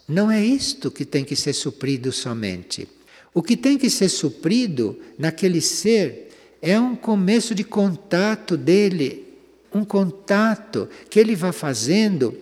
não 0.08 0.30
é 0.30 0.42
isto 0.44 0.90
que 0.90 1.04
tem 1.04 1.24
que 1.24 1.36
ser 1.36 1.52
suprido 1.52 2.10
somente. 2.10 2.88
O 3.34 3.42
que 3.42 3.56
tem 3.56 3.76
que 3.76 3.90
ser 3.90 4.08
suprido 4.08 4.98
naquele 5.18 5.60
ser 5.60 6.30
é 6.62 6.80
um 6.80 6.96
começo 6.96 7.54
de 7.54 7.62
contato 7.62 8.56
dele 8.56 9.27
um 9.72 9.84
contato 9.84 10.88
que 11.10 11.18
ele 11.18 11.34
vai 11.34 11.52
fazendo 11.52 12.36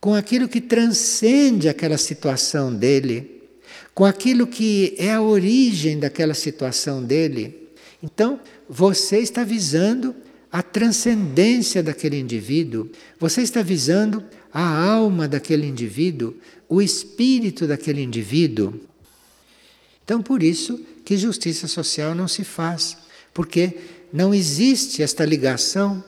com 0.00 0.14
aquilo 0.14 0.48
que 0.48 0.60
transcende 0.60 1.68
aquela 1.68 1.98
situação 1.98 2.74
dele, 2.74 3.42
com 3.94 4.04
aquilo 4.04 4.46
que 4.46 4.94
é 4.98 5.12
a 5.12 5.20
origem 5.20 5.98
daquela 5.98 6.34
situação 6.34 7.02
dele. 7.04 7.68
Então, 8.02 8.40
você 8.68 9.18
está 9.18 9.44
visando 9.44 10.14
a 10.50 10.62
transcendência 10.62 11.82
daquele 11.82 12.18
indivíduo, 12.18 12.90
você 13.18 13.42
está 13.42 13.62
visando 13.62 14.24
a 14.52 14.84
alma 14.84 15.28
daquele 15.28 15.66
indivíduo, 15.66 16.34
o 16.68 16.80
espírito 16.80 17.66
daquele 17.66 18.02
indivíduo. 18.02 18.80
Então, 20.04 20.22
por 20.22 20.42
isso 20.42 20.80
que 21.04 21.16
justiça 21.16 21.68
social 21.68 22.14
não 22.14 22.26
se 22.26 22.42
faz, 22.42 22.96
porque 23.32 23.76
não 24.12 24.34
existe 24.34 25.02
esta 25.02 25.24
ligação 25.24 26.02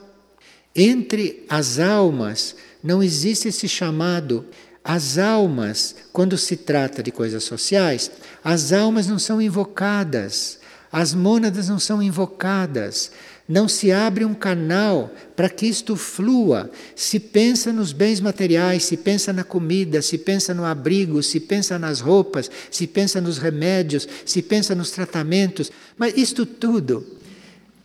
entre 0.75 1.45
as 1.49 1.79
almas 1.79 2.57
não 2.83 3.03
existe 3.03 3.49
esse 3.49 3.68
chamado. 3.68 4.45
As 4.85 5.16
almas, 5.16 5.95
quando 6.12 6.37
se 6.37 6.57
trata 6.57 7.03
de 7.03 7.12
coisas 7.12 7.45
sociais, 7.45 8.11
as 8.43 8.73
almas 8.73 9.07
não 9.07 9.18
são 9.18 9.41
invocadas, 9.41 10.59
as 10.91 11.14
mônadas 11.14 11.68
não 11.68 11.79
são 11.79 12.03
invocadas. 12.03 13.12
não 13.49 13.68
se 13.68 13.91
abre 13.93 14.25
um 14.25 14.35
canal 14.35 15.12
para 15.37 15.49
que 15.49 15.66
isto 15.66 15.95
flua. 15.97 16.70
Se 16.95 17.20
pensa 17.20 17.73
nos 17.73 17.93
bens 17.93 18.20
materiais, 18.20 18.85
se 18.85 18.97
pensa 18.97 19.33
na 19.33 19.45
comida, 19.45 20.01
se 20.01 20.16
pensa 20.16 20.55
no 20.55 20.64
abrigo, 20.64 21.23
se 21.23 21.39
pensa 21.41 21.79
nas 21.79 22.01
roupas, 22.01 22.51
se 22.70 22.87
pensa 22.87 23.20
nos 23.20 23.39
remédios, 23.39 24.09
se 24.25 24.41
pensa 24.41 24.75
nos 24.75 24.91
tratamentos, 24.91 25.70
mas 25.99 26.16
isto 26.16 26.47
tudo 26.47 27.05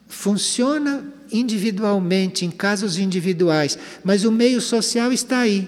funciona 0.07 1.11
individualmente, 1.31 2.45
em 2.45 2.51
casos 2.51 2.97
individuais, 2.97 3.77
mas 4.03 4.23
o 4.23 4.31
meio 4.31 4.61
social 4.61 5.11
está 5.11 5.39
aí. 5.39 5.67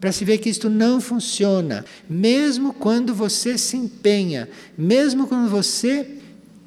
Para 0.00 0.12
se 0.12 0.24
ver 0.24 0.38
que 0.38 0.50
isto 0.50 0.68
não 0.68 1.00
funciona, 1.00 1.84
mesmo 2.08 2.74
quando 2.74 3.14
você 3.14 3.56
se 3.56 3.76
empenha, 3.76 4.48
mesmo 4.76 5.26
quando 5.26 5.48
você 5.48 6.18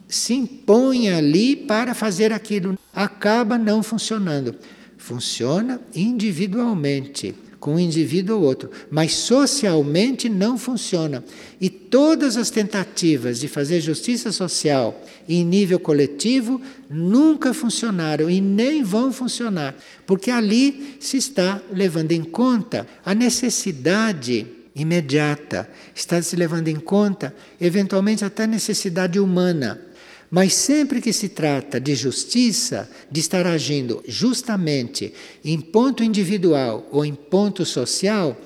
se 0.07 0.33
impõe 0.33 1.09
ali 1.09 1.55
para 1.55 1.93
fazer 1.93 2.33
aquilo, 2.33 2.77
acaba 2.93 3.57
não 3.57 3.83
funcionando. 3.83 4.55
Funciona 4.97 5.79
individualmente, 5.95 7.35
com 7.59 7.75
um 7.75 7.79
indivíduo 7.79 8.37
ou 8.37 8.43
outro, 8.43 8.69
mas 8.89 9.13
socialmente 9.13 10.29
não 10.29 10.57
funciona. 10.57 11.23
E 11.59 11.69
todas 11.69 12.37
as 12.37 12.49
tentativas 12.49 13.39
de 13.39 13.47
fazer 13.47 13.81
justiça 13.81 14.31
social 14.31 15.03
em 15.27 15.43
nível 15.43 15.79
coletivo 15.79 16.61
nunca 16.89 17.53
funcionaram 17.53 18.29
e 18.29 18.39
nem 18.39 18.83
vão 18.83 19.11
funcionar, 19.11 19.75
porque 20.05 20.29
ali 20.29 20.97
se 20.99 21.17
está 21.17 21.61
levando 21.71 22.11
em 22.11 22.23
conta 22.23 22.87
a 23.03 23.15
necessidade 23.15 24.47
imediata, 24.75 25.67
está 25.95 26.21
se 26.21 26.35
levando 26.35 26.67
em 26.67 26.75
conta, 26.75 27.35
eventualmente, 27.59 28.23
até 28.23 28.43
a 28.43 28.47
necessidade 28.47 29.19
humana. 29.19 29.81
Mas 30.29 30.53
sempre 30.53 31.01
que 31.01 31.13
se 31.13 31.29
trata 31.29 31.79
de 31.79 31.95
justiça, 31.95 32.89
de 33.09 33.19
estar 33.19 33.47
agindo 33.47 34.03
justamente 34.07 35.13
em 35.43 35.59
ponto 35.59 36.03
individual 36.03 36.87
ou 36.91 37.05
em 37.05 37.15
ponto 37.15 37.65
social, 37.65 38.37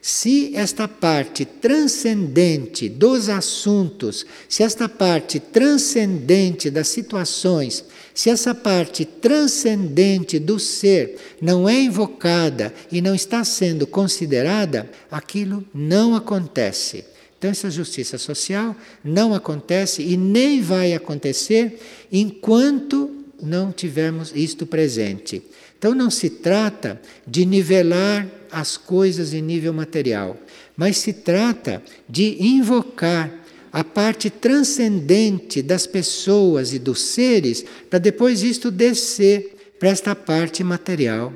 se 0.00 0.54
esta 0.54 0.88
parte 0.88 1.44
transcendente 1.44 2.88
dos 2.88 3.28
assuntos, 3.28 4.24
se 4.48 4.62
esta 4.62 4.88
parte 4.88 5.38
transcendente 5.38 6.70
das 6.70 6.88
situações, 6.88 7.84
se 8.14 8.30
essa 8.30 8.54
parte 8.54 9.04
transcendente 9.04 10.38
do 10.38 10.58
ser 10.58 11.16
não 11.40 11.68
é 11.68 11.80
invocada 11.80 12.72
e 12.90 13.00
não 13.00 13.14
está 13.14 13.44
sendo 13.44 13.86
considerada, 13.86 14.90
aquilo 15.10 15.64
não 15.74 16.14
acontece. 16.14 17.04
Então, 17.38 17.50
essa 17.50 17.70
justiça 17.70 18.18
social 18.18 18.74
não 19.02 19.32
acontece 19.32 20.02
e 20.02 20.16
nem 20.16 20.60
vai 20.60 20.92
acontecer 20.92 21.80
enquanto 22.10 23.14
não 23.40 23.70
tivermos 23.70 24.32
isto 24.34 24.66
presente. 24.66 25.40
Então, 25.78 25.94
não 25.94 26.10
se 26.10 26.28
trata 26.28 27.00
de 27.24 27.46
nivelar 27.46 28.26
as 28.50 28.76
coisas 28.76 29.32
em 29.32 29.40
nível 29.40 29.72
material, 29.72 30.36
mas 30.76 30.98
se 30.98 31.12
trata 31.12 31.80
de 32.08 32.42
invocar 32.42 33.32
a 33.72 33.84
parte 33.84 34.30
transcendente 34.30 35.62
das 35.62 35.86
pessoas 35.86 36.72
e 36.72 36.78
dos 36.78 37.00
seres 37.02 37.64
para 37.88 38.00
depois 38.00 38.42
isto 38.42 38.70
descer 38.70 39.74
para 39.78 39.90
esta 39.90 40.16
parte 40.16 40.64
material. 40.64 41.32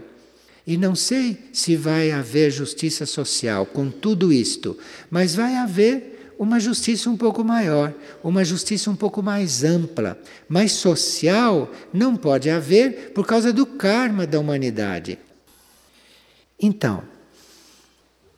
E 0.66 0.76
não 0.76 0.94
sei 0.94 1.38
se 1.52 1.76
vai 1.76 2.12
haver 2.12 2.50
justiça 2.50 3.04
social 3.04 3.66
com 3.66 3.90
tudo 3.90 4.32
isto, 4.32 4.78
mas 5.10 5.34
vai 5.34 5.56
haver 5.56 6.34
uma 6.38 6.58
justiça 6.58 7.10
um 7.10 7.16
pouco 7.16 7.44
maior, 7.44 7.92
uma 8.22 8.44
justiça 8.44 8.90
um 8.90 8.96
pouco 8.96 9.22
mais 9.22 9.64
ampla. 9.64 10.18
Mas 10.48 10.72
social 10.72 11.70
não 11.92 12.16
pode 12.16 12.48
haver 12.50 13.12
por 13.12 13.26
causa 13.26 13.52
do 13.52 13.66
karma 13.66 14.26
da 14.26 14.38
humanidade. 14.38 15.18
Então, 16.60 17.02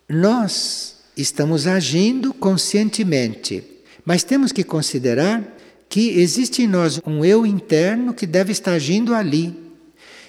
nós 0.08 0.96
estamos 1.16 1.66
agindo 1.66 2.32
conscientemente, 2.32 3.62
mas 4.04 4.22
temos 4.22 4.50
que 4.50 4.64
considerar 4.64 5.42
que 5.88 6.18
existe 6.20 6.62
em 6.62 6.66
nós 6.66 7.00
um 7.06 7.24
eu 7.24 7.46
interno 7.46 8.12
que 8.12 8.26
deve 8.26 8.52
estar 8.52 8.72
agindo 8.72 9.14
ali 9.14 9.63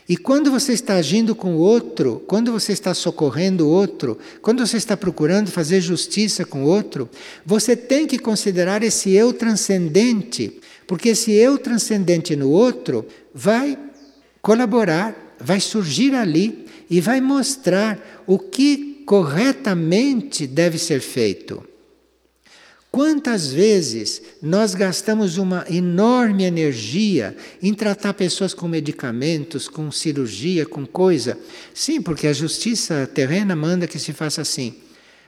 e 0.08 0.16
quando 0.16 0.52
você 0.52 0.74
está 0.74 0.96
agindo 0.96 1.34
com 1.34 1.56
o 1.56 1.60
outro, 1.60 2.24
quando 2.28 2.52
você 2.52 2.72
está 2.72 2.94
socorrendo 2.94 3.66
o 3.66 3.70
outro, 3.70 4.20
quando 4.40 4.66
você 4.66 4.78
está 4.78 4.96
procurando 4.96 5.50
fazer 5.50 5.82
justiça 5.82 6.46
com 6.46 6.64
o 6.64 6.68
outro, 6.68 7.10
você 7.44 7.76
tem 7.76 8.06
que 8.06 8.20
considerar 8.20 8.84
esse 8.84 9.12
eu 9.12 9.34
transcendente, 9.34 10.60
porque 10.86 11.10
esse 11.10 11.32
eu 11.32 11.58
transcendente 11.58 12.36
no 12.36 12.52
outro 12.52 13.04
vai 13.34 13.80
colaborar, 14.44 15.36
vai 15.40 15.60
surgir 15.60 16.14
ali 16.14 16.68
e 16.88 17.02
vai 17.02 17.20
mostrar 17.20 18.24
o 18.28 18.38
que 18.38 19.02
corretamente 19.08 20.46
deve 20.46 20.78
ser 20.78 21.00
feito. 21.00 21.64
Quantas 22.96 23.52
vezes 23.52 24.22
nós 24.42 24.74
gastamos 24.74 25.38
uma 25.38 25.66
enorme 25.70 26.46
energia 26.46 27.36
em 27.62 27.74
tratar 27.74 28.14
pessoas 28.14 28.54
com 28.54 28.70
medicamentos, 28.70 29.68
com 29.68 29.92
cirurgia, 29.92 30.66
com 30.66 30.86
coisa? 30.86 31.38
Sim, 31.74 32.02
porque 32.02 32.26
a 32.26 32.32
justiça 32.32 33.06
terrena 33.14 33.54
manda 33.54 33.86
que 33.86 34.00
se 34.00 34.14
faça 34.14 34.44
assim. 34.44 34.76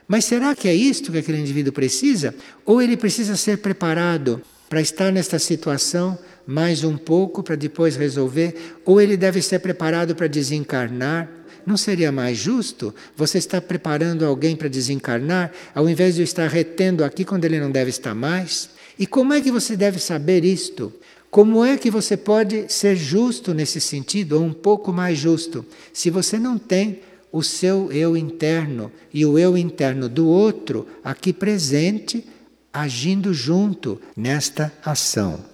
Mas 0.08 0.24
será 0.24 0.56
que 0.56 0.66
é 0.66 0.74
isto 0.74 1.12
que 1.12 1.18
aquele 1.18 1.40
indivíduo 1.40 1.70
precisa? 1.70 2.34
Ou 2.64 2.80
ele 2.80 2.96
precisa 2.96 3.36
ser 3.36 3.58
preparado 3.58 4.40
para 4.66 4.80
estar 4.80 5.12
nesta 5.12 5.38
situação 5.38 6.18
mais 6.46 6.84
um 6.84 6.96
pouco 6.96 7.42
para 7.42 7.54
depois 7.54 7.96
resolver? 7.96 8.78
Ou 8.86 8.98
ele 8.98 9.14
deve 9.14 9.42
ser 9.42 9.58
preparado 9.58 10.16
para 10.16 10.26
desencarnar? 10.26 11.37
Não 11.66 11.76
seria 11.76 12.10
mais 12.10 12.38
justo 12.38 12.94
você 13.16 13.38
estar 13.38 13.60
preparando 13.60 14.24
alguém 14.24 14.56
para 14.56 14.68
desencarnar, 14.68 15.52
ao 15.74 15.88
invés 15.88 16.14
de 16.14 16.22
estar 16.22 16.48
retendo 16.48 17.04
aqui 17.04 17.24
quando 17.24 17.44
ele 17.44 17.60
não 17.60 17.70
deve 17.70 17.90
estar 17.90 18.14
mais? 18.14 18.70
E 18.98 19.06
como 19.06 19.32
é 19.32 19.40
que 19.40 19.50
você 19.50 19.76
deve 19.76 19.98
saber 19.98 20.44
isto? 20.44 20.92
Como 21.30 21.64
é 21.64 21.76
que 21.76 21.90
você 21.90 22.16
pode 22.16 22.72
ser 22.72 22.96
justo 22.96 23.52
nesse 23.52 23.80
sentido, 23.80 24.34
ou 24.34 24.44
um 24.44 24.52
pouco 24.52 24.92
mais 24.92 25.18
justo, 25.18 25.64
se 25.92 26.10
você 26.10 26.38
não 26.38 26.58
tem 26.58 27.00
o 27.30 27.42
seu 27.42 27.92
eu 27.92 28.16
interno 28.16 28.90
e 29.12 29.26
o 29.26 29.38
eu 29.38 29.56
interno 29.56 30.08
do 30.08 30.26
outro 30.26 30.86
aqui 31.04 31.32
presente, 31.32 32.24
agindo 32.72 33.34
junto 33.34 34.00
nesta 34.16 34.72
ação? 34.82 35.44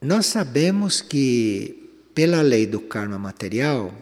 Nós 0.00 0.26
sabemos 0.26 1.00
que 1.00 1.83
pela 2.14 2.40
lei 2.40 2.66
do 2.66 2.80
karma 2.80 3.18
material, 3.18 3.92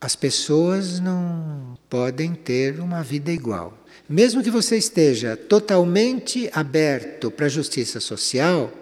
as 0.00 0.16
pessoas 0.16 0.98
não 0.98 1.78
podem 1.88 2.34
ter 2.34 2.80
uma 2.80 3.02
vida 3.02 3.30
igual. 3.30 3.78
Mesmo 4.08 4.42
que 4.42 4.50
você 4.50 4.76
esteja 4.76 5.36
totalmente 5.36 6.50
aberto 6.52 7.30
para 7.30 7.46
a 7.46 7.48
justiça 7.48 8.00
social, 8.00 8.72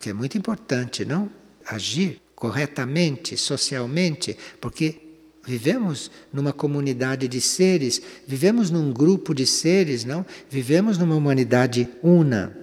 que 0.00 0.08
é 0.08 0.12
muito 0.12 0.38
importante, 0.38 1.04
não? 1.04 1.30
Agir 1.66 2.20
corretamente, 2.34 3.36
socialmente, 3.36 4.36
porque 4.60 5.00
vivemos 5.46 6.10
numa 6.32 6.52
comunidade 6.52 7.28
de 7.28 7.40
seres, 7.40 8.00
vivemos 8.26 8.70
num 8.70 8.90
grupo 8.90 9.34
de 9.34 9.46
seres, 9.46 10.04
não? 10.04 10.24
Vivemos 10.50 10.96
numa 10.96 11.14
humanidade 11.14 11.88
una. 12.02 12.56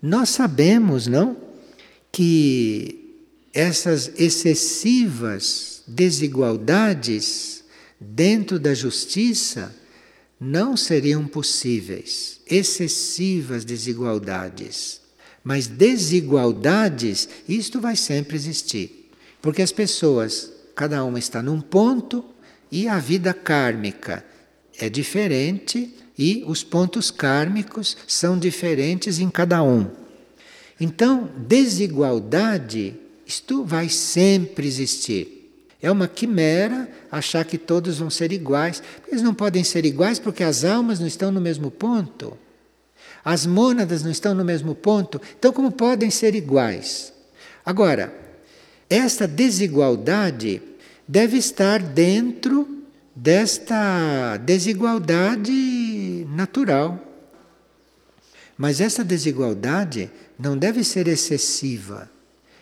Nós 0.00 0.30
sabemos, 0.30 1.06
não, 1.06 1.36
que 2.10 3.07
essas 3.52 4.12
excessivas 4.18 5.82
desigualdades 5.86 7.64
dentro 7.98 8.58
da 8.58 8.74
justiça 8.74 9.74
não 10.40 10.76
seriam 10.76 11.26
possíveis. 11.26 12.40
Excessivas 12.46 13.64
desigualdades. 13.64 15.00
Mas 15.42 15.66
desigualdades, 15.66 17.28
isto 17.48 17.80
vai 17.80 17.96
sempre 17.96 18.36
existir. 18.36 19.10
Porque 19.40 19.62
as 19.62 19.72
pessoas, 19.72 20.50
cada 20.74 21.04
uma 21.04 21.18
está 21.18 21.42
num 21.42 21.60
ponto 21.60 22.24
e 22.70 22.86
a 22.86 22.98
vida 22.98 23.32
kármica 23.32 24.24
é 24.78 24.88
diferente 24.88 25.94
e 26.16 26.44
os 26.46 26.62
pontos 26.62 27.10
kármicos 27.10 27.96
são 28.06 28.38
diferentes 28.38 29.18
em 29.18 29.30
cada 29.30 29.62
um. 29.62 29.90
Então, 30.80 31.30
desigualdade 31.36 32.94
isto 33.28 33.62
vai 33.62 33.90
sempre 33.90 34.66
existir. 34.66 35.66
É 35.82 35.90
uma 35.90 36.08
quimera 36.08 36.88
achar 37.12 37.44
que 37.44 37.58
todos 37.58 37.98
vão 37.98 38.08
ser 38.08 38.32
iguais. 38.32 38.82
Eles 39.06 39.20
não 39.20 39.34
podem 39.34 39.62
ser 39.62 39.84
iguais 39.84 40.18
porque 40.18 40.42
as 40.42 40.64
almas 40.64 40.98
não 40.98 41.06
estão 41.06 41.30
no 41.30 41.38
mesmo 41.38 41.70
ponto. 41.70 42.38
As 43.22 43.44
mônadas 43.44 44.02
não 44.02 44.10
estão 44.10 44.34
no 44.34 44.46
mesmo 44.46 44.74
ponto. 44.74 45.20
Então, 45.38 45.52
como 45.52 45.70
podem 45.70 46.10
ser 46.10 46.34
iguais? 46.34 47.12
Agora, 47.66 48.10
esta 48.88 49.28
desigualdade 49.28 50.62
deve 51.06 51.36
estar 51.36 51.82
dentro 51.82 52.82
desta 53.14 54.38
desigualdade 54.38 56.26
natural. 56.30 56.98
Mas 58.56 58.80
essa 58.80 59.04
desigualdade 59.04 60.10
não 60.38 60.56
deve 60.56 60.82
ser 60.82 61.06
excessiva 61.06 62.10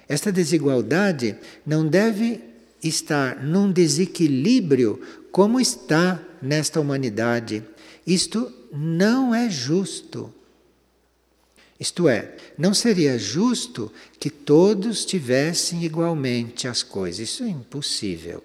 Esta 0.09 0.30
desigualdade 0.30 1.36
não 1.64 1.86
deve 1.86 2.40
estar 2.82 3.42
num 3.42 3.70
desequilíbrio 3.70 5.00
como 5.32 5.61
está 5.61 6.22
nesta 6.40 6.80
humanidade. 6.80 7.62
Isto 8.07 8.52
não 8.72 9.34
é 9.34 9.50
justo. 9.50 10.32
Isto 11.78 12.09
é, 12.09 12.34
não 12.57 12.72
seria 12.72 13.18
justo 13.18 13.92
que 14.18 14.30
todos 14.30 15.04
tivessem 15.04 15.84
igualmente 15.84 16.66
as 16.66 16.82
coisas. 16.82 17.28
Isso 17.28 17.44
é 17.44 17.48
impossível, 17.48 18.42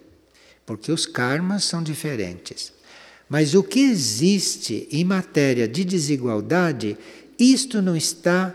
porque 0.66 0.92
os 0.92 1.06
karmas 1.06 1.64
são 1.64 1.82
diferentes. 1.82 2.74
Mas 3.30 3.54
o 3.54 3.64
que 3.64 3.80
existe 3.80 4.90
em 4.92 5.06
matéria 5.06 5.66
de 5.66 5.86
desigualdade, 5.86 6.98
isto 7.40 7.82
não 7.82 7.96
está 7.96 8.54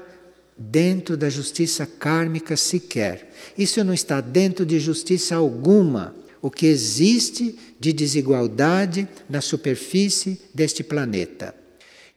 dentro 0.56 1.16
da 1.16 1.28
justiça 1.28 1.86
kármica 1.86 2.56
sequer. 2.56 3.32
Isso 3.56 3.82
não 3.84 3.92
está 3.92 4.20
dentro 4.20 4.64
de 4.64 4.78
justiça 4.78 5.36
alguma. 5.36 6.14
O 6.40 6.50
que 6.50 6.66
existe 6.66 7.58
de 7.78 7.92
desigualdade 7.92 9.08
na 9.28 9.40
superfície 9.40 10.40
deste 10.54 10.82
planeta. 10.82 11.54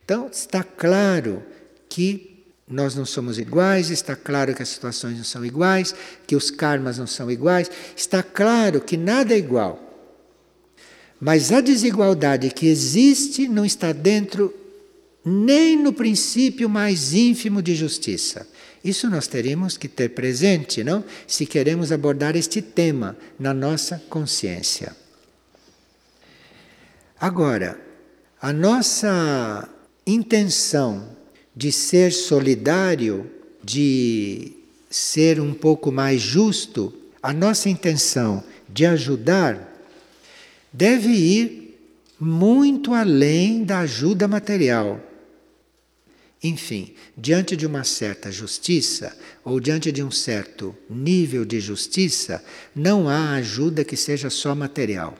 Então, 0.03 0.29
está 0.31 0.63
claro 0.63 1.43
que 1.87 2.29
nós 2.67 2.93
não 2.93 3.05
somos 3.05 3.39
iguais, 3.39 3.89
está 3.89 4.15
claro 4.15 4.53
que 4.53 4.61
as 4.61 4.69
situações 4.69 5.17
não 5.17 5.23
são 5.23 5.43
iguais, 5.43 5.95
que 6.27 6.35
os 6.35 6.51
karmas 6.51 6.99
não 6.99 7.07
são 7.07 7.31
iguais, 7.31 7.69
está 7.97 8.21
claro 8.21 8.79
que 8.79 8.95
nada 8.95 9.33
é 9.33 9.37
igual. 9.37 9.89
Mas 11.19 11.51
a 11.51 11.59
desigualdade 11.59 12.51
que 12.51 12.67
existe 12.67 13.47
não 13.47 13.65
está 13.65 13.91
dentro 13.91 14.53
nem 15.23 15.77
no 15.77 15.91
princípio 15.91 16.69
mais 16.69 17.13
ínfimo 17.13 17.61
de 17.61 17.75
justiça. 17.75 18.47
Isso 18.83 19.09
nós 19.09 19.27
teríamos 19.27 19.77
que 19.77 19.87
ter 19.87 20.09
presente, 20.09 20.83
não? 20.83 21.03
Se 21.27 21.45
queremos 21.45 21.91
abordar 21.91 22.35
este 22.35 22.61
tema 22.61 23.17
na 23.37 23.53
nossa 23.53 24.01
consciência. 24.09 24.95
Agora, 27.19 27.79
a 28.41 28.53
nossa 28.53 29.67
intenção 30.07 31.09
de 31.53 31.71
ser 31.71 32.13
solidário, 32.13 33.29
de 33.61 34.53
ser 34.89 35.41
um 35.41 35.53
pouco 35.53 35.91
mais 35.91 36.21
justo, 36.21 36.93
a 37.21 37.33
nossa 37.33 37.69
intenção 37.69 38.41
de 38.69 38.85
ajudar 38.85 39.67
deve 40.71 41.09
ir 41.09 41.77
muito 42.17 42.93
além 42.93 43.65
da 43.65 43.79
ajuda 43.79 44.27
material. 44.27 45.08
Enfim, 46.41 46.93
diante 47.17 47.55
de 47.55 47.65
uma 47.65 47.83
certa 47.83 48.31
justiça 48.31 49.17
ou 49.43 49.59
diante 49.59 49.91
de 49.91 50.01
um 50.01 50.11
certo 50.11 50.75
nível 50.89 51.43
de 51.43 51.59
justiça, 51.59 52.43
não 52.73 53.09
há 53.09 53.33
ajuda 53.33 53.83
que 53.83 53.97
seja 53.97 54.29
só 54.29 54.55
material. 54.55 55.17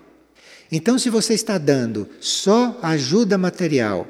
Então, 0.72 0.98
se 0.98 1.10
você 1.10 1.34
está 1.34 1.58
dando 1.58 2.08
só 2.22 2.80
ajuda 2.82 3.38
material 3.38 4.08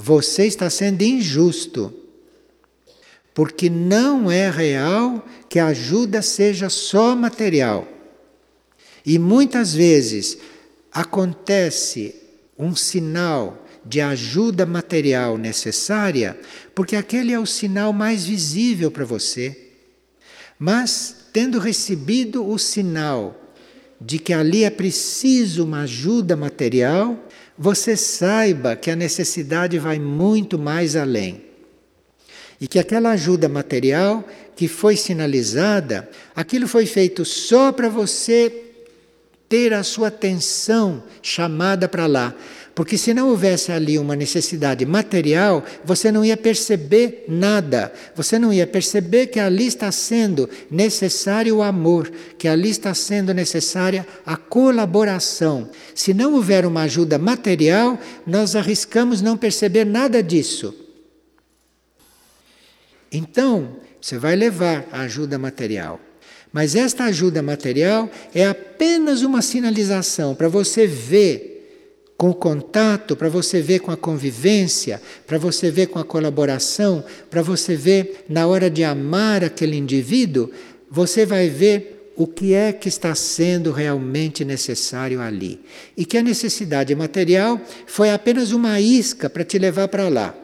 você 0.00 0.46
está 0.46 0.70
sendo 0.70 1.02
injusto. 1.02 1.92
Porque 3.34 3.68
não 3.68 4.30
é 4.30 4.48
real 4.48 5.26
que 5.48 5.58
a 5.58 5.66
ajuda 5.66 6.22
seja 6.22 6.68
só 6.68 7.16
material. 7.16 7.86
E 9.04 9.18
muitas 9.18 9.74
vezes 9.74 10.38
acontece 10.92 12.14
um 12.56 12.76
sinal 12.76 13.66
de 13.88 14.00
ajuda 14.00 14.66
material 14.66 15.38
necessária, 15.38 16.38
porque 16.74 16.94
aquele 16.94 17.32
é 17.32 17.38
o 17.38 17.46
sinal 17.46 17.92
mais 17.92 18.26
visível 18.26 18.90
para 18.90 19.04
você. 19.04 19.56
Mas, 20.58 21.16
tendo 21.32 21.58
recebido 21.58 22.46
o 22.46 22.58
sinal 22.58 23.40
de 24.00 24.18
que 24.18 24.32
ali 24.32 24.64
é 24.64 24.70
preciso 24.70 25.64
uma 25.64 25.82
ajuda 25.82 26.36
material, 26.36 27.18
você 27.56 27.96
saiba 27.96 28.76
que 28.76 28.90
a 28.90 28.96
necessidade 28.96 29.78
vai 29.78 29.98
muito 29.98 30.58
mais 30.58 30.94
além. 30.94 31.42
E 32.60 32.68
que 32.68 32.78
aquela 32.78 33.10
ajuda 33.10 33.48
material 33.48 34.26
que 34.54 34.68
foi 34.68 34.96
sinalizada, 34.96 36.08
aquilo 36.34 36.68
foi 36.68 36.86
feito 36.86 37.24
só 37.24 37.72
para 37.72 37.88
você 37.88 38.64
ter 39.48 39.72
a 39.72 39.82
sua 39.82 40.08
atenção 40.08 41.02
chamada 41.22 41.88
para 41.88 42.06
lá. 42.06 42.34
Porque 42.78 42.96
se 42.96 43.12
não 43.12 43.30
houvesse 43.30 43.72
ali 43.72 43.98
uma 43.98 44.14
necessidade 44.14 44.86
material, 44.86 45.64
você 45.84 46.12
não 46.12 46.24
ia 46.24 46.36
perceber 46.36 47.24
nada. 47.26 47.92
Você 48.14 48.38
não 48.38 48.52
ia 48.52 48.68
perceber 48.68 49.26
que 49.26 49.40
ali 49.40 49.66
está 49.66 49.90
sendo 49.90 50.48
necessário 50.70 51.56
o 51.56 51.62
amor, 51.64 52.08
que 52.38 52.46
ali 52.46 52.70
está 52.70 52.94
sendo 52.94 53.34
necessária 53.34 54.06
a 54.24 54.36
colaboração. 54.36 55.68
Se 55.92 56.14
não 56.14 56.34
houver 56.34 56.64
uma 56.64 56.82
ajuda 56.82 57.18
material, 57.18 57.98
nós 58.24 58.54
arriscamos 58.54 59.20
não 59.20 59.36
perceber 59.36 59.84
nada 59.84 60.22
disso. 60.22 60.72
Então, 63.10 63.78
você 64.00 64.18
vai 64.18 64.36
levar 64.36 64.86
a 64.92 65.00
ajuda 65.00 65.36
material. 65.36 65.98
Mas 66.52 66.76
esta 66.76 67.06
ajuda 67.06 67.42
material 67.42 68.08
é 68.32 68.46
apenas 68.46 69.22
uma 69.22 69.42
sinalização 69.42 70.32
para 70.32 70.46
você 70.46 70.86
ver 70.86 71.57
com 72.18 72.30
o 72.30 72.34
contato, 72.34 73.14
para 73.14 73.28
você 73.28 73.62
ver 73.62 73.78
com 73.78 73.92
a 73.92 73.96
convivência, 73.96 75.00
para 75.24 75.38
você 75.38 75.70
ver 75.70 75.86
com 75.86 76.00
a 76.00 76.04
colaboração, 76.04 77.04
para 77.30 77.42
você 77.42 77.76
ver 77.76 78.24
na 78.28 78.44
hora 78.48 78.68
de 78.68 78.82
amar 78.82 79.44
aquele 79.44 79.76
indivíduo, 79.76 80.50
você 80.90 81.24
vai 81.24 81.48
ver 81.48 82.12
o 82.16 82.26
que 82.26 82.52
é 82.52 82.72
que 82.72 82.88
está 82.88 83.14
sendo 83.14 83.70
realmente 83.70 84.44
necessário 84.44 85.20
ali. 85.20 85.60
E 85.96 86.04
que 86.04 86.18
a 86.18 86.22
necessidade 86.22 86.92
material 86.96 87.60
foi 87.86 88.10
apenas 88.10 88.50
uma 88.50 88.80
isca 88.80 89.30
para 89.30 89.44
te 89.44 89.56
levar 89.56 89.86
para 89.86 90.08
lá. 90.08 90.34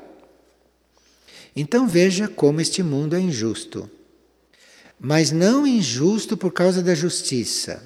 Então 1.56 1.88
veja 1.88 2.28
como 2.28 2.60
este 2.60 2.84
mundo 2.84 3.16
é 3.16 3.20
injusto. 3.20 3.90
Mas 5.00 5.32
não 5.32 5.66
injusto 5.66 6.36
por 6.36 6.52
causa 6.52 6.80
da 6.80 6.94
justiça. 6.94 7.82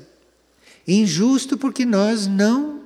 Injusto 0.87 1.57
porque 1.57 1.87
nós 1.87 2.27
não 2.27 2.78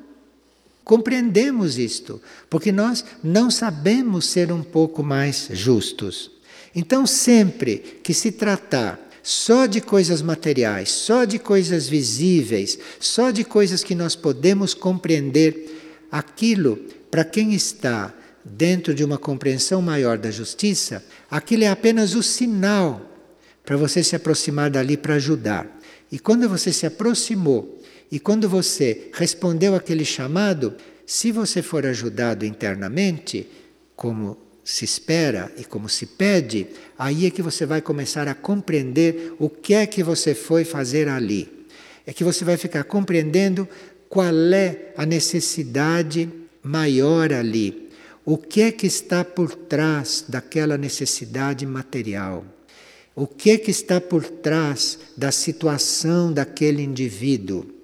Compreendemos 0.85 1.79
isto, 1.79 2.21
porque 2.51 2.73
nós 2.73 3.05
não 3.23 3.51
sabemos 3.51 4.27
ser 4.27 4.51
um 4.51 4.63
pouco 4.63 5.03
mais 5.03 5.49
justos. 5.53 6.31
Então, 6.75 7.07
sempre 7.07 7.79
que 8.03 8.13
se 8.13 8.33
tratar 8.33 8.99
só 9.23 9.67
de 9.67 9.81
coisas 9.81 10.21
materiais, 10.21 10.91
só 10.91 11.25
de 11.25 11.39
coisas 11.39 11.89
visíveis, 11.89 12.79
só 12.99 13.31
de 13.31 13.45
coisas 13.45 13.85
que 13.85 13.95
nós 13.95 14.17
podemos 14.17 14.75
compreender, 14.75 16.09
aquilo, 16.11 16.77
para 17.11 17.25
quem 17.25 17.55
está 17.55 18.13
dentro 18.45 18.93
de 18.93 19.05
uma 19.05 19.19
compreensão 19.19 19.81
maior 19.81 20.19
da 20.19 20.31
justiça, 20.31 21.05
aquilo 21.31 21.65
é 21.65 21.69
apenas 21.69 22.15
o 22.15 22.23
sinal 22.23 23.09
para 23.65 23.77
você 23.77 24.03
se 24.03 24.17
aproximar 24.17 24.71
dali 24.71 24.97
para 24.97 25.15
ajudar. 25.15 25.67
E 26.11 26.19
quando 26.19 26.49
você 26.49 26.73
se 26.73 26.85
aproximou 26.85 27.81
e 28.13 28.21
quando 28.21 28.47
você 28.47 29.09
respondeu 29.15 29.75
aquele 29.75 30.05
chamado, 30.05 30.75
se 31.07 31.33
você 31.33 31.63
for 31.63 31.87
ajudado 31.87 32.45
internamente, 32.45 33.49
como 33.97 34.37
se 34.63 34.85
espera 34.85 35.51
e 35.57 35.65
como 35.65 35.89
se 35.89 36.05
pede, 36.05 36.67
aí 36.99 37.25
é 37.25 37.31
que 37.31 37.41
você 37.41 37.65
vai 37.65 37.81
começar 37.81 38.29
a 38.29 38.35
compreender 38.35 39.35
o 39.39 39.49
que 39.49 39.73
é 39.73 39.87
que 39.87 40.03
você 40.03 40.35
foi 40.35 40.63
fazer 40.63 41.09
ali. 41.09 41.67
É 42.07 42.13
que 42.13 42.23
você 42.23 42.45
vai 42.45 42.59
ficar 42.59 42.85
compreendendo 42.85 43.67
qual 44.11 44.35
é 44.53 44.93
a 44.95 45.07
necessidade 45.07 46.29
maior 46.63 47.33
ali. 47.33 47.89
O 48.27 48.37
que 48.37 48.61
é 48.61 48.71
que 48.71 48.87
está 48.87 49.25
por 49.25 49.55
trás 49.55 50.23
daquela 50.29 50.77
necessidade 50.77 51.65
material? 51.65 52.45
O 53.17 53.27
que 53.27 53.53
é 53.53 53.57
que 53.57 53.71
está 53.71 54.03
por 54.03 54.23
trás 54.23 54.99
da 55.17 55.33
situação 55.33 56.31
daquele 56.31 56.83
indivíduo? 56.83 57.81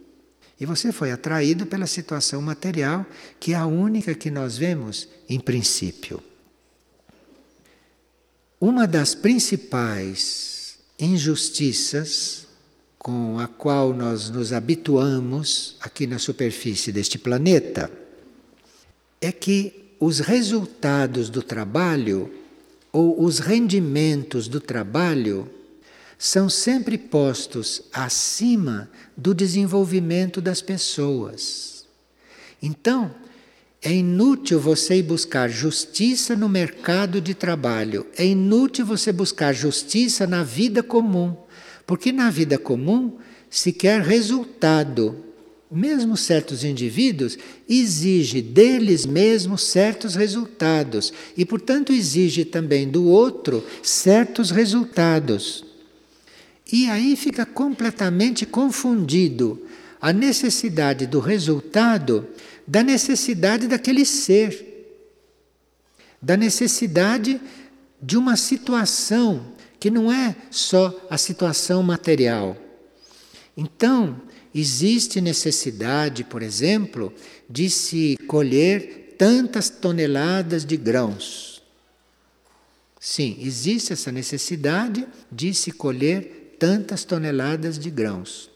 E 0.61 0.67
você 0.67 0.91
foi 0.91 1.13
atraído 1.13 1.67
pela 1.67 1.87
situação 1.87 2.43
material, 2.43 3.07
que 3.39 3.53
é 3.53 3.57
a 3.57 3.67
única 3.67 4.15
que 4.15 4.31
nós 4.31 4.59
vemos 4.59 5.09
em 5.29 5.39
princípio. 5.39 6.23
Uma 8.61 8.87
das 8.87 9.15
principais 9.15 10.79
injustiças 10.99 12.47
com 12.99 13.39
a 13.39 13.47
qual 13.47 13.95
nós 13.95 14.29
nos 14.31 14.53
habituamos 14.53 15.77
aqui 15.81 16.09
na 16.09 16.19
superfície 16.19 16.91
deste 16.91 17.19
planeta 17.19 17.89
é 19.21 19.31
que 19.31 19.95
os 20.01 20.19
resultados 20.19 21.31
do 21.31 21.41
trabalho 21.41 22.33
ou 22.93 23.23
os 23.23 23.39
rendimentos 23.39 24.49
do 24.49 24.61
trabalho 24.61 25.49
são 26.19 26.51
sempre 26.51 26.99
postos 26.99 27.83
acima 27.93 28.91
do 29.17 29.33
desenvolvimento 29.33 30.41
das 30.41 30.61
pessoas. 30.61 31.87
Então, 32.61 33.15
é 33.81 33.93
inútil 33.93 34.59
você 34.59 34.97
ir 34.97 35.05
buscar 35.05 35.49
justiça 35.49 36.35
no 36.35 36.49
mercado 36.49 37.21
de 37.21 37.33
trabalho, 37.33 38.05
é 38.17 38.27
inútil 38.27 38.85
você 38.85 39.13
buscar 39.13 39.53
justiça 39.53 40.27
na 40.27 40.43
vida 40.43 40.83
comum, 40.83 41.37
Porque 41.87 42.13
na 42.13 42.29
vida 42.29 42.59
comum 42.59 43.17
se 43.49 43.73
quer 43.73 44.03
resultado. 44.03 45.25
Mesmo 45.71 46.17
certos 46.17 46.65
indivíduos 46.65 47.39
exige 47.69 48.43
deles 48.43 49.07
mesmos 49.07 49.63
certos 49.63 50.15
resultados 50.15 51.13
e, 51.37 51.47
portanto, 51.47 51.93
exige 51.93 52.45
também 52.45 52.89
do 52.89 53.05
outro 53.05 53.65
certos 53.83 54.51
resultados. 54.51 55.68
E 56.71 56.89
aí 56.89 57.17
fica 57.17 57.47
completamente 57.47 58.45
confundido 58.45 59.67
a 60.01 60.13
necessidade 60.13 61.07
do 61.07 61.19
resultado 61.19 62.27
da 62.69 62.83
necessidade 62.83 63.67
daquele 63.67 64.05
ser, 64.05 64.93
da 66.21 66.37
necessidade 66.37 67.41
de 68.01 68.17
uma 68.19 68.37
situação 68.37 69.55
que 69.81 69.91
não 69.91 70.13
é 70.13 70.37
só 70.51 70.95
a 71.09 71.17
situação 71.17 71.83
material. 71.83 72.57
Então, 73.57 74.21
existe 74.55 75.19
necessidade, 75.21 76.25
por 76.25 76.43
exemplo, 76.43 77.13
de 77.49 77.71
se 77.71 78.19
colher 78.27 79.15
tantas 79.17 79.71
toneladas 79.71 80.65
de 80.65 80.77
grãos. 80.77 81.63
Sim, 83.01 83.39
existe 83.41 83.95
essa 83.95 84.13
necessidade 84.13 85.07
de 85.33 85.55
se 85.55 85.73
colher 85.73 86.38
tantas 86.59 87.05
toneladas 87.05 87.79
de 87.79 87.91
grãos. 87.91 88.51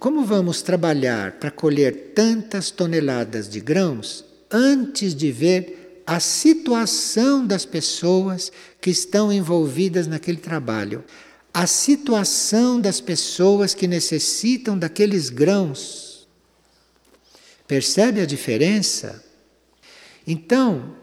Como 0.00 0.24
vamos 0.24 0.62
trabalhar 0.62 1.32
para 1.32 1.50
colher 1.50 2.12
tantas 2.14 2.70
toneladas 2.70 3.48
de 3.48 3.60
grãos 3.60 4.24
antes 4.50 5.14
de 5.14 5.30
ver 5.30 6.02
a 6.06 6.18
situação 6.18 7.46
das 7.46 7.66
pessoas 7.66 8.50
que 8.80 8.88
estão 8.90 9.30
envolvidas 9.30 10.06
naquele 10.06 10.38
trabalho? 10.38 11.04
A 11.52 11.66
situação 11.66 12.80
das 12.80 12.98
pessoas 12.98 13.74
que 13.74 13.86
necessitam 13.86 14.78
daqueles 14.78 15.28
grãos. 15.28 16.26
Percebe 17.68 18.22
a 18.22 18.26
diferença? 18.26 19.22
Então, 20.26 20.96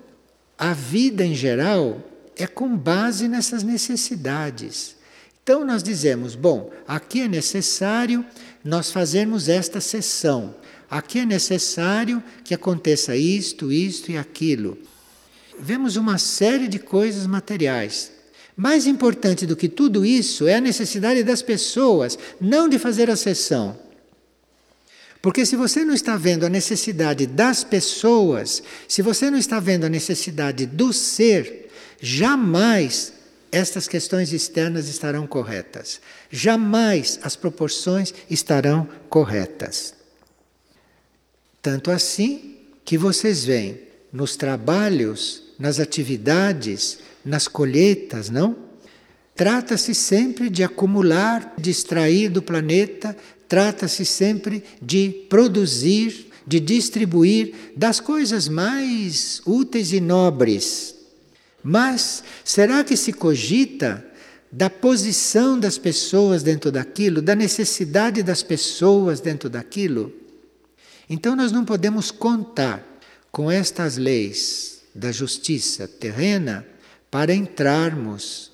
a 0.58 0.74
vida 0.74 1.24
em 1.24 1.36
geral 1.36 2.02
é 2.36 2.48
com 2.48 2.76
base 2.76 3.28
nessas 3.28 3.62
necessidades. 3.62 4.97
Então 5.48 5.64
nós 5.64 5.82
dizemos, 5.82 6.36
bom, 6.36 6.74
aqui 6.86 7.22
é 7.22 7.28
necessário 7.30 8.26
nós 8.66 8.92
fazermos 8.92 9.48
esta 9.48 9.80
sessão. 9.80 10.54
Aqui 10.92 11.20
é 11.20 11.26
necessário 11.26 12.22
que 12.44 12.54
aconteça 12.54 13.16
isto, 13.16 13.72
isto 13.72 14.12
e 14.12 14.18
aquilo. 14.18 14.78
Vemos 15.58 15.96
uma 15.96 16.18
série 16.18 16.68
de 16.68 16.78
coisas 16.78 17.26
materiais. 17.26 18.12
Mais 18.58 18.86
importante 18.86 19.46
do 19.46 19.56
que 19.56 19.70
tudo 19.70 20.06
isso 20.06 20.50
é 20.50 20.56
a 20.56 20.62
necessidade 20.62 21.24
das 21.24 21.42
pessoas, 21.42 22.20
não 22.42 22.68
de 22.68 22.78
fazer 22.78 23.10
a 23.10 23.16
sessão. 23.16 23.80
Porque 25.22 25.46
se 25.46 25.56
você 25.56 25.86
não 25.86 25.94
está 25.94 26.18
vendo 26.18 26.46
a 26.46 26.50
necessidade 26.50 27.26
das 27.26 27.64
pessoas, 27.64 28.62
se 28.86 29.02
você 29.02 29.32
não 29.32 29.38
está 29.38 29.62
vendo 29.62 29.86
a 29.86 29.90
necessidade 29.90 30.66
do 30.66 30.92
ser, 30.92 31.70
jamais 32.02 33.14
estas 33.52 33.88
questões 33.88 34.34
externas 34.34 34.88
estarão 34.88 35.26
corretas. 35.26 36.02
Jamais 36.30 37.20
as 37.24 37.36
proporções 37.36 38.14
estarão 38.30 38.88
corretas. 39.10 39.94
Tanto 41.62 41.92
assim 41.92 42.58
que 42.84 42.98
vocês 42.98 43.46
veem 43.46 43.80
nos 44.12 44.36
trabalhos, 44.36 45.44
nas 45.60 45.80
atividades, 45.80 47.00
nas 47.24 47.48
colheitas, 47.48 48.30
não? 48.30 48.56
Trata-se 49.36 49.94
sempre 49.94 50.50
de 50.50 50.64
acumular, 50.64 51.54
de 51.58 51.70
extrair 51.70 52.30
do 52.30 52.42
planeta, 52.42 53.16
trata-se 53.48 54.06
sempre 54.06 54.64
de 54.82 55.10
produzir, 55.30 56.32
de 56.46 56.60
distribuir 56.60 57.54
das 57.76 58.00
coisas 58.00 58.48
mais 58.48 59.42
úteis 59.46 59.94
e 59.94 60.02
nobres 60.02 60.97
mas 61.70 62.24
será 62.46 62.82
que 62.82 62.96
se 62.96 63.12
cogita 63.12 64.02
da 64.50 64.70
posição 64.70 65.60
das 65.60 65.78
pessoas 65.78 66.42
dentro 66.42 66.72
daquilo, 66.72 67.22
da 67.22 67.36
necessidade 67.36 68.24
das 68.24 68.42
pessoas 68.42 69.20
dentro 69.20 69.50
daquilo? 69.50 70.14
Então 71.10 71.36
nós 71.36 71.52
não 71.52 71.66
podemos 71.66 72.10
contar 72.10 72.82
com 73.30 73.52
estas 73.52 73.98
leis 73.98 74.80
da 74.96 75.12
justiça 75.12 75.90
terrena 75.90 76.66
para 77.12 77.36
entrarmos 77.36 78.50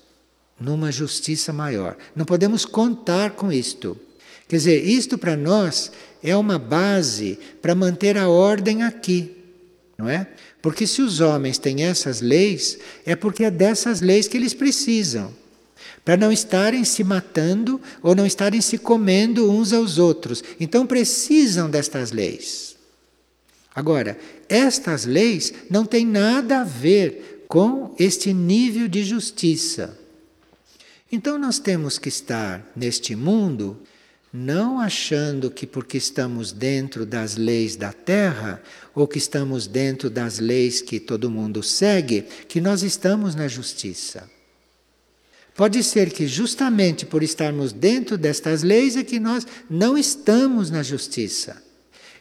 numa 0.58 0.90
justiça 0.90 1.52
maior. 1.52 1.96
Não 2.16 2.24
podemos 2.24 2.64
contar 2.64 3.30
com 3.30 3.52
isto. 3.52 3.96
Quer 4.48 4.56
dizer, 4.56 4.84
isto 4.84 5.16
para 5.16 5.36
nós 5.36 5.92
é 6.20 6.36
uma 6.36 6.58
base 6.58 7.38
para 7.62 7.76
manter 7.76 8.18
a 8.18 8.28
ordem 8.28 8.82
aqui, 8.82 9.36
não 9.96 10.08
é? 10.08 10.26
Porque 10.64 10.86
se 10.86 11.02
os 11.02 11.20
homens 11.20 11.58
têm 11.58 11.84
essas 11.84 12.22
leis, 12.22 12.78
é 13.04 13.14
porque 13.14 13.44
é 13.44 13.50
dessas 13.50 14.00
leis 14.00 14.26
que 14.26 14.38
eles 14.38 14.54
precisam. 14.54 15.30
Para 16.02 16.16
não 16.16 16.32
estarem 16.32 16.82
se 16.84 17.04
matando 17.04 17.78
ou 18.02 18.14
não 18.14 18.24
estarem 18.24 18.62
se 18.62 18.78
comendo 18.78 19.50
uns 19.50 19.74
aos 19.74 19.98
outros. 19.98 20.42
Então 20.58 20.86
precisam 20.86 21.68
destas 21.68 22.12
leis. 22.12 22.76
Agora, 23.74 24.18
estas 24.48 25.04
leis 25.04 25.52
não 25.68 25.84
têm 25.84 26.06
nada 26.06 26.62
a 26.62 26.64
ver 26.64 27.44
com 27.46 27.94
este 27.98 28.32
nível 28.32 28.88
de 28.88 29.04
justiça. 29.04 29.98
Então 31.12 31.38
nós 31.38 31.58
temos 31.58 31.98
que 31.98 32.08
estar 32.08 32.66
neste 32.74 33.14
mundo 33.14 33.76
não 34.36 34.80
achando 34.80 35.48
que 35.48 35.64
porque 35.64 35.96
estamos 35.96 36.50
dentro 36.50 37.06
das 37.06 37.36
leis 37.36 37.76
da 37.76 37.92
terra 37.92 38.60
ou 38.92 39.06
que 39.06 39.16
estamos 39.16 39.68
dentro 39.68 40.10
das 40.10 40.40
leis 40.40 40.82
que 40.82 40.98
todo 40.98 41.30
mundo 41.30 41.62
segue, 41.62 42.22
que 42.48 42.60
nós 42.60 42.82
estamos 42.82 43.36
na 43.36 43.46
justiça. 43.46 44.28
Pode 45.54 45.84
ser 45.84 46.10
que 46.10 46.26
justamente 46.26 47.06
por 47.06 47.22
estarmos 47.22 47.72
dentro 47.72 48.18
destas 48.18 48.64
leis 48.64 48.96
é 48.96 49.04
que 49.04 49.20
nós 49.20 49.46
não 49.70 49.96
estamos 49.96 50.68
na 50.68 50.82
justiça. 50.82 51.62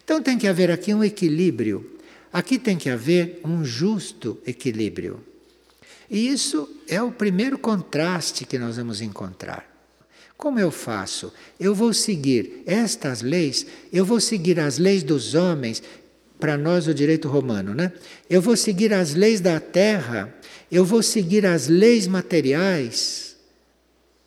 Então 0.03 0.21
tem 0.21 0.37
que 0.37 0.47
haver 0.47 0.69
aqui 0.69 0.93
um 0.93 1.03
equilíbrio. 1.03 1.97
Aqui 2.31 2.59
tem 2.59 2.77
que 2.77 2.91
haver 2.91 3.41
um 3.43 3.65
justo 3.65 4.39
equilíbrio. 4.45 5.19
E 6.11 6.27
isso 6.27 6.69
é 6.87 7.01
o 7.01 7.11
primeiro 7.11 7.57
contraste 7.57 8.45
que 8.45 8.59
nós 8.59 8.77
vamos 8.77 9.01
encontrar. 9.01 9.72
Como 10.37 10.59
eu 10.59 10.71
faço? 10.71 11.31
Eu 11.59 11.73
vou 11.73 11.93
seguir 11.93 12.63
estas 12.65 13.21
leis, 13.21 13.65
eu 13.91 14.03
vou 14.03 14.19
seguir 14.19 14.59
as 14.59 14.77
leis 14.77 15.03
dos 15.03 15.35
homens, 15.35 15.81
para 16.43 16.57
nós 16.57 16.87
o 16.87 16.93
direito 16.93 17.29
romano, 17.29 17.73
né? 17.73 17.93
Eu 18.29 18.41
vou 18.41 18.57
seguir 18.57 18.93
as 18.93 19.13
leis 19.13 19.39
da 19.39 19.61
terra, 19.61 20.35
eu 20.69 20.83
vou 20.83 21.01
seguir 21.01 21.45
as 21.45 21.69
leis 21.69 22.05
materiais, 22.05 23.37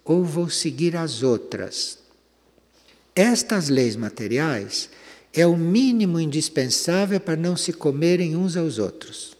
ou 0.03 0.25
vou 0.25 0.49
seguir 0.49 0.97
as 0.97 1.23
outras. 1.23 1.99
Estas 3.15 3.69
leis 3.69 3.97
materiais 3.97 4.89
é 5.33 5.47
o 5.47 5.59
mínimo 5.59 6.19
indispensável 6.19 7.21
para 7.21 7.37
não 7.37 7.55
se 7.55 7.73
comerem 7.73 8.35
uns 8.35 8.57
aos 8.57 8.79
outros. 8.79 9.37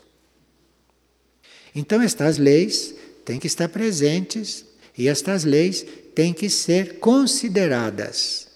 Então, 1.75 2.03
estas 2.03 2.37
leis 2.37 2.95
têm 3.25 3.39
que 3.39 3.47
estar 3.47 3.69
presentes 3.69 4.67
e 4.99 5.09
estas 5.09 5.45
leis 5.45 5.87
têm 6.17 6.33
que 6.33 6.49
ser 6.49 6.99
consideradas. 6.99 8.47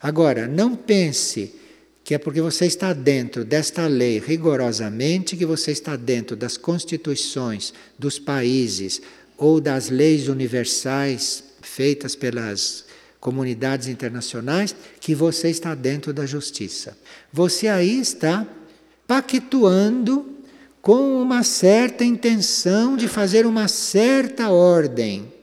Agora, 0.00 0.46
não 0.46 0.76
pense 0.76 1.52
que 2.04 2.14
é 2.14 2.18
porque 2.18 2.40
você 2.40 2.64
está 2.66 2.92
dentro 2.92 3.44
desta 3.44 3.88
lei 3.88 4.22
rigorosamente, 4.24 5.36
que 5.36 5.44
você 5.44 5.72
está 5.72 5.96
dentro 5.96 6.36
das 6.36 6.56
constituições 6.56 7.74
dos 7.98 8.20
países 8.20 9.02
ou 9.36 9.60
das 9.60 9.90
leis 9.90 10.28
universais 10.28 11.42
feitas 11.60 12.14
pelas 12.14 12.84
comunidades 13.18 13.88
internacionais, 13.88 14.72
que 15.00 15.12
você 15.12 15.50
está 15.50 15.74
dentro 15.74 16.12
da 16.12 16.24
justiça. 16.24 16.96
Você 17.32 17.66
aí 17.66 17.98
está 17.98 18.46
pactuando 19.08 20.24
com 20.80 21.20
uma 21.20 21.42
certa 21.42 22.04
intenção 22.04 22.96
de 22.96 23.08
fazer 23.08 23.44
uma 23.44 23.66
certa 23.66 24.50
ordem 24.50 25.34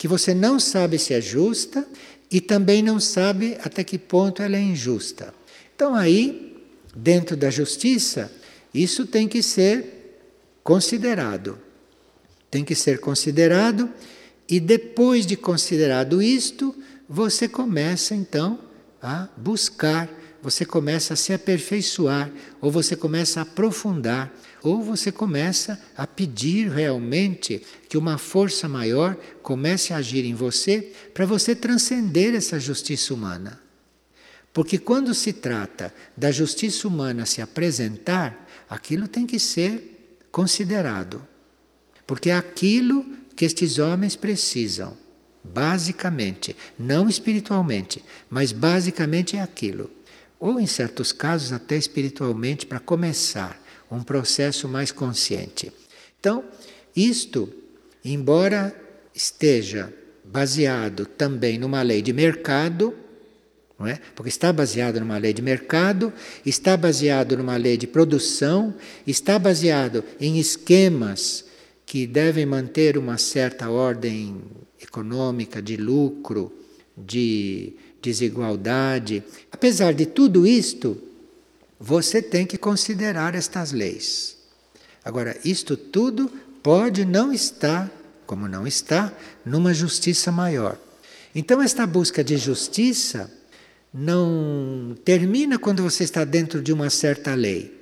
que 0.00 0.08
você 0.08 0.32
não 0.32 0.58
sabe 0.58 0.98
se 0.98 1.12
é 1.12 1.20
justa 1.20 1.86
e 2.30 2.40
também 2.40 2.82
não 2.82 2.98
sabe 2.98 3.58
até 3.62 3.84
que 3.84 3.98
ponto 3.98 4.42
ela 4.42 4.56
é 4.56 4.60
injusta. 4.62 5.34
Então, 5.76 5.94
aí, 5.94 6.56
dentro 6.96 7.36
da 7.36 7.50
justiça, 7.50 8.32
isso 8.72 9.04
tem 9.04 9.28
que 9.28 9.42
ser 9.42 10.22
considerado. 10.64 11.58
Tem 12.50 12.64
que 12.64 12.74
ser 12.74 12.98
considerado, 12.98 13.90
e 14.48 14.58
depois 14.58 15.26
de 15.26 15.36
considerado 15.36 16.22
isto, 16.22 16.74
você 17.06 17.46
começa 17.46 18.14
então 18.14 18.58
a 19.02 19.28
buscar 19.36 20.08
você 20.42 20.64
começa 20.64 21.14
a 21.14 21.16
se 21.16 21.32
aperfeiçoar, 21.32 22.30
ou 22.60 22.70
você 22.70 22.96
começa 22.96 23.40
a 23.40 23.42
aprofundar, 23.42 24.32
ou 24.62 24.82
você 24.82 25.10
começa 25.10 25.80
a 25.96 26.06
pedir 26.06 26.68
realmente 26.68 27.62
que 27.88 27.96
uma 27.96 28.18
força 28.18 28.68
maior 28.68 29.16
comece 29.42 29.92
a 29.92 29.96
agir 29.96 30.24
em 30.24 30.34
você 30.34 30.92
para 31.14 31.26
você 31.26 31.54
transcender 31.54 32.34
essa 32.34 32.60
justiça 32.60 33.14
humana. 33.14 33.60
Porque 34.52 34.78
quando 34.78 35.14
se 35.14 35.32
trata 35.32 35.94
da 36.16 36.30
justiça 36.30 36.86
humana 36.88 37.24
se 37.24 37.40
apresentar, 37.40 38.48
aquilo 38.68 39.06
tem 39.06 39.26
que 39.26 39.38
ser 39.38 40.18
considerado. 40.30 41.26
Porque 42.06 42.30
é 42.30 42.36
aquilo 42.36 43.06
que 43.36 43.44
estes 43.44 43.78
homens 43.78 44.16
precisam, 44.16 44.96
basicamente, 45.42 46.56
não 46.78 47.08
espiritualmente, 47.08 48.04
mas 48.28 48.52
basicamente 48.52 49.36
é 49.36 49.40
aquilo. 49.40 49.90
Ou 50.38 50.58
em 50.58 50.66
certos 50.66 51.12
casos 51.12 51.52
até 51.52 51.76
espiritualmente 51.76 52.66
para 52.66 52.80
começar 52.80 53.59
um 53.90 54.02
processo 54.02 54.68
mais 54.68 54.92
consciente. 54.92 55.72
Então, 56.18 56.44
isto, 56.94 57.48
embora 58.04 58.74
esteja 59.14 59.92
baseado 60.24 61.06
também 61.06 61.58
numa 61.58 61.82
lei 61.82 62.00
de 62.02 62.12
mercado, 62.12 62.94
não 63.78 63.86
é? 63.86 63.98
Porque 64.14 64.28
está 64.28 64.52
baseado 64.52 65.00
numa 65.00 65.16
lei 65.16 65.32
de 65.32 65.40
mercado, 65.40 66.12
está 66.44 66.76
baseado 66.76 67.36
numa 67.36 67.56
lei 67.56 67.76
de 67.76 67.86
produção, 67.86 68.74
está 69.06 69.38
baseado 69.38 70.04
em 70.20 70.38
esquemas 70.38 71.46
que 71.86 72.06
devem 72.06 72.44
manter 72.44 72.98
uma 72.98 73.18
certa 73.18 73.70
ordem 73.70 74.42
econômica, 74.80 75.60
de 75.60 75.76
lucro, 75.76 76.52
de 76.96 77.72
desigualdade. 78.02 79.22
Apesar 79.50 79.94
de 79.94 80.06
tudo 80.06 80.46
isto, 80.46 80.96
você 81.80 82.20
tem 82.20 82.44
que 82.44 82.58
considerar 82.58 83.34
estas 83.34 83.72
leis. 83.72 84.36
Agora, 85.02 85.34
isto 85.42 85.78
tudo 85.78 86.30
pode 86.62 87.06
não 87.06 87.32
estar, 87.32 87.90
como 88.26 88.46
não 88.46 88.66
está, 88.66 89.10
numa 89.46 89.72
justiça 89.72 90.30
maior. 90.30 90.78
Então, 91.34 91.62
esta 91.62 91.86
busca 91.86 92.22
de 92.22 92.36
justiça 92.36 93.32
não 93.94 94.94
termina 95.04 95.58
quando 95.58 95.82
você 95.82 96.04
está 96.04 96.22
dentro 96.22 96.60
de 96.60 96.70
uma 96.70 96.90
certa 96.90 97.34
lei. 97.34 97.74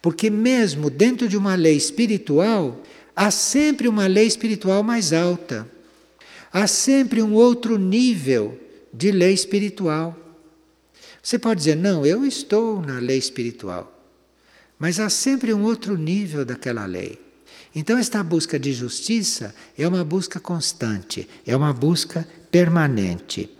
Porque, 0.00 0.30
mesmo 0.30 0.88
dentro 0.88 1.28
de 1.28 1.36
uma 1.36 1.56
lei 1.56 1.76
espiritual, 1.76 2.80
há 3.16 3.32
sempre 3.32 3.88
uma 3.88 4.06
lei 4.06 4.28
espiritual 4.28 4.84
mais 4.84 5.12
alta. 5.12 5.68
Há 6.52 6.68
sempre 6.68 7.20
um 7.20 7.34
outro 7.34 7.76
nível 7.76 8.58
de 8.94 9.10
lei 9.10 9.34
espiritual. 9.34 10.16
Você 11.28 11.38
pode 11.38 11.58
dizer, 11.58 11.76
não, 11.76 12.06
eu 12.06 12.24
estou 12.24 12.80
na 12.80 12.98
lei 12.98 13.18
espiritual. 13.18 14.02
Mas 14.78 14.98
há 14.98 15.10
sempre 15.10 15.52
um 15.52 15.62
outro 15.62 15.94
nível 15.94 16.42
daquela 16.42 16.86
lei. 16.86 17.20
Então, 17.74 17.98
esta 17.98 18.22
busca 18.22 18.58
de 18.58 18.72
justiça 18.72 19.54
é 19.76 19.86
uma 19.86 20.02
busca 20.02 20.40
constante, 20.40 21.28
é 21.46 21.54
uma 21.54 21.70
busca 21.70 22.26
permanente. 22.50 23.50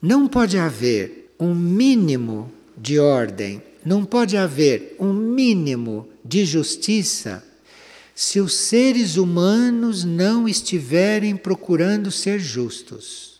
Não 0.00 0.26
pode 0.26 0.56
haver 0.56 1.34
um 1.38 1.54
mínimo 1.54 2.50
de 2.74 2.98
ordem, 2.98 3.62
não 3.84 4.06
pode 4.06 4.34
haver 4.34 4.96
um 4.98 5.12
mínimo 5.12 6.08
de 6.24 6.46
justiça 6.46 7.44
se 8.14 8.40
os 8.40 8.54
seres 8.54 9.18
humanos 9.18 10.04
não 10.04 10.48
estiverem 10.48 11.36
procurando 11.36 12.10
ser 12.10 12.38
justos. 12.40 13.31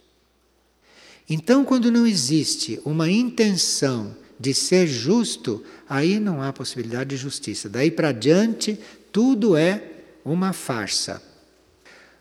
Então, 1.29 1.65
quando 1.65 1.91
não 1.91 2.07
existe 2.07 2.81
uma 2.85 3.11
intenção 3.11 4.17
de 4.39 4.53
ser 4.53 4.87
justo, 4.87 5.63
aí 5.89 6.19
não 6.19 6.43
há 6.43 6.53
possibilidade 6.53 7.11
de 7.11 7.17
justiça. 7.17 7.69
Daí 7.69 7.91
para 7.91 8.13
diante, 8.13 8.79
tudo 9.11 9.57
é 9.57 9.83
uma 10.25 10.53
farsa. 10.53 11.23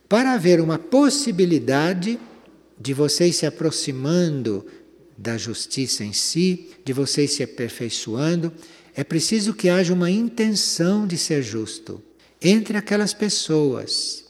Para 0.08 0.34
haver 0.34 0.60
uma 0.62 0.78
possibilidade, 0.78 2.20
de 2.82 2.96
vocês 2.96 3.36
se 3.36 3.46
aproximando 3.46 4.66
da 5.16 5.38
justiça 5.38 6.04
em 6.04 6.14
si, 6.14 6.70
de 6.84 6.92
vocês 6.94 7.34
se 7.34 7.44
aperfeiçoando, 7.44 8.52
é 8.96 9.04
preciso 9.04 9.54
que 9.54 9.70
haja 9.70 9.94
uma 9.94 10.10
intenção 10.10 11.06
de 11.06 11.16
ser 11.16 11.44
justo 11.44 12.02
entre 12.42 12.76
aquelas 12.76 13.14
pessoas. 13.14 14.26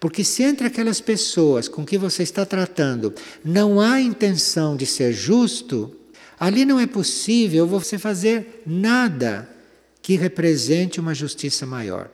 Porque 0.00 0.22
se 0.22 0.42
entre 0.42 0.66
aquelas 0.66 1.00
pessoas 1.00 1.68
com 1.68 1.84
que 1.84 1.98
você 1.98 2.22
está 2.22 2.46
tratando 2.46 3.12
não 3.44 3.80
há 3.80 4.00
intenção 4.00 4.76
de 4.76 4.86
ser 4.86 5.12
justo, 5.12 5.94
ali 6.38 6.64
não 6.64 6.78
é 6.78 6.86
possível 6.86 7.66
você 7.66 7.98
fazer 7.98 8.62
nada 8.64 9.48
que 10.00 10.16
represente 10.16 11.00
uma 11.00 11.14
justiça 11.14 11.66
maior. 11.66 12.10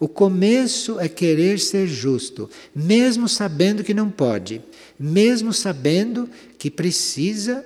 O 0.00 0.08
começo 0.08 0.98
é 1.00 1.08
querer 1.08 1.58
ser 1.58 1.86
justo, 1.88 2.48
mesmo 2.74 3.28
sabendo 3.28 3.82
que 3.82 3.92
não 3.92 4.10
pode, 4.10 4.62
mesmo 4.98 5.52
sabendo 5.52 6.30
que 6.56 6.70
precisa 6.70 7.64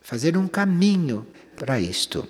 fazer 0.00 0.36
um 0.36 0.48
caminho 0.48 1.26
para 1.54 1.78
isto. 1.78 2.26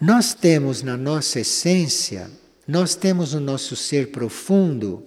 Nós 0.00 0.34
temos 0.34 0.82
na 0.82 0.96
nossa 0.96 1.40
essência, 1.40 2.30
nós 2.66 2.94
temos 2.94 3.32
no 3.34 3.40
nosso 3.40 3.76
ser 3.76 4.10
profundo 4.10 5.02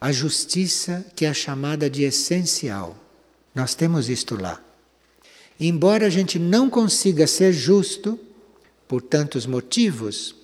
a 0.00 0.12
justiça 0.12 1.04
que 1.14 1.24
é 1.24 1.32
chamada 1.32 1.88
de 1.88 2.02
essencial. 2.02 2.96
Nós 3.54 3.74
temos 3.74 4.08
isto 4.08 4.40
lá. 4.40 4.62
Embora 5.58 6.06
a 6.06 6.10
gente 6.10 6.38
não 6.38 6.70
consiga 6.70 7.26
ser 7.26 7.52
justo, 7.52 8.18
por 8.88 9.02
tantos 9.02 9.46
motivos, 9.46 10.34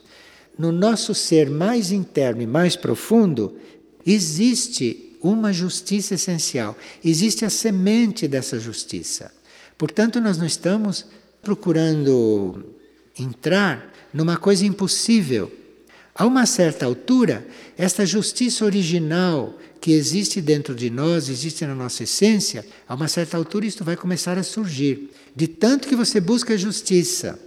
no 0.59 0.71
nosso 0.71 1.15
ser 1.15 1.51
mais 1.51 1.91
interno 1.91 2.43
e 2.43 2.47
mais 2.47 2.77
profundo, 2.77 3.57
existe 4.05 5.17
uma 5.23 5.53
justiça 5.53 6.15
essencial, 6.15 6.77
existe 7.05 7.45
a 7.45 7.51
semente 7.51 8.29
dessa 8.29 8.59
justiça. 8.61 9.33
Portanto, 9.77 10.21
nós 10.21 10.39
não 10.39 10.47
estamos 10.47 11.07
procurando 11.43 12.75
entrar 13.19 13.93
numa 14.13 14.37
coisa 14.37 14.65
impossível. 14.65 15.51
A 16.19 16.25
uma 16.25 16.47
certa 16.47 16.87
altura, 16.87 17.47
esta 17.77 18.07
justiça 18.07 18.65
original 18.65 19.59
que 19.83 19.93
existe 19.93 20.41
dentro 20.41 20.75
de 20.75 20.89
nós, 20.89 21.29
existe 21.29 21.67
na 21.67 21.75
nossa 21.75 22.05
essência, 22.05 22.65
a 22.89 22.95
uma 22.95 23.07
certa 23.07 23.37
altura 23.37 23.67
isto 23.67 23.85
vai 23.85 23.97
começar 23.97 24.39
a 24.39 24.43
surgir. 24.43 25.11
De 25.35 25.47
tanto 25.47 25.87
que 25.87 25.95
você 25.95 26.19
busca 26.19 26.57
justiça, 26.57 27.39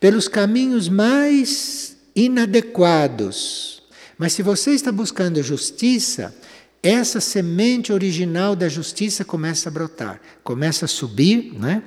pelos 0.00 0.26
caminhos 0.26 0.88
mais 0.88 1.98
inadequados. 2.14 3.82
Mas 4.16 4.32
se 4.32 4.42
você 4.42 4.70
está 4.70 4.90
buscando 4.90 5.42
justiça, 5.42 6.34
essa 6.82 7.20
semente 7.20 7.92
original 7.92 8.56
da 8.56 8.70
justiça 8.70 9.22
começa 9.22 9.68
a 9.68 9.72
brotar, 9.72 10.18
começa 10.42 10.86
a 10.86 10.88
subir, 10.88 11.52
né? 11.52 11.82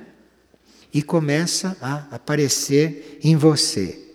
E 0.94 1.02
começa 1.02 1.76
a 1.80 2.06
aparecer 2.12 3.18
em 3.24 3.34
você. 3.34 4.09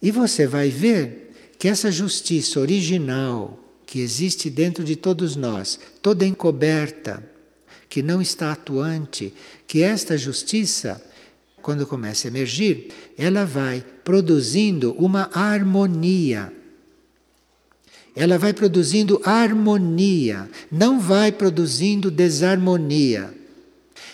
E 0.00 0.10
você 0.10 0.46
vai 0.46 0.68
ver 0.68 1.32
que 1.58 1.68
essa 1.68 1.90
justiça 1.90 2.60
original 2.60 3.58
que 3.84 4.00
existe 4.00 4.48
dentro 4.50 4.84
de 4.84 4.94
todos 4.94 5.34
nós, 5.34 5.78
toda 6.00 6.26
encoberta, 6.26 7.22
que 7.88 8.02
não 8.02 8.20
está 8.20 8.52
atuante, 8.52 9.32
que 9.66 9.82
esta 9.82 10.16
justiça 10.16 11.02
quando 11.68 11.86
começa 11.86 12.26
a 12.26 12.30
emergir, 12.30 12.88
ela 13.16 13.44
vai 13.44 13.84
produzindo 14.02 14.92
uma 14.98 15.28
harmonia. 15.34 16.52
Ela 18.16 18.38
vai 18.38 18.52
produzindo 18.52 19.20
harmonia, 19.24 20.48
não 20.72 20.98
vai 20.98 21.30
produzindo 21.30 22.10
desarmonia. 22.10 23.34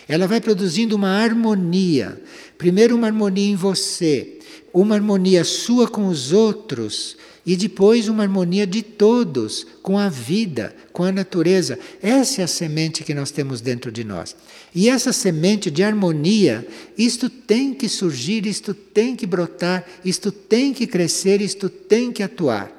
Ela 0.07 0.27
vai 0.27 0.41
produzindo 0.41 0.95
uma 0.95 1.09
harmonia. 1.09 2.21
Primeiro, 2.57 2.95
uma 2.95 3.07
harmonia 3.07 3.51
em 3.51 3.55
você, 3.55 4.39
uma 4.75 4.95
harmonia 4.95 5.45
sua 5.45 5.87
com 5.87 6.07
os 6.07 6.33
outros 6.33 7.15
e 7.45 7.55
depois 7.55 8.09
uma 8.09 8.23
harmonia 8.23 8.67
de 8.67 8.81
todos 8.81 9.65
com 9.81 9.97
a 9.97 10.09
vida, 10.09 10.75
com 10.91 11.03
a 11.03 11.13
natureza. 11.13 11.79
Essa 12.01 12.41
é 12.41 12.43
a 12.43 12.47
semente 12.47 13.03
que 13.03 13.13
nós 13.13 13.31
temos 13.31 13.61
dentro 13.61 13.89
de 13.89 14.03
nós. 14.03 14.35
E 14.73 14.89
essa 14.89 15.13
semente 15.13 15.71
de 15.71 15.81
harmonia, 15.81 16.67
isto 16.97 17.29
tem 17.29 17.73
que 17.73 17.87
surgir, 17.87 18.45
isto 18.45 18.73
tem 18.73 19.15
que 19.15 19.25
brotar, 19.25 19.85
isto 20.03 20.29
tem 20.29 20.73
que 20.73 20.85
crescer, 20.85 21.39
isto 21.39 21.69
tem 21.69 22.11
que 22.11 22.21
atuar. 22.21 22.69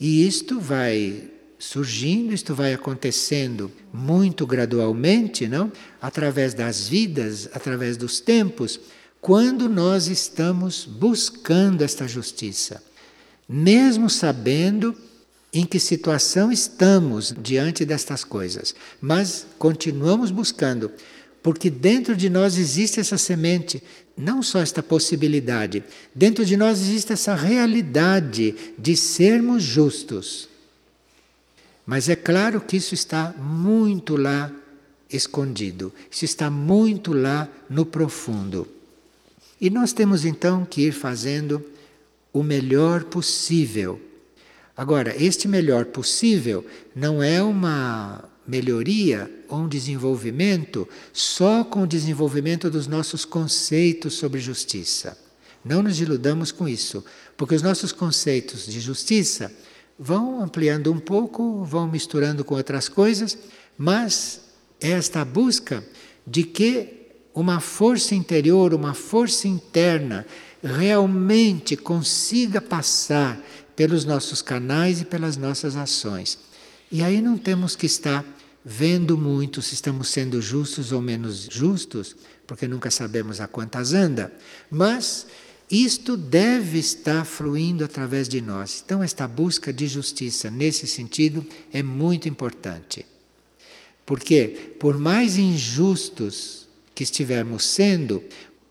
E 0.00 0.26
isto 0.26 0.58
vai 0.58 1.30
surgindo, 1.56 2.34
isto 2.34 2.52
vai 2.52 2.74
acontecendo 2.74 3.70
muito 3.92 4.44
gradualmente, 4.44 5.46
não? 5.46 5.70
Através 6.02 6.52
das 6.52 6.88
vidas, 6.88 7.48
através 7.52 7.96
dos 7.96 8.18
tempos, 8.18 8.80
quando 9.20 9.68
nós 9.68 10.08
estamos 10.08 10.84
buscando 10.84 11.82
esta 11.82 12.06
justiça 12.06 12.82
mesmo 13.48 14.10
sabendo 14.10 14.96
em 15.52 15.64
que 15.64 15.78
situação 15.78 16.50
estamos 16.50 17.34
diante 17.40 17.84
destas 17.84 18.24
coisas, 18.24 18.74
mas 19.00 19.46
continuamos 19.58 20.30
buscando, 20.30 20.90
porque 21.42 21.70
dentro 21.70 22.16
de 22.16 22.28
nós 22.28 22.58
existe 22.58 22.98
essa 22.98 23.16
semente, 23.16 23.82
não 24.16 24.42
só 24.42 24.60
esta 24.60 24.82
possibilidade, 24.82 25.84
dentro 26.14 26.44
de 26.44 26.56
nós 26.56 26.80
existe 26.80 27.12
essa 27.12 27.34
realidade 27.34 28.54
de 28.76 28.96
sermos 28.96 29.62
justos. 29.62 30.48
Mas 31.86 32.08
é 32.08 32.16
claro 32.16 32.60
que 32.60 32.76
isso 32.76 32.94
está 32.94 33.32
muito 33.38 34.16
lá 34.16 34.52
escondido, 35.08 35.92
isso 36.10 36.24
está 36.24 36.50
muito 36.50 37.12
lá 37.12 37.48
no 37.70 37.86
profundo. 37.86 38.66
E 39.60 39.70
nós 39.70 39.92
temos 39.92 40.24
então 40.24 40.64
que 40.64 40.82
ir 40.82 40.92
fazendo 40.92 41.64
o 42.32 42.42
melhor 42.42 43.04
possível. 43.04 44.00
Agora, 44.76 45.14
este 45.16 45.48
melhor 45.48 45.86
possível 45.86 46.64
não 46.94 47.22
é 47.22 47.42
uma 47.42 48.24
melhoria 48.46 49.30
ou 49.48 49.60
um 49.60 49.68
desenvolvimento 49.68 50.86
só 51.12 51.64
com 51.64 51.82
o 51.82 51.86
desenvolvimento 51.86 52.70
dos 52.70 52.86
nossos 52.86 53.24
conceitos 53.24 54.14
sobre 54.14 54.38
justiça. 54.38 55.18
Não 55.64 55.82
nos 55.82 56.00
iludamos 56.00 56.52
com 56.52 56.68
isso, 56.68 57.04
porque 57.36 57.54
os 57.54 57.62
nossos 57.62 57.90
conceitos 57.90 58.66
de 58.66 58.78
justiça 58.80 59.50
vão 59.98 60.42
ampliando 60.42 60.92
um 60.92 60.98
pouco, 60.98 61.64
vão 61.64 61.88
misturando 61.88 62.44
com 62.44 62.54
outras 62.54 62.88
coisas, 62.88 63.36
mas 63.76 64.42
é 64.80 64.90
esta 64.90 65.24
busca 65.24 65.82
de 66.26 66.44
que 66.44 66.95
uma 67.36 67.60
força 67.60 68.14
interior, 68.14 68.72
uma 68.72 68.94
força 68.94 69.46
interna 69.46 70.26
realmente 70.64 71.76
consiga 71.76 72.62
passar 72.62 73.38
pelos 73.76 74.06
nossos 74.06 74.40
canais 74.40 75.02
e 75.02 75.04
pelas 75.04 75.36
nossas 75.36 75.76
ações. 75.76 76.38
E 76.90 77.02
aí 77.02 77.20
não 77.20 77.36
temos 77.36 77.76
que 77.76 77.84
estar 77.84 78.24
vendo 78.64 79.18
muito 79.18 79.60
se 79.60 79.74
estamos 79.74 80.08
sendo 80.08 80.40
justos 80.40 80.92
ou 80.92 81.02
menos 81.02 81.46
justos, 81.50 82.16
porque 82.46 82.66
nunca 82.66 82.90
sabemos 82.90 83.38
a 83.38 83.46
quantas 83.46 83.92
anda, 83.92 84.32
mas 84.70 85.26
isto 85.70 86.16
deve 86.16 86.78
estar 86.78 87.26
fluindo 87.26 87.84
através 87.84 88.30
de 88.30 88.40
nós. 88.40 88.82
Então, 88.84 89.02
esta 89.02 89.28
busca 89.28 89.72
de 89.72 89.86
justiça 89.86 90.50
nesse 90.50 90.86
sentido 90.86 91.44
é 91.70 91.82
muito 91.82 92.30
importante. 92.30 93.04
Porque, 94.06 94.76
por 94.78 94.96
mais 94.96 95.36
injustos 95.36 96.65
que 96.96 97.04
estivermos 97.04 97.66
sendo, 97.66 98.24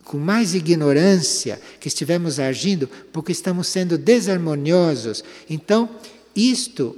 com 0.04 0.18
mais 0.18 0.56
ignorância 0.56 1.62
que 1.80 1.88
estivermos 1.88 2.40
agindo, 2.40 2.90
porque 3.14 3.32
estamos 3.32 3.68
sendo 3.68 3.98
desarmoniosos, 4.00 5.24
então 5.48 5.90
isto 6.36 6.98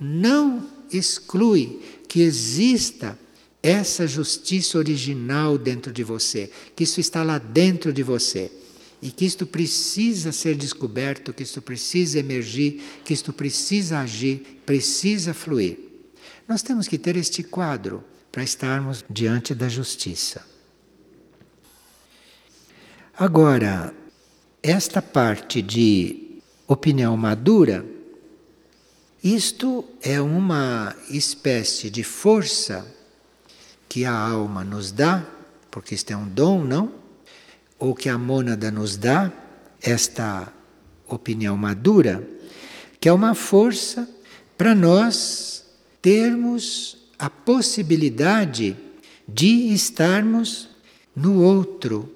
não 0.00 0.66
exclui 0.92 1.80
que 2.08 2.22
exista 2.22 3.16
essa 3.62 4.06
justiça 4.06 4.78
original 4.78 5.56
dentro 5.56 5.92
de 5.92 6.02
você, 6.02 6.50
que 6.74 6.82
isso 6.84 7.00
está 7.00 7.22
lá 7.22 7.38
dentro 7.38 7.92
de 7.92 8.02
você 8.02 8.50
e 9.00 9.12
que 9.12 9.24
isto 9.24 9.46
precisa 9.46 10.32
ser 10.32 10.56
descoberto, 10.56 11.32
que 11.32 11.44
isto 11.44 11.62
precisa 11.62 12.18
emergir, 12.18 12.82
que 13.04 13.14
isto 13.14 13.32
precisa 13.32 14.00
agir, 14.00 14.60
precisa 14.66 15.32
fluir. 15.32 15.78
Nós 16.48 16.62
temos 16.62 16.88
que 16.88 16.98
ter 16.98 17.16
este 17.16 17.44
quadro 17.44 18.02
para 18.38 18.44
estarmos 18.44 19.04
diante 19.10 19.52
da 19.52 19.68
justiça. 19.68 20.46
Agora, 23.18 23.92
esta 24.62 25.02
parte 25.02 25.60
de 25.60 26.40
opinião 26.68 27.16
madura, 27.16 27.84
isto 29.24 29.84
é 30.00 30.20
uma 30.20 30.94
espécie 31.10 31.90
de 31.90 32.04
força 32.04 32.86
que 33.88 34.04
a 34.04 34.16
alma 34.16 34.62
nos 34.62 34.92
dá, 34.92 35.26
porque 35.68 35.96
isto 35.96 36.12
é 36.12 36.16
um 36.16 36.28
dom, 36.28 36.62
não? 36.62 36.94
ou 37.76 37.92
que 37.92 38.08
a 38.08 38.16
mônada 38.16 38.70
nos 38.70 38.96
dá, 38.96 39.32
esta 39.82 40.52
opinião 41.08 41.56
madura, 41.56 42.22
que 43.00 43.08
é 43.08 43.12
uma 43.12 43.34
força 43.34 44.08
para 44.56 44.76
nós 44.76 45.64
termos 46.00 46.98
a 47.18 47.28
possibilidade 47.28 48.76
de 49.26 49.72
estarmos 49.72 50.68
no 51.14 51.42
outro, 51.42 52.10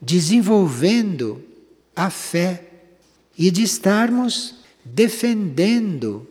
desenvolvendo 0.00 1.42
a 1.94 2.10
fé 2.10 2.68
e 3.38 3.50
de 3.50 3.62
estarmos 3.62 4.56
defendendo 4.84 6.26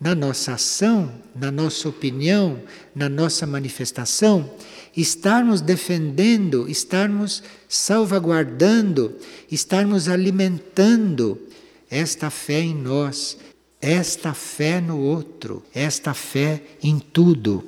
na 0.00 0.14
nossa 0.14 0.54
ação, 0.54 1.14
na 1.34 1.52
nossa 1.52 1.88
opinião, 1.88 2.60
na 2.92 3.08
nossa 3.08 3.46
manifestação, 3.46 4.50
estarmos 4.96 5.60
defendendo, 5.60 6.68
estarmos 6.68 7.42
salvaguardando, 7.68 9.16
estarmos 9.50 10.08
alimentando 10.08 11.40
esta 11.88 12.30
fé 12.30 12.60
em 12.60 12.74
nós, 12.74 13.38
esta 13.82 14.32
fé 14.32 14.80
no 14.80 14.96
outro, 15.00 15.64
esta 15.74 16.14
fé 16.14 16.62
em 16.80 17.00
tudo. 17.00 17.64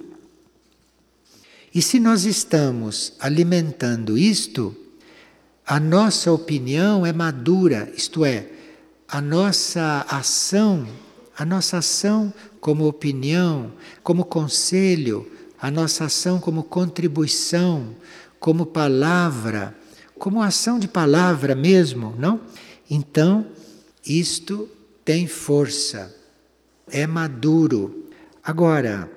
E 1.74 1.82
se 1.82 1.98
nós 1.98 2.24
estamos 2.24 3.14
alimentando 3.18 4.16
isto, 4.16 4.76
a 5.66 5.80
nossa 5.80 6.30
opinião 6.30 7.04
é 7.04 7.12
madura, 7.12 7.92
isto 7.96 8.24
é, 8.24 8.48
a 9.08 9.20
nossa 9.20 10.06
ação, 10.08 10.86
a 11.36 11.44
nossa 11.44 11.78
ação 11.78 12.32
como 12.60 12.86
opinião, 12.86 13.72
como 14.00 14.24
conselho, 14.24 15.28
a 15.60 15.68
nossa 15.68 16.04
ação 16.04 16.38
como 16.38 16.62
contribuição, 16.62 17.96
como 18.38 18.66
palavra, 18.66 19.76
como 20.16 20.40
ação 20.40 20.78
de 20.78 20.86
palavra 20.86 21.56
mesmo, 21.56 22.14
não? 22.16 22.40
Então, 22.88 23.46
isto 24.06 24.68
tem 25.05 25.26
força, 25.26 26.14
é 26.88 27.07
maduro. 27.07 28.09
Agora, 28.42 29.11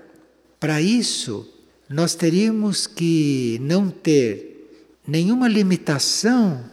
para 0.60 0.82
isso, 0.82 1.48
nós 1.90 2.16
teríamos 2.16 2.88
que 2.88 3.58
não 3.62 3.90
ter 3.90 4.70
nenhuma 5.08 5.48
limitação 5.48 6.66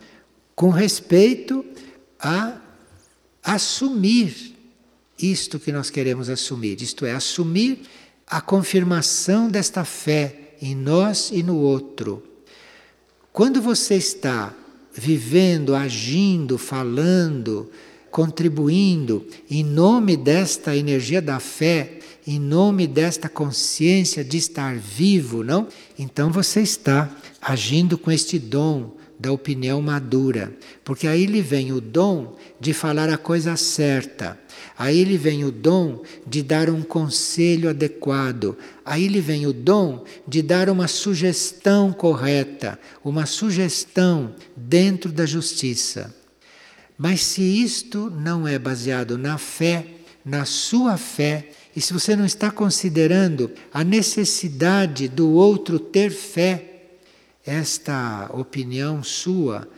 com 0.55 0.71
respeito 0.71 1.65
a 2.19 2.61
assumir 3.43 4.55
isto 5.19 5.61
que 5.61 5.71
nós 5.71 5.91
queremos 5.91 6.29
assumir, 6.29 6.81
isto 6.83 7.07
é, 7.07 7.13
assumir 7.13 7.83
a 8.27 8.41
confirmação 8.41 9.49
desta 9.49 9.85
fé 9.85 10.55
em 10.61 10.75
nós 10.75 11.31
e 11.31 11.43
no 11.43 11.57
outro. 11.57 12.23
Quando 13.33 13.61
você 13.61 13.95
está 13.95 14.55
vivendo, 14.93 15.75
agindo, 15.75 16.57
falando, 16.57 17.71
contribuindo 18.15 19.27
em 19.51 19.65
nome 19.65 20.17
desta 20.17 20.77
energia 20.77 21.21
da 21.21 21.41
fé, 21.41 21.99
em 22.25 22.39
nome 22.39 22.87
desta 22.87 23.29
consciência 23.29 24.23
de 24.23 24.37
estar 24.37 24.77
vivo, 24.77 25.43
não? 25.43 25.67
Então 25.99 26.31
você 26.31 26.61
está 26.61 27.11
agindo 27.43 27.99
com 27.99 28.13
este 28.13 28.39
dom 28.39 28.93
da 29.19 29.33
opinião 29.33 29.83
madura, 29.83 30.57
porque 30.85 31.09
aí 31.09 31.27
lhe 31.27 31.43
vem 31.43 31.73
o 31.73 31.81
dom 31.81 32.37
de 32.61 32.73
falar 32.73 33.09
a 33.09 33.19
coisa 33.19 33.57
certa 33.57 34.39
Aí 34.77 35.05
lhe 35.05 35.17
vem 35.17 35.45
o 35.45 35.53
dom 35.53 36.03
de 36.27 36.43
dar 36.43 36.69
um 36.69 36.83
conselho 36.83 37.69
adequado. 37.69 38.57
Aí 38.85 39.07
lhe 39.07 39.21
vem 39.21 39.47
o 39.47 39.53
dom 39.53 40.05
de 40.27 40.43
dar 40.43 40.69
uma 40.69 40.89
sugestão 40.89 41.93
correta, 41.93 42.79
uma 43.05 43.25
sugestão 43.25 44.35
dentro 44.57 45.13
da 45.13 45.25
justiça. 45.25 46.24
Mas 46.97 47.23
se 47.23 47.43
isto 47.43 48.11
não 48.11 48.47
é 48.47 48.59
baseado 48.59 49.19
na 49.19 49.37
fé, 49.37 49.87
na 50.25 50.45
sua 50.45 50.97
fé, 50.97 51.51
e 51.75 51.81
se 51.81 51.93
você 51.93 52.15
não 52.15 52.25
está 52.25 52.51
considerando 52.51 53.51
a 53.73 53.83
necessidade 53.83 55.09
do 55.09 55.31
outro 55.31 55.79
ter 55.79 56.11
fé, 56.11 56.71
esta 57.45 58.31
opinião 58.33 59.03
sua 59.03 59.69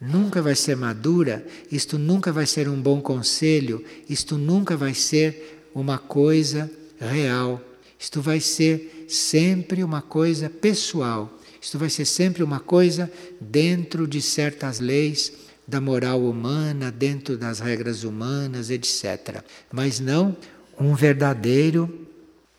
nunca 0.00 0.42
vai 0.42 0.56
ser 0.56 0.76
madura, 0.76 1.46
isto 1.70 1.98
nunca 1.98 2.32
vai 2.32 2.46
ser 2.46 2.68
um 2.68 2.80
bom 2.80 3.00
conselho, 3.00 3.84
isto 4.08 4.36
nunca 4.36 4.76
vai 4.76 4.94
ser 4.94 5.68
uma 5.74 5.98
coisa 5.98 6.70
real. 6.98 7.60
Isto 7.98 8.20
vai 8.20 8.40
ser 8.40 9.06
sempre 9.08 9.84
uma 9.84 10.02
coisa 10.02 10.50
pessoal. 10.50 11.38
Isto 11.60 11.78
vai 11.78 11.88
ser 11.88 12.04
sempre 12.04 12.42
uma 12.42 12.58
coisa 12.58 13.08
dentro 13.40 14.08
de 14.08 14.20
certas 14.20 14.80
leis 14.80 15.32
da 15.72 15.80
moral 15.80 16.22
humana, 16.22 16.90
dentro 16.92 17.38
das 17.38 17.58
regras 17.58 18.04
humanas, 18.04 18.68
etc. 18.68 19.42
Mas 19.72 19.98
não 19.98 20.36
um 20.78 20.94
verdadeiro 20.94 22.06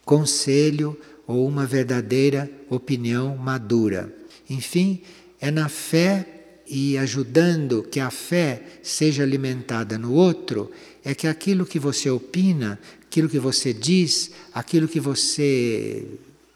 conselho 0.04 1.00
ou 1.28 1.48
uma 1.48 1.64
verdadeira 1.64 2.50
opinião 2.72 3.38
madura. 3.38 4.12
Enfim, 4.50 5.04
é 5.40 5.52
na 5.52 5.70
fé 5.70 6.28
e 6.68 6.98
ajudando 6.98 7.84
que 7.84 8.00
a 8.00 8.10
fé 8.10 8.64
seja 8.82 9.22
alimentada 9.22 9.96
no 9.96 10.12
outro, 10.14 10.72
é 11.06 11.14
que 11.14 11.28
aquilo 11.28 11.68
que 11.68 11.78
você 11.78 12.10
opina, 12.10 12.80
aquilo 13.06 13.30
que 13.30 13.38
você 13.38 13.72
diz, 13.72 14.32
aquilo 14.52 14.88
que 14.88 15.00
você 15.00 16.04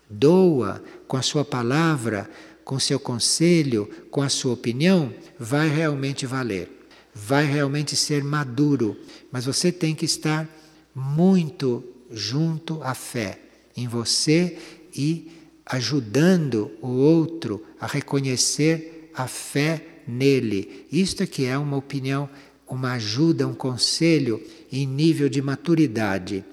doa 0.10 0.84
com 1.08 1.18
a 1.18 1.22
sua 1.22 1.45
palavra, 1.45 2.28
com 2.66 2.80
seu 2.80 2.99
conselho, 2.99 3.88
com 4.10 4.24
a 4.24 4.30
sua 4.30 4.53
opinião, 4.53 5.14
vai 5.39 5.69
realmente 5.69 6.25
valer, 6.25 6.69
vai 7.13 7.45
realmente 7.45 7.95
ser 7.95 8.23
maduro. 8.23 8.97
Mas 9.31 9.45
você 9.45 9.71
tem 9.71 9.95
que 9.95 10.05
estar 10.05 10.47
muito 10.93 11.83
junto 12.11 12.81
à 12.83 12.93
fé 12.93 13.39
em 13.75 13.88
você 13.88 14.57
e 14.95 15.31
ajudando 15.65 16.71
o 16.81 16.88
outro 16.88 17.63
a 17.79 17.85
reconhecer 17.85 19.11
a 19.13 19.27
fé 19.27 19.83
nele. 20.07 20.85
Isto 20.91 21.23
é 21.23 21.27
que 21.27 21.45
é 21.45 21.57
uma 21.57 21.77
opinião, 21.77 22.29
uma 22.67 22.93
ajuda, 22.93 23.47
um 23.47 23.53
conselho 23.53 24.41
em 24.71 24.85
nível 24.85 25.27
de 25.29 25.41
maturidade. 25.41 26.43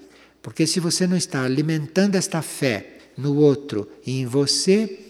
Porque 0.41 0.67
se 0.67 0.79
você 0.79 1.07
não 1.07 1.17
está 1.17 1.43
alimentando 1.43 2.15
esta 2.15 2.41
fé 2.41 2.97
no 3.17 3.35
outro 3.35 3.89
e 4.05 4.19
em 4.19 4.25
você, 4.25 5.04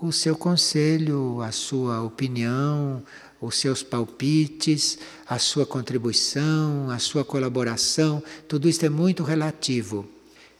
o 0.00 0.12
seu 0.12 0.34
conselho, 0.36 1.42
a 1.42 1.52
sua 1.52 2.02
opinião, 2.02 3.02
os 3.40 3.56
seus 3.56 3.82
palpites, 3.82 4.98
a 5.26 5.38
sua 5.38 5.66
contribuição, 5.66 6.90
a 6.90 6.98
sua 6.98 7.24
colaboração, 7.24 8.22
tudo 8.48 8.68
isso 8.68 8.84
é 8.84 8.88
muito 8.88 9.22
relativo. 9.22 10.08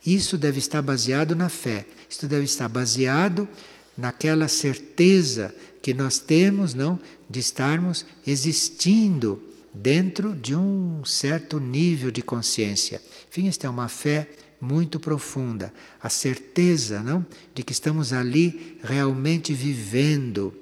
Isso 0.05 0.38
deve 0.38 0.59
estar 0.59 0.80
baseado 0.82 1.34
na 1.34 1.49
fé. 1.49 1.86
Isso 2.09 2.26
deve 2.26 2.45
estar 2.45 2.68
baseado 2.68 3.49
naquela 3.97 4.49
certeza 4.49 5.55
que 5.82 5.93
nós 5.93 6.18
temos, 6.18 6.74
não, 6.74 6.99
de 7.28 7.41
estarmos 7.41 8.05
existindo 8.26 9.43
dentro 9.72 10.34
de 10.34 10.55
um 10.55 11.05
certo 11.05 11.61
nível 11.61 12.11
de 12.11 12.22
consciência. 12.22 13.01
Enfim, 13.30 13.49
esta 13.49 13.66
é 13.66 13.70
uma 13.70 13.88
fé 13.88 14.28
muito 14.61 15.00
profunda, 15.00 15.72
a 16.02 16.08
certeza, 16.08 17.00
não, 17.02 17.24
de 17.54 17.62
que 17.62 17.72
estamos 17.72 18.12
ali 18.12 18.78
realmente 18.82 19.54
vivendo. 19.54 20.52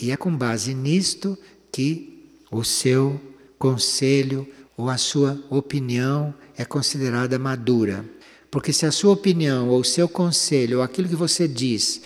E 0.00 0.10
é 0.10 0.16
com 0.16 0.36
base 0.36 0.74
nisto 0.74 1.38
que 1.72 2.22
o 2.50 2.62
seu 2.62 3.20
conselho 3.58 4.46
ou 4.76 4.88
a 4.88 4.96
sua 4.96 5.42
opinião 5.50 6.34
é 6.56 6.64
considerada 6.64 7.38
madura. 7.38 8.04
Porque 8.50 8.72
se 8.72 8.86
a 8.86 8.92
sua 8.92 9.12
opinião 9.12 9.68
ou 9.68 9.80
o 9.80 9.84
seu 9.84 10.08
conselho 10.08 10.78
ou 10.78 10.82
aquilo 10.82 11.08
que 11.08 11.16
você 11.16 11.48
diz 11.48 12.02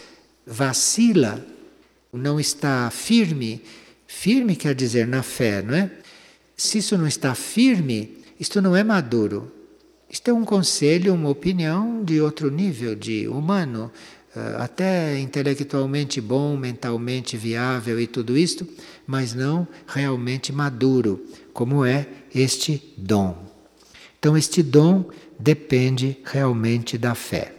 vacila, 0.46 1.44
não 2.12 2.38
está 2.38 2.90
firme, 2.90 3.62
firme 4.07 4.57
quer 4.57 4.74
dizer 4.74 5.07
na 5.07 5.22
fé, 5.22 5.62
não 5.62 5.74
é? 5.74 5.90
Se 6.57 6.78
isso 6.78 6.98
não 6.98 7.07
está 7.07 7.34
firme, 7.34 8.18
isto 8.38 8.61
não 8.61 8.76
é 8.76 8.84
maduro. 8.84 9.50
Isto 10.13 10.31
é 10.31 10.35
um 10.35 10.45
conselho, 10.45 11.15
uma 11.15 11.31
opinião 11.31 12.05
de 12.05 12.21
outro 12.21 12.51
nível, 12.51 12.95
de 12.95 13.27
humano, 13.27 13.91
eh, 14.37 14.57
até 14.59 15.19
intelectualmente 15.19 16.21
bom, 16.21 16.55
mentalmente 16.55 17.35
viável 17.35 17.99
e 17.99 18.07
tudo 18.07 18.37
isto, 18.37 18.69
mas 19.07 19.33
não 19.33 19.67
realmente 19.87 20.53
maduro, 20.53 21.25
como 21.55 21.83
é 21.83 22.07
este 22.35 22.93
dom. 22.95 23.43
Então, 24.19 24.37
este 24.37 24.63
dom 24.63 25.09
depende 25.39 26.19
realmente 26.25 26.99
da 26.99 27.15
fé. 27.15 27.55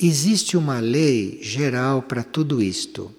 Existe 0.00 0.56
uma 0.56 0.80
lei 0.80 1.38
geral 1.40 2.02
para 2.02 2.24
tudo 2.24 2.60
isto, 2.60 3.14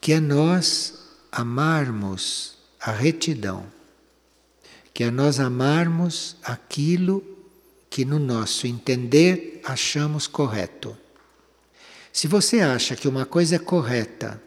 que 0.00 0.12
é 0.12 0.18
nós 0.18 0.98
amarmos 1.30 2.58
a 2.80 2.90
retidão, 2.90 3.64
que 5.00 5.04
é 5.04 5.10
nós 5.10 5.40
amarmos 5.40 6.36
aquilo 6.44 7.24
que 7.88 8.04
no 8.04 8.18
nosso 8.18 8.66
entender 8.66 9.58
achamos 9.64 10.26
correto. 10.26 10.94
Se 12.12 12.28
você 12.28 12.60
acha 12.60 12.94
que 12.94 13.08
uma 13.08 13.24
coisa 13.24 13.56
é 13.56 13.58
correta 13.58 14.38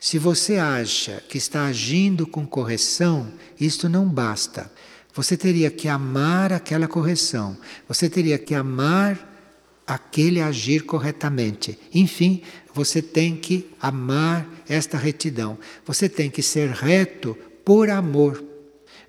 se 0.00 0.18
você 0.18 0.56
acha 0.56 1.22
que 1.28 1.38
está 1.38 1.66
agindo 1.66 2.26
com 2.26 2.44
correção, 2.44 3.32
isto 3.60 3.88
não 3.88 4.04
basta. 4.04 4.68
Você 5.14 5.36
teria 5.36 5.70
que 5.70 5.86
amar 5.86 6.52
aquela 6.52 6.88
correção, 6.88 7.56
você 7.86 8.10
teria 8.10 8.36
que 8.36 8.56
amar 8.56 9.32
aquele 9.86 10.40
agir 10.40 10.84
corretamente. 10.84 11.78
Enfim, 11.94 12.42
você 12.74 13.00
tem 13.00 13.36
que 13.36 13.70
amar 13.80 14.44
esta 14.68 14.98
retidão. 14.98 15.56
Você 15.86 16.08
tem 16.08 16.28
que 16.28 16.42
ser 16.42 16.70
reto 16.70 17.38
por 17.64 17.88
amor, 17.88 18.42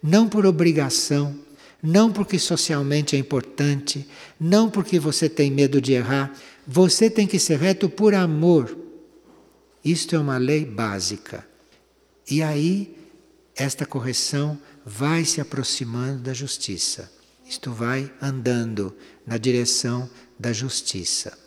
não 0.04 0.28
por 0.28 0.46
obrigação, 0.46 1.34
não 1.82 2.12
porque 2.12 2.38
socialmente 2.38 3.16
é 3.16 3.20
importante, 3.20 4.06
não 4.40 4.70
porque 4.70 5.00
você 5.00 5.30
tem 5.30 5.50
medo 5.50 5.82
de 5.82 5.94
errar. 5.94 6.32
Você 6.68 7.10
tem 7.10 7.26
que 7.26 7.40
ser 7.40 7.58
reto 7.58 7.90
por 7.90 8.14
amor 8.14 8.84
isto 9.84 10.16
é 10.16 10.20
uma 10.20 10.38
lei 10.38 10.64
básica. 10.64 11.46
E 12.30 12.42
aí, 12.42 12.96
esta 13.54 13.86
correção 13.86 14.58
vai 14.86 15.26
se 15.26 15.42
aproximando 15.42 16.22
da 16.22 16.34
justiça. 16.34 17.12
Isto 17.46 17.72
vai 17.72 18.12
andando 18.22 18.96
na 19.28 19.38
direção 19.38 20.10
da 20.40 20.54
justiça. 20.54 21.38